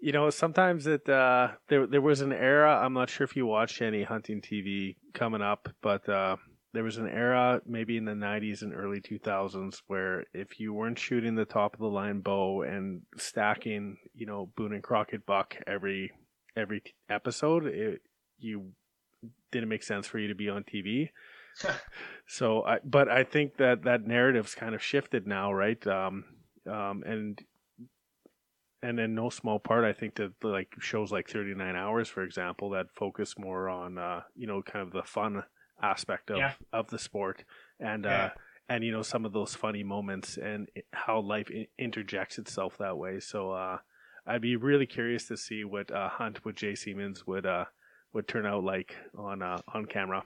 [0.00, 2.80] you know sometimes it uh, there there was an era.
[2.82, 6.36] I'm not sure if you watched any hunting TV coming up, but uh,
[6.72, 10.98] there was an era maybe in the 90s and early 2000s where if you weren't
[10.98, 15.56] shooting the top of the line bow and stacking, you know, Boone and Crockett buck
[15.66, 16.12] every
[16.56, 18.00] every episode, it,
[18.38, 18.72] you
[19.52, 21.10] didn't make sense for you to be on TV.
[22.26, 25.84] so, I, but I think that that narrative's kind of shifted now, right?
[25.86, 26.24] Um,
[26.70, 27.40] um, and
[28.82, 32.70] and in no small part, I think that like shows like 39 Hours, for example,
[32.70, 35.44] that focus more on uh, you know kind of the fun
[35.82, 36.52] aspect of Yeah.
[36.72, 37.44] of the sport
[37.80, 38.24] and Yeah.
[38.24, 38.30] uh,
[38.68, 43.20] and you know some of those funny moments and how life interjects itself that way.
[43.20, 43.78] So uh,
[44.26, 47.66] I'd be really curious to see what uh, Hunt with Jay Siemens would uh,
[48.12, 50.24] would turn out like on uh, on camera.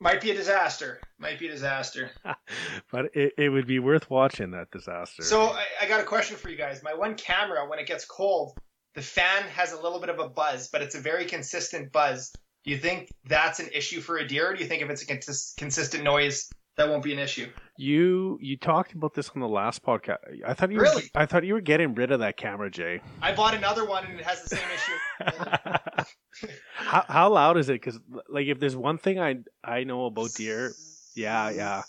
[0.00, 1.00] might be a disaster.
[1.18, 2.10] Might be a disaster.
[2.92, 5.22] but it, it would be worth watching that disaster.
[5.22, 6.82] So I, I got a question for you guys.
[6.82, 8.56] My one camera, when it gets cold,
[8.94, 12.32] the fan has a little bit of a buzz, but it's a very consistent buzz.
[12.64, 14.50] Do you think that's an issue for a deer?
[14.50, 17.48] Or do you think if it's a consis- consistent noise, that won't be an issue?
[17.76, 20.18] you you talked about this on the last podcast.
[20.46, 21.10] I thought you were, Really?
[21.14, 23.00] I thought you were getting rid of that camera, Jay.
[23.20, 26.46] I bought another one and it has the same issue.
[26.74, 27.74] how how loud is it?
[27.74, 27.98] Because
[28.28, 30.72] like if there's one thing I I know about deer,
[31.14, 31.82] yeah, yeah,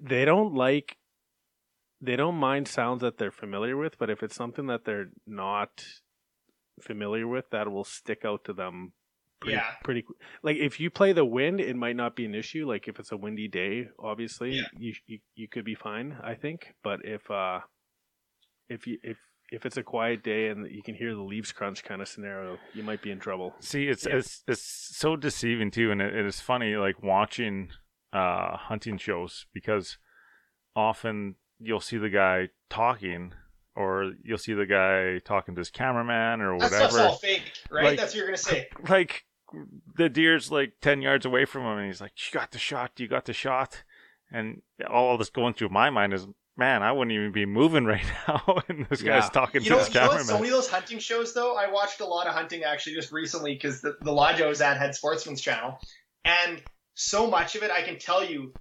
[0.00, 0.96] they don't like
[2.00, 5.84] they don't mind sounds that they're familiar with, but if it's something that they're not
[6.80, 8.92] familiar with, that will stick out to them.
[9.42, 9.66] Pretty, Yeah.
[9.84, 10.04] pretty
[10.42, 12.66] like if you play the wind, it might not be an issue.
[12.68, 14.62] Like if it's a windy day, obviously Yeah.
[14.78, 16.74] you, you you could be fine, I think.
[16.84, 17.60] But if uh
[18.68, 19.18] if you if
[19.50, 22.56] if it's a quiet day and you can hear the leaves crunch kind of scenario,
[22.72, 23.54] you might be in trouble.
[23.60, 24.16] See, it's Yeah.
[24.16, 24.62] it's it's
[24.96, 27.70] so deceiving too, and it, it is funny like watching
[28.12, 29.98] uh hunting shows because
[30.74, 33.32] often you'll see the guy talking,
[33.76, 37.18] or you'll see the guy talking to his cameraman or that stuff's all whatever.
[37.20, 37.84] fake, right?
[37.84, 38.68] Like- that's what you're gonna say.
[38.88, 39.24] Like
[39.96, 42.92] the deer's like ten yards away from him, and he's like, "You got the shot.
[42.98, 43.82] You got the shot,"
[44.30, 46.26] and all this going through my mind is.
[46.54, 49.18] Man, I wouldn't even be moving right now, and this Yeah.
[49.18, 51.56] guy's talking You to know, his you know so many of those hunting shows though,
[51.56, 54.60] I watched a lot of hunting actually just recently because the, the lodge I was
[54.60, 55.78] at had Sportsman's Channel,
[56.26, 56.62] and
[56.92, 58.52] so much of it I can tell you,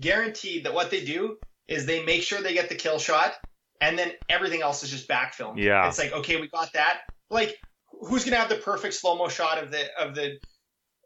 [0.00, 1.36] guaranteed that what they do
[1.68, 3.34] is they make sure they get the kill shot,
[3.80, 5.60] and then everything else is just back filmed.
[5.60, 5.86] Yeah.
[5.86, 7.02] it's like okay, we got that.
[7.30, 7.56] Like,
[8.00, 10.38] who's gonna have the perfect slow mo shot of the of the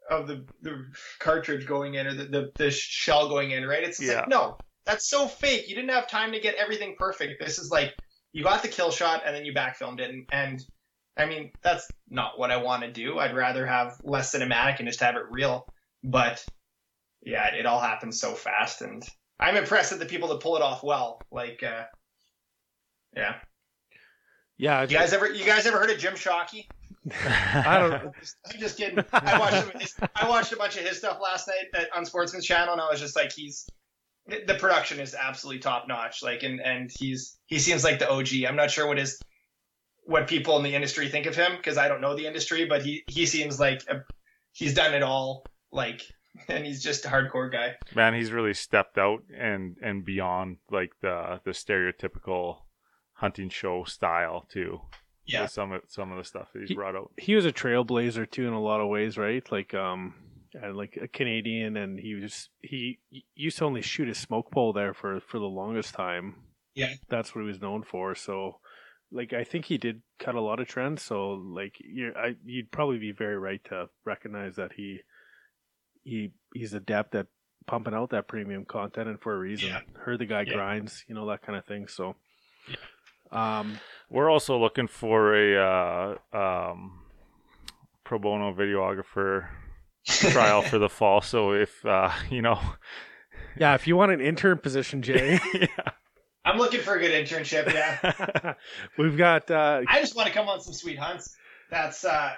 [0.09, 0.85] of the the
[1.19, 3.65] cartridge going in or the the, the shell going in?
[3.65, 3.83] Right?
[3.83, 4.19] It's just Yeah.
[4.21, 5.67] like no, that's so fake.
[5.69, 7.43] You didn't have time to get everything perfect.
[7.43, 7.93] This is like
[8.31, 10.59] you got the kill shot and then you back filmed it and, and
[11.17, 13.19] I mean that's not what I want to do.
[13.19, 15.65] I'd rather have less cinematic and just have it real.
[16.03, 16.43] But
[17.25, 19.03] yeah, it all happens so fast and
[19.39, 21.21] I'm impressed at the people that pull it off well.
[21.31, 21.83] Like uh
[23.15, 23.35] yeah.
[24.57, 26.67] Yeah, You guys ever you guys ever heard of Jim Shockey?
[27.25, 27.93] I don't.
[27.93, 29.03] I'm just, I'm just kidding.
[29.11, 31.89] I watched some of his, I watched a bunch of his stuff last night at,
[31.95, 33.67] on Sportsman's Channel, and I was just like, he's
[34.25, 36.23] the production is absolutely top notch.
[36.23, 38.45] Like, and and he's he seems like the OG.
[38.47, 39.19] I'm not sure what his
[40.05, 42.83] what people in the industry think of him because I don't know the industry, but
[42.83, 44.03] he he seems like a,
[44.53, 45.45] he's done it all.
[45.71, 46.03] Like,
[46.47, 47.75] and he's just a hardcore guy.
[47.95, 52.59] man he's really stepped out and and beyond like the the stereotypical
[53.13, 54.79] hunting show style too
[55.25, 55.45] Yeah.
[55.45, 58.29] some of some of the stuff that he's He- brought out he was a trailblazer
[58.29, 59.43] too in a lot of ways, right?
[59.51, 60.15] Like um,
[60.53, 62.99] and like a Canadian, and he was he
[63.35, 66.35] used to only shoot a smoke pole there for for the longest time.
[66.75, 66.93] Yeah.
[67.07, 68.15] that's what he was known for.
[68.15, 68.59] So,
[69.11, 71.03] like, I think he did cut a lot of trends.
[71.03, 75.01] So, like, you I you'd probably be very right to recognize that he
[76.03, 77.27] he he's adept at
[77.65, 79.69] pumping out that premium content, and for a reason.
[79.69, 79.81] Yeah.
[80.03, 80.53] Heard the guy Yeah.
[80.55, 81.87] grinds, you know that kind of thing.
[81.87, 82.15] So,
[83.33, 83.79] um,
[84.09, 86.99] we're also looking for a uh, um,
[88.03, 89.47] pro bono videographer
[90.05, 92.59] trial for the fall so if uh, you know
[93.57, 95.39] yeah, if you want an intern position, Jay.
[95.53, 95.67] yeah
[96.45, 97.71] I'm looking for a good internship.
[97.73, 98.55] Yeah,
[98.97, 101.33] We've got uh, I just want to come on some sweet hunts.
[101.71, 102.33] That's uh,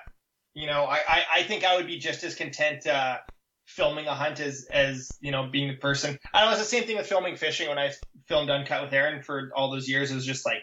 [0.54, 3.18] you know, I, I, I think I would be just as content uh,
[3.66, 6.20] filming a hunt as as you know being the person.
[6.34, 6.58] I don't know.
[6.58, 7.68] It's the same thing with filming fishing.
[7.68, 7.94] When I
[8.28, 10.62] filmed Uncut with Aaron for all those years, it was just like,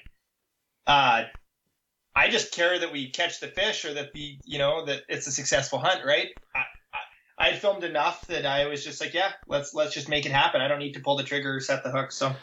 [0.86, 1.24] uh,
[2.14, 5.26] I just care that we catch the fish or that the you know that it's
[5.26, 6.28] a successful hunt, right?
[6.54, 6.60] I,
[7.38, 10.32] I, I filmed enough that I was just like, yeah, let's let's just make it
[10.32, 10.60] happen.
[10.60, 12.12] I don't need to pull the trigger or set the hook.
[12.12, 12.34] So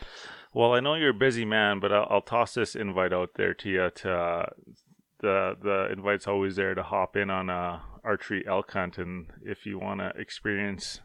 [0.54, 3.54] Well, I know you're a busy man, but I'll, I'll toss this invite out there
[3.54, 3.90] to you.
[3.90, 4.46] To uh,
[5.20, 9.66] the the invite's always there to hop in on a archery elk hunt, and if
[9.66, 11.02] you want to experience,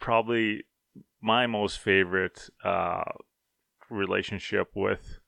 [0.00, 0.64] probably
[1.22, 3.04] my most favorite uh,
[3.88, 5.18] relationship with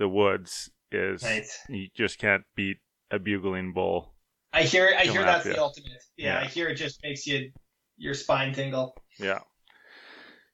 [0.00, 1.46] the woods is right.
[1.68, 2.78] you just can't beat
[3.12, 4.14] a bugling bull.
[4.52, 5.52] I hear I hear that's ya.
[5.52, 6.02] the ultimate.
[6.16, 6.40] Yeah, Yeah.
[6.40, 7.52] I hear it just makes you
[7.96, 8.96] your spine tingle.
[9.20, 9.40] Yeah.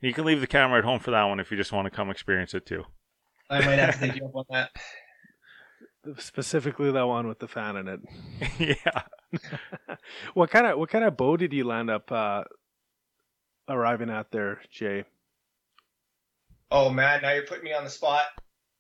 [0.03, 1.91] You can leave the camera at home for that one if you just want to
[1.91, 2.85] come experience it too.
[3.49, 4.71] I might have to take you up on that.
[6.19, 8.01] specifically that one with the fan in it.
[8.85, 9.97] yeah.
[10.35, 12.43] what kind of what kind of bow did you land up uh,
[13.69, 15.05] arriving at there, Jay?
[16.71, 18.27] Oh man, now you're putting me on the spot.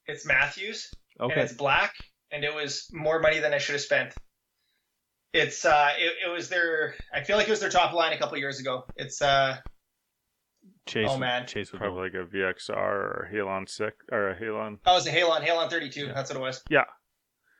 [0.06, 1.94] It's Mathews, and Okay, it's black,
[2.30, 4.14] and it was more money than I should have spent.
[5.32, 6.94] It's uh, it, it was their.
[7.12, 8.84] I feel like it was their top line a couple years ago.
[8.96, 9.58] It's uh,
[10.86, 11.08] Chase.
[11.10, 11.46] oh, man.
[11.46, 14.78] Chase with Probably like a VXR or a Halon six or a Halon.
[14.86, 16.12] oh, it was a Halon, Halon 32.
[16.14, 16.62] That's what it was.
[16.70, 16.84] Yeah.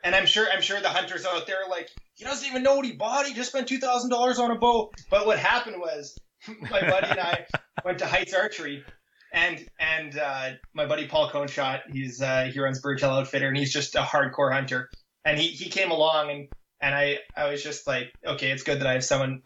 [0.05, 2.77] And I'm sure, I'm sure the hunters out there are like, he doesn't even know
[2.77, 3.27] what he bought.
[3.27, 4.93] He just spent two thousand dollars on a bow.
[5.11, 6.17] But what happened was,
[6.71, 7.47] my buddy and I
[7.85, 8.85] went to Heights Archery,
[9.33, 13.73] and and uh, my buddy Paul Coneshot, he's uh, he runs Birdtail Outfitter, and he's
[13.73, 14.91] just a hardcore hunter.
[15.25, 16.49] And he, he came along, and
[16.81, 19.43] and I I was just like, okay, it's good that I have someone.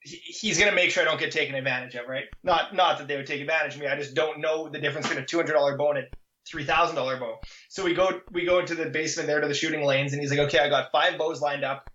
[0.00, 2.24] He, he's gonna make sure I don't get taken advantage of, right?
[2.42, 3.86] Not not that they would take advantage of me.
[3.86, 6.02] I just don't know the difference between a two hundred dollar bow and a
[6.48, 7.38] three thousand dollar bow.
[7.68, 10.30] So we go we go into the basement there to the shooting lanes, and he's
[10.30, 11.88] like, okay, I got five bows lined up.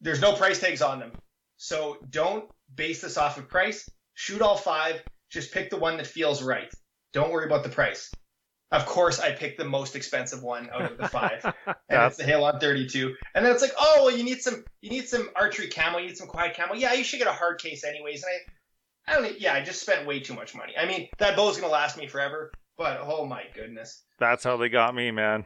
[0.00, 1.12] There's no price tags on them,
[1.56, 3.88] so don't base this off of price.
[4.14, 5.02] Shoot all five.
[5.34, 6.72] Just pick the one that feels right.
[7.12, 8.10] Don't worry about the price.
[8.70, 12.24] Of course, I picked the most expensive one out of the five, and it's the
[12.24, 13.14] Halon 32.
[13.34, 16.06] And then it's like, oh, well, you need some, you need some archery camo, you
[16.08, 16.74] need some quiet camo.
[16.74, 18.24] Yeah, you should get a hard case anyways.
[18.24, 18.32] And
[19.06, 20.72] I, I don't, yeah, I just spent way too much money.
[20.78, 24.68] I mean, that bow's gonna last me forever, but oh my goodness, That's how they
[24.68, 25.44] got me, man.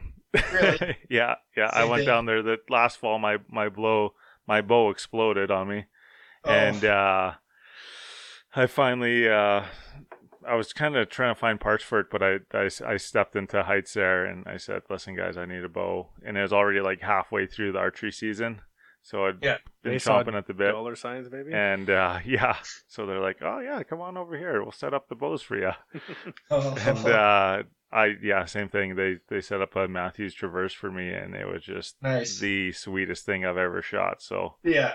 [0.53, 0.97] Really?
[1.09, 1.69] yeah, yeah.
[1.73, 2.07] I went thing.
[2.07, 2.41] down there.
[2.41, 4.13] The last fall, my my blow,
[4.47, 5.85] my bow exploded on me,
[6.45, 6.51] Oh.
[6.51, 7.33] and uh,
[8.55, 9.63] I finally, uh,
[10.47, 13.35] I was kind of trying to find parts for it, but I, I I stepped
[13.35, 16.53] into Heights there, and I said, "Listen, guys, I need a bow," and it was
[16.53, 18.61] already like halfway through the archery season,
[19.03, 19.57] so I'd Yeah.
[19.83, 20.71] been They saw chomping at the bit.
[20.71, 21.53] dollar signs, maybe.
[21.53, 22.57] And uh, yeah,
[22.87, 24.61] so they're like, "Oh yeah, come on over here.
[24.63, 25.71] We'll set up the bows for you."
[26.49, 26.75] Oh.
[26.79, 28.95] And uh, I yeah, same thing.
[28.95, 32.39] They they set up a Mathews Traverse for me, and it was just nice.
[32.39, 34.21] the sweetest thing I've ever shot.
[34.23, 34.93] So yeah,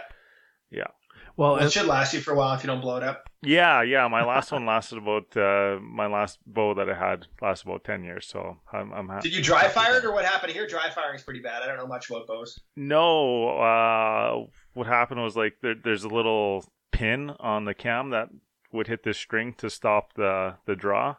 [0.70, 0.88] yeah,
[1.36, 3.28] well, well, it should last you for a while if you don't blow it up.
[3.42, 7.68] yeah, yeah, my last one lasted about uh, my last bow that I had lasted
[7.68, 8.26] about ten years.
[8.26, 9.28] So I'm I'm happy.
[9.28, 10.66] Did you dry fire it or what happened here?
[10.66, 11.62] Dry firing is pretty bad.
[11.62, 12.58] I don't know much about bows.
[12.76, 18.28] No, uh, what happened was like there, there's a little pin on the cam that
[18.72, 21.16] would hit this string to stop the the draw,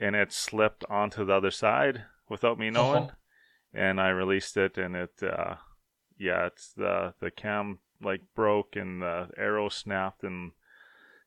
[0.00, 3.14] and it slipped onto the other side without me knowing, Uh-huh.
[3.74, 5.56] and I released it, and it, uh,
[6.18, 10.52] yeah, it's the the cam like broke and the arrow snapped and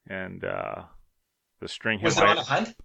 [0.07, 0.83] and uh,
[1.61, 2.75] the string hit Was it on a hunt?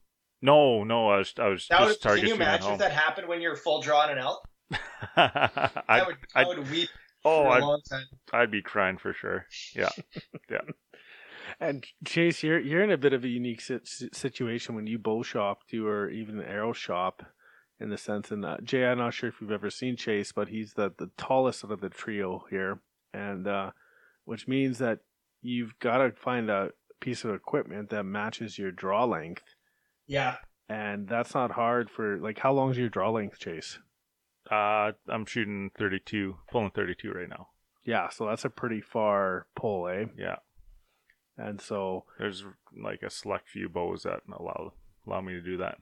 [0.41, 2.73] No, no, I was I was That would, just can target you imagine home.
[2.75, 4.37] if that happened when you're full drawn and out?
[4.73, 4.79] elk?
[5.17, 6.89] I I would, I, I'd- weep
[7.25, 8.05] oh, for a I'd, long time.
[8.33, 9.47] I'd be crying for sure.
[9.75, 9.91] Yeah.
[10.51, 10.61] Yeah.
[11.61, 15.61] and Chase, you're you're in a bit of a unique situation when you bow shop
[15.69, 17.23] too, or even arrow shop,
[17.81, 18.31] in the sense.
[18.31, 21.11] And uh, Jay, I'm not sure if you've ever seen Chase, but he's the the
[21.19, 22.81] tallest out of the trio here,
[23.19, 23.71] and uh,
[24.25, 25.01] which means that
[25.43, 26.71] you've got to find a
[27.01, 29.45] piece of equipment that matches your draw length,
[30.07, 30.37] Yeah.
[30.69, 33.79] and that's not hard for like how long's your draw length, Chase?
[34.51, 37.49] Uh, I'm shooting 32, pulling 32 right now.
[37.85, 40.07] Yeah, so that's a pretty far pull, eh?
[40.17, 40.37] Yeah,
[41.37, 42.45] And so there's
[42.83, 44.73] like a select few bows that allow
[45.07, 45.79] allow me to do that.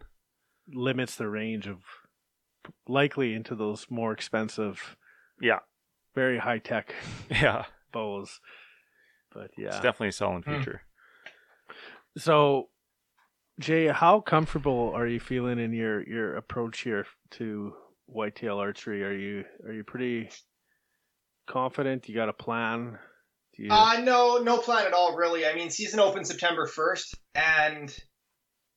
[0.68, 1.78] limits the range of
[2.88, 4.96] likely into those more expensive,
[5.40, 5.60] Yeah,
[6.16, 6.92] very high tech
[7.30, 8.40] yeah, bows.
[9.32, 9.82] But yeah, it's yeah.
[9.82, 10.58] definitely a selling Hmm.
[10.58, 10.82] feature.
[12.18, 12.70] so
[13.60, 17.72] Jay, how comfortable are you feeling in your your approach here to
[18.06, 19.04] whitetail archery?
[19.04, 20.30] Are you are you pretty
[21.46, 22.08] confident?
[22.08, 22.98] You got a plan?
[23.56, 25.46] Do you Uh, no, no plan at all, really.
[25.46, 27.96] I mean, season opens September 1st, and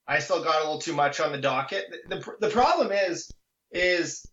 [0.07, 1.85] I still got a little too much on the docket.
[2.07, 3.29] The, the, the problem is,
[3.71, 4.25] is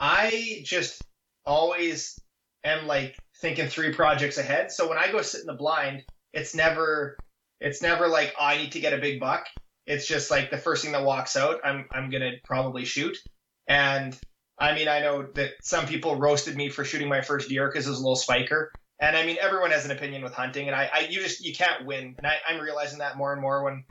[0.00, 1.02] I just
[1.46, 2.18] always
[2.64, 4.72] am like thinking three projects ahead.
[4.72, 6.02] So when I go sit in the blind,
[6.32, 7.16] it's never,
[7.60, 9.46] it's never like oh, I need to get a big buck.
[9.86, 13.16] It's just like the first thing that walks out, I'm I'm gonna probably shoot.
[13.68, 14.18] And
[14.58, 17.86] I mean, I know that some people roasted me for shooting my first deer because
[17.86, 18.72] it was a little spiker.
[19.00, 21.54] And I mean, everyone has an opinion with hunting, and I, I you just you
[21.54, 22.14] can't win.
[22.16, 23.84] And I, I'm realizing that more and more when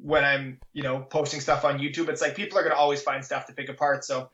[0.00, 2.08] when I'm you know posting stuff on YouTube.
[2.08, 4.04] It's like people are gonna always find stuff to pick apart.
[4.04, 4.28] So,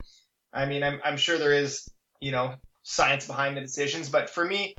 [0.53, 1.89] I mean, I'm I'm sure there is
[2.25, 4.73] you know science behind the decisions, but for me,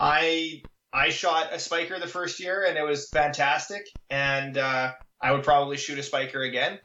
[0.00, 5.32] I I shot a spiker the first year and it was fantastic, and uh, I
[5.32, 6.78] would probably shoot a spiker again.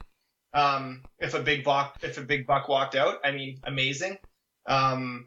[0.52, 4.18] Um, if a big buck if a big buck walked out, I mean, amazing.
[4.66, 5.24] Um,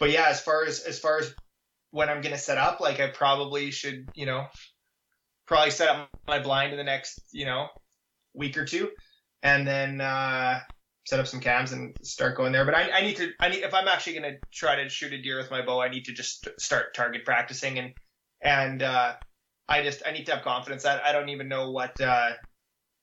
[0.00, 1.32] but yeah, as far as as far as
[1.92, 4.46] when I'm gonna set up, like I probably should, you know,
[5.46, 7.68] probably set up my blind in the next, you know,
[8.34, 8.90] week or two,
[9.44, 10.58] and then uh,
[11.10, 12.64] set up some cams and start going there.
[12.64, 15.20] But I, I need to, I need if I'm actually gonna try to shoot a
[15.20, 17.92] deer with my bow, I need to just start target practicing and
[18.40, 19.14] and uh,
[19.68, 20.86] I just I need to have confidence.
[20.86, 22.30] I, I don't even know what uh,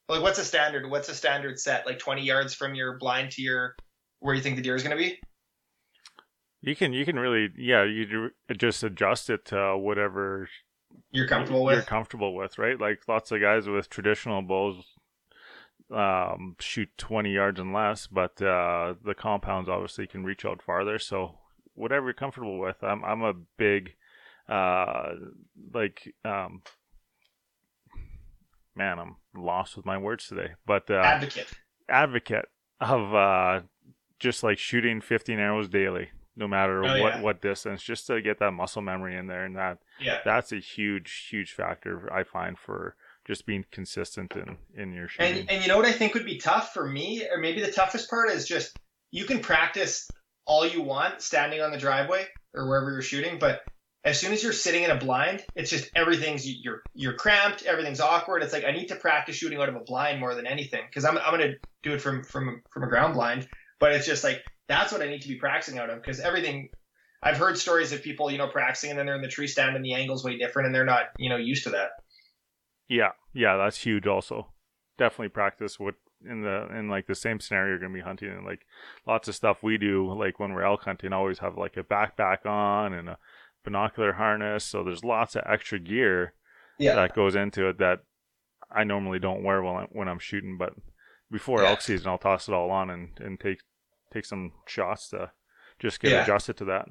[0.08, 0.90] like what's a standard?
[0.90, 1.86] What's a standard set?
[1.86, 3.76] Like 20 yards from your blind to your
[4.22, 5.20] where you think the deer is going to be?
[6.62, 10.48] You can you can really yeah you just adjust it to whatever
[11.12, 11.76] you're comfortable with.
[11.76, 12.80] You're comfortable with right.
[12.80, 14.84] Like lots of guys with traditional bows
[15.92, 21.00] um, shoot 20 yards and less, but uh, the compounds obviously can reach out farther.
[21.00, 21.36] So
[21.78, 22.84] whatever you're comfortable with.
[22.84, 23.94] I'm I'm a big
[24.50, 25.14] uh,
[25.74, 26.62] like um,
[28.76, 30.52] man, I'm lost with my words today.
[30.66, 31.54] But uh, advocate,
[31.90, 32.46] advocate
[32.82, 33.62] of uh,
[34.20, 37.22] just like shooting 15 arrows daily, no matter oh, what yeah.
[37.22, 40.20] what distance, just to get that muscle memory in there, and that yeah.
[40.26, 42.96] that's a huge huge factor I find for
[43.28, 45.40] just being consistent in in your shooting.
[45.40, 47.72] And and you know what I think would be tough for me, or maybe the
[47.72, 48.78] toughest part is just
[49.12, 50.10] you can practice
[50.46, 53.62] all you want standing on the driveway or wherever you're shooting, but
[54.04, 58.00] as soon as you're sitting in a blind, it's just everything's you're you're cramped, everything's
[58.00, 58.42] awkward.
[58.42, 61.04] It's like I need to practice shooting out of a blind more than anything because
[61.04, 63.48] I'm I'm gonna do it from from from a ground blind,
[63.80, 66.70] but it's just like that's what I need to be practicing out of because everything.
[67.24, 69.76] I've heard stories of people you know practicing and then they're in the tree stand
[69.76, 71.90] and the angle's way different and they're not you know used to that.
[72.88, 74.08] Yeah, yeah, that's huge.
[74.08, 74.48] Also,
[74.98, 75.96] definitely practice what
[76.28, 78.62] in the in like the same scenario you're gonna be hunting and like
[79.06, 82.44] lots of stuff we do like when we're elk hunting always have like a backpack
[82.46, 83.18] on and a
[83.68, 84.64] binocular harness.
[84.64, 86.34] So there's lots of extra gear
[86.80, 86.96] yeah.
[86.96, 88.00] that goes into it that
[88.72, 90.58] I normally don't wear when I'm, when I'm shooting.
[90.58, 90.74] But
[91.30, 91.70] before yeah.
[91.70, 93.60] elk season, I'll toss it all on and, and take
[94.14, 95.32] take some shots to
[95.80, 96.24] just get yeah.
[96.24, 96.88] adjusted to that.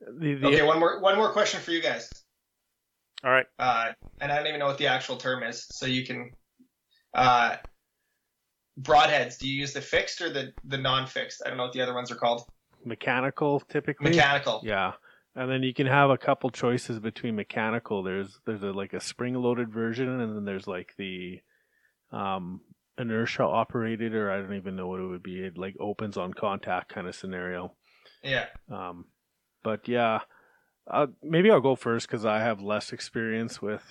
[0.00, 2.10] The, the, okay, one more one more question for you guys.
[3.24, 3.46] All right.
[3.58, 6.30] Uh, and I don't even know what the actual term is, so you can.
[7.12, 7.56] Uh,
[8.80, 9.38] broadheads.
[9.38, 11.42] Do you use the fixed or the the non-fixed?
[11.44, 12.44] I don't know what the other ones are called.
[12.84, 14.10] Mechanical, typically.
[14.10, 14.62] Mechanical.
[14.64, 14.92] Yeah.
[15.36, 18.02] And then you can have a couple choices between mechanical.
[18.02, 21.40] There's there's a, like a spring loaded version, and then there's like the
[22.10, 22.60] um,
[22.98, 25.40] inertia operated, or I don't even know what it would be.
[25.40, 27.74] It like opens on contact kind of scenario.
[28.22, 28.46] Yeah.
[28.70, 29.06] Um,
[29.62, 30.20] but yeah,
[30.90, 33.82] uh, maybe I'll go first because I have less experience with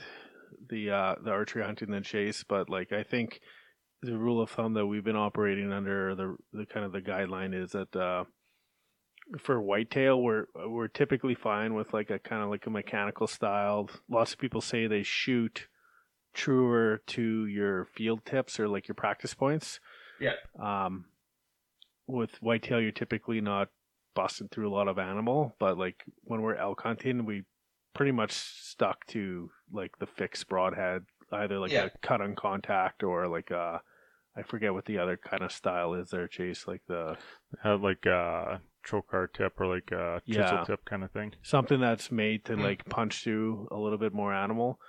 [0.70, 2.44] the uh, the archery hunting than Chase.
[2.48, 3.40] But like I think
[4.02, 7.54] the rule of thumb that we've been operating under, the the kind of the guideline
[7.54, 8.26] is that uh,
[9.38, 13.90] for whitetail, we're we're typically fine with like a kind of like a mechanical style.
[14.10, 15.68] Lots of people say they shoot
[16.34, 19.80] truer to your field tips or like your practice points.
[20.20, 20.34] Yeah.
[20.62, 21.06] Um,
[22.08, 23.70] with whitetail, you're typically not
[24.20, 27.44] busting through a lot of animal, but like when we're elk hunting, we
[27.96, 31.86] pretty much stuck to like the fixed broadhead, either like yeah.
[31.86, 33.80] a cut on contact or like a
[34.36, 36.68] I forget what the other kind of style is there, Chase.
[36.68, 37.16] Like the
[37.64, 40.64] uh, like uh trocar tip or like a chisel yeah.
[40.66, 41.32] tip kind of thing.
[41.42, 42.64] Something that's made to mm.
[42.64, 44.82] like punch through a little bit more animal.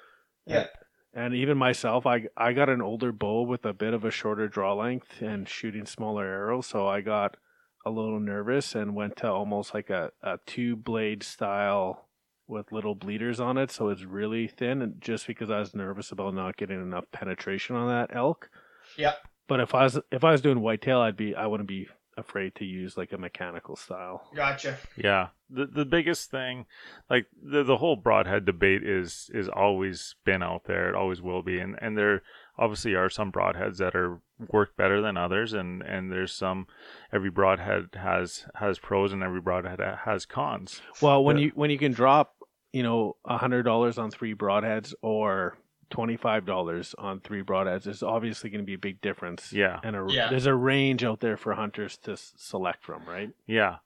[0.44, 0.66] Yeah.
[1.14, 4.48] And even myself, I I got an older bow with a bit of a shorter
[4.48, 7.36] draw length and shooting smaller arrows, so I got
[7.84, 12.06] a little nervous and went to almost like a, a two blade style
[12.46, 14.82] with little bleeders on it, so it's really thin.
[14.82, 18.50] And just because I was nervous about not getting enough penetration on that elk.
[18.98, 19.14] Yeah.
[19.48, 22.54] But if I was if I was doing whitetail, I'd be I wouldn't be afraid
[22.56, 24.28] to use like a mechanical style.
[24.34, 24.76] Gotcha.
[24.96, 25.28] Yeah.
[25.48, 26.66] The the biggest thing
[27.08, 30.88] like the the whole broadhead debate is is always been out there.
[30.88, 31.58] It always will be.
[31.58, 32.22] And and there
[32.60, 34.20] obviously are some broadheads that are
[34.52, 36.66] work better than others and and there's some
[37.12, 40.80] every broadhead has has pros and every broadhead has cons.
[41.00, 42.36] Well, when you when you can drop,
[42.72, 45.56] you know, a hundred dollars on three broadheads or
[45.90, 49.52] twenty five dollars on three broadheads, there's obviously going to be a big difference.
[49.52, 50.28] Yeah, and a, Yeah.
[50.30, 53.30] there's a range out there for hunters to s- select from, right?
[53.46, 53.76] yeah.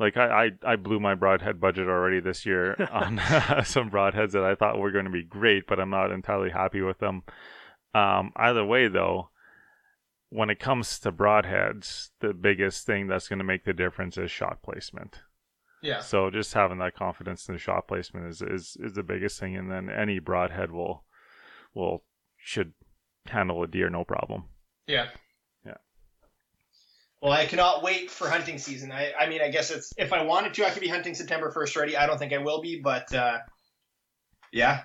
[0.00, 3.18] Like I, I, I blew my broadhead budget already this year on
[3.64, 6.82] some broadheads that I thought were going to be great, but I'm not entirely happy
[6.82, 7.24] with them.
[7.94, 9.30] Um, either way, though,
[10.30, 14.30] when it comes to broadheads, the biggest thing that's going to make the difference is
[14.30, 15.20] shot placement.
[15.82, 16.00] Yeah.
[16.00, 19.56] So just having that confidence in the shot placement is, is, is the biggest thing,
[19.56, 21.04] and then any broadhead will
[21.74, 22.02] will
[22.36, 22.72] should
[23.26, 24.44] handle a deer no problem.
[24.86, 25.08] Yeah.
[25.64, 25.76] Yeah.
[27.20, 28.90] Well, I cannot wait for hunting season.
[28.90, 31.50] I, I mean, I guess it's if I wanted to, I could be hunting September
[31.50, 31.96] first already.
[31.96, 33.38] I don't think I will be, but uh,
[34.52, 34.82] yeah.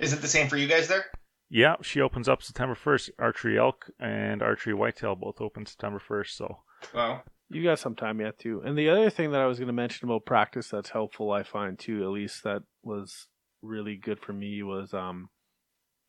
[0.00, 1.06] Is it the same for you guys there?
[1.48, 3.10] Yeah, she opens up September first.
[3.18, 6.36] Archery elk and archery whitetail both open September first.
[6.36, 6.58] So
[6.94, 7.22] wow.
[7.48, 8.60] You got some time yet too.
[8.64, 11.44] And the other thing that I was going to mention about practice that's helpful, I
[11.44, 13.28] find too, at least that was
[13.62, 15.30] really good for me was um,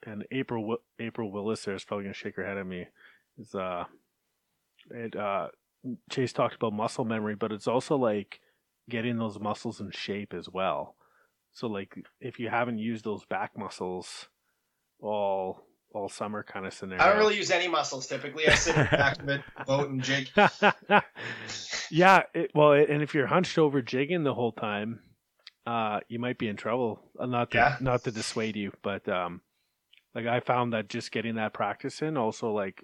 [0.05, 2.87] and April Wi- April Willis there is probably going to shake her head at me.
[3.37, 3.85] Is uh,
[4.89, 5.49] it uh,
[6.09, 8.39] Chase talked about muscle memory, but it's also like
[8.89, 10.95] getting those muscles in shape as well.
[11.53, 14.27] So like if you haven't used those back muscles
[15.01, 15.63] all
[15.93, 17.03] all summer kind of scenario.
[17.03, 18.47] I don't really use any muscles typically.
[18.47, 20.29] I sit in the back of it, boat, and jig.
[21.91, 24.99] yeah, it, well, it, and if you're hunched over jigging the whole time,
[25.65, 26.99] uh, you might be in trouble.
[27.19, 27.77] Uh, Not to, Yeah.
[27.81, 29.41] not to dissuade you, but um,
[30.13, 32.83] like I found that just getting that practice in also like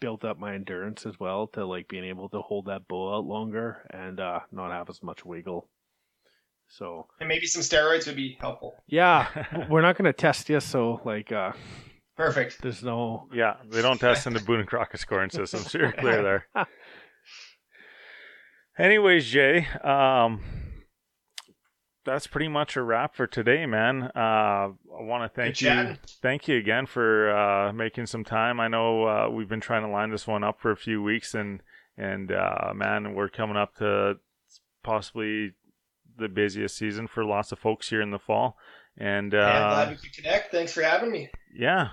[0.00, 3.24] built up my endurance as well to like being able to hold that bow out
[3.24, 5.68] longer and uh, not have as much wiggle.
[6.68, 8.74] So And maybe some steroids would be helpful.
[8.86, 11.52] yeah, we're not gonna test you, so like uh,
[12.16, 12.60] Perfect.
[12.62, 15.92] there's no yeah, they don't test in the Boone and Crockett scoring system, so you're
[15.92, 16.66] clear there.
[18.78, 20.42] Anyways, Jay, um,
[22.04, 24.10] that's pretty much a wrap for today, man.
[24.14, 25.98] Uh, I want to thank Good you, chatting.
[26.20, 28.60] thank you again for uh, making some time.
[28.60, 31.32] I know uh, we've been trying to line this one up for a few weeks,
[31.34, 31.62] and
[31.96, 34.16] and uh, man, we're coming up to
[34.82, 35.52] possibly
[36.18, 38.56] the busiest season for lots of folks here in the fall.
[38.98, 40.50] And Yeah, uh, glad we could connect.
[40.50, 41.30] Thanks for having me.
[41.54, 41.88] yeah,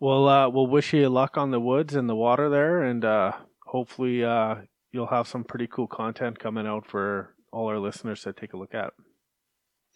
[0.00, 3.32] Well, uh, we'll wish you luck on the woods and the water there, and uh,
[3.66, 4.56] hopefully uh,
[4.92, 8.56] you'll have some pretty cool content coming out for all our listeners to take a
[8.56, 8.92] look at.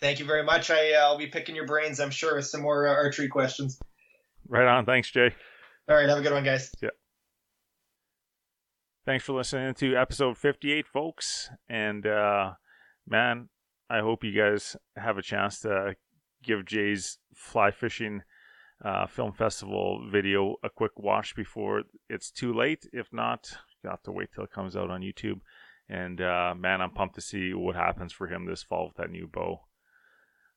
[0.01, 0.71] Thank you very much.
[0.71, 3.79] I, uh, I'll be picking your brains, I'm sure, with some more uh, archery questions.
[4.49, 4.85] right on.
[4.85, 5.35] Thanks, Jay.
[5.89, 6.71] All right, have a good one, guys.
[6.83, 6.91] Yeah.
[9.05, 11.51] Thanks for listening to episode 58, folks.
[11.69, 12.53] And uh,
[13.07, 13.49] man,
[13.91, 15.97] I hope you guys have a chance to
[16.43, 18.23] give Jay's fly fishing
[18.85, 22.87] uh, film festival video a quick watch before it's too late.
[22.93, 23.49] If not,
[23.83, 25.41] you have to wait till it comes out on YouTube.
[25.89, 29.11] And uh, man, I'm pumped to see what happens for him this fall with that
[29.11, 29.61] new bow.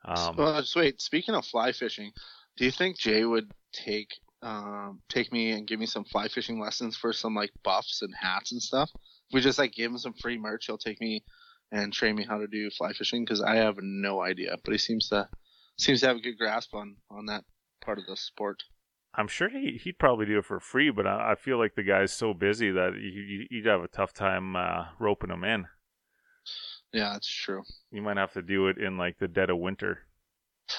[0.06, 1.02] Um, well, just wait.
[1.02, 2.12] Speaking of fly fishing,
[2.58, 4.10] do you think Jay would take
[4.42, 8.14] um, take me and give me some fly fishing lessons for some like buffs and
[8.20, 8.90] hats and stuff?
[8.94, 11.24] If we just like give him some free merch, he'll take me
[11.72, 14.56] and train me how to do fly fishing because I have no idea.
[14.64, 15.28] But he seems to
[15.78, 17.44] seems to have a good grasp on on that
[17.82, 18.64] part of the sport.
[19.18, 21.84] I'm sure he, he'd probably do it for free, but I, I feel like the
[21.84, 25.68] guy's so busy that you, you'd have a tough time uh, roping him in.
[26.92, 27.64] Yeah, that's true.
[27.92, 30.00] You might have to do it in like the dead of winter.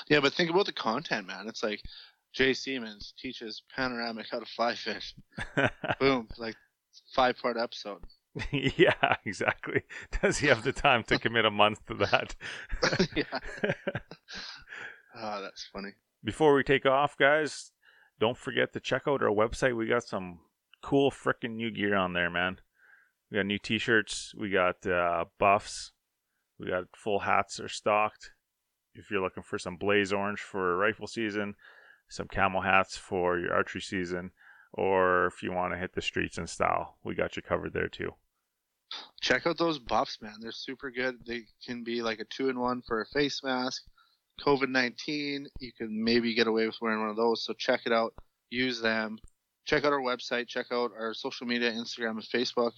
[0.08, 1.46] Yeah, but think about the content, man.
[1.48, 1.80] It's like
[2.34, 5.14] Jay Siemens teaches panoramic how to fly fish.
[6.00, 6.56] Boom, like
[7.14, 8.02] five part episode.
[8.52, 9.82] yeah, exactly.
[10.20, 12.34] Does he have the time to commit a month to that?
[13.16, 13.38] yeah.
[15.16, 15.90] Oh, that's funny.
[16.22, 17.72] Before we take off, guys,
[18.18, 19.76] don't forget to check out our website.
[19.76, 20.40] We got some
[20.82, 22.58] cool freaking new gear on there, man.
[23.30, 24.34] We got new t-shirts.
[24.36, 25.92] We got uh, buffs.
[26.58, 28.32] We got full hats are stocked.
[28.94, 31.54] If you're looking for some blaze orange for rifle season,
[32.08, 34.30] some camel hats for your archery season,
[34.72, 37.88] or if you want to hit the streets in style, we got you covered there
[37.88, 38.12] too.
[39.20, 40.34] Check out those buffs, man.
[40.40, 41.16] They're super good.
[41.26, 43.82] They can be like a two in one for a face mask.
[44.44, 47.44] COVID 19, you can maybe get away with wearing one of those.
[47.44, 48.12] So check it out.
[48.50, 49.18] Use them.
[49.64, 50.46] Check out our website.
[50.46, 52.72] Check out our social media Instagram and Facebook.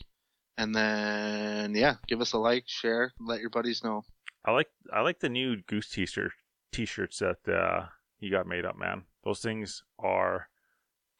[0.56, 4.04] And then, yeah, give us a like, share, let your buddies know.
[4.44, 6.32] I like I like the new goose t-shirt
[6.72, 7.86] t-shirts that uh,
[8.20, 9.02] you got made up, man.
[9.24, 10.48] Those things are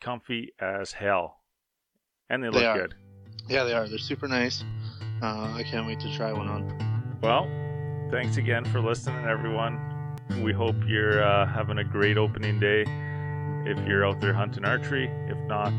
[0.01, 1.41] comfy as hell,
[2.31, 2.79] and they They look are.
[2.79, 2.95] good.
[3.49, 3.89] Yeah, they are.
[3.89, 4.65] They're super nice.
[5.23, 7.19] Uh, I can't wait to try one on.
[7.23, 7.49] Well,
[8.11, 10.17] thanks again for listening, everyone.
[10.43, 12.83] We hope you're uh, having a great opening day.
[13.67, 15.73] If you're out there hunting archery, if not,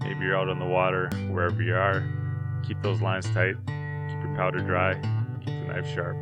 [0.00, 2.04] maybe you're out on the water, wherever you are.
[2.62, 3.56] Keep those lines tight.
[3.66, 4.94] Keep your powder dry.
[5.44, 6.16] Keep the knife sharp.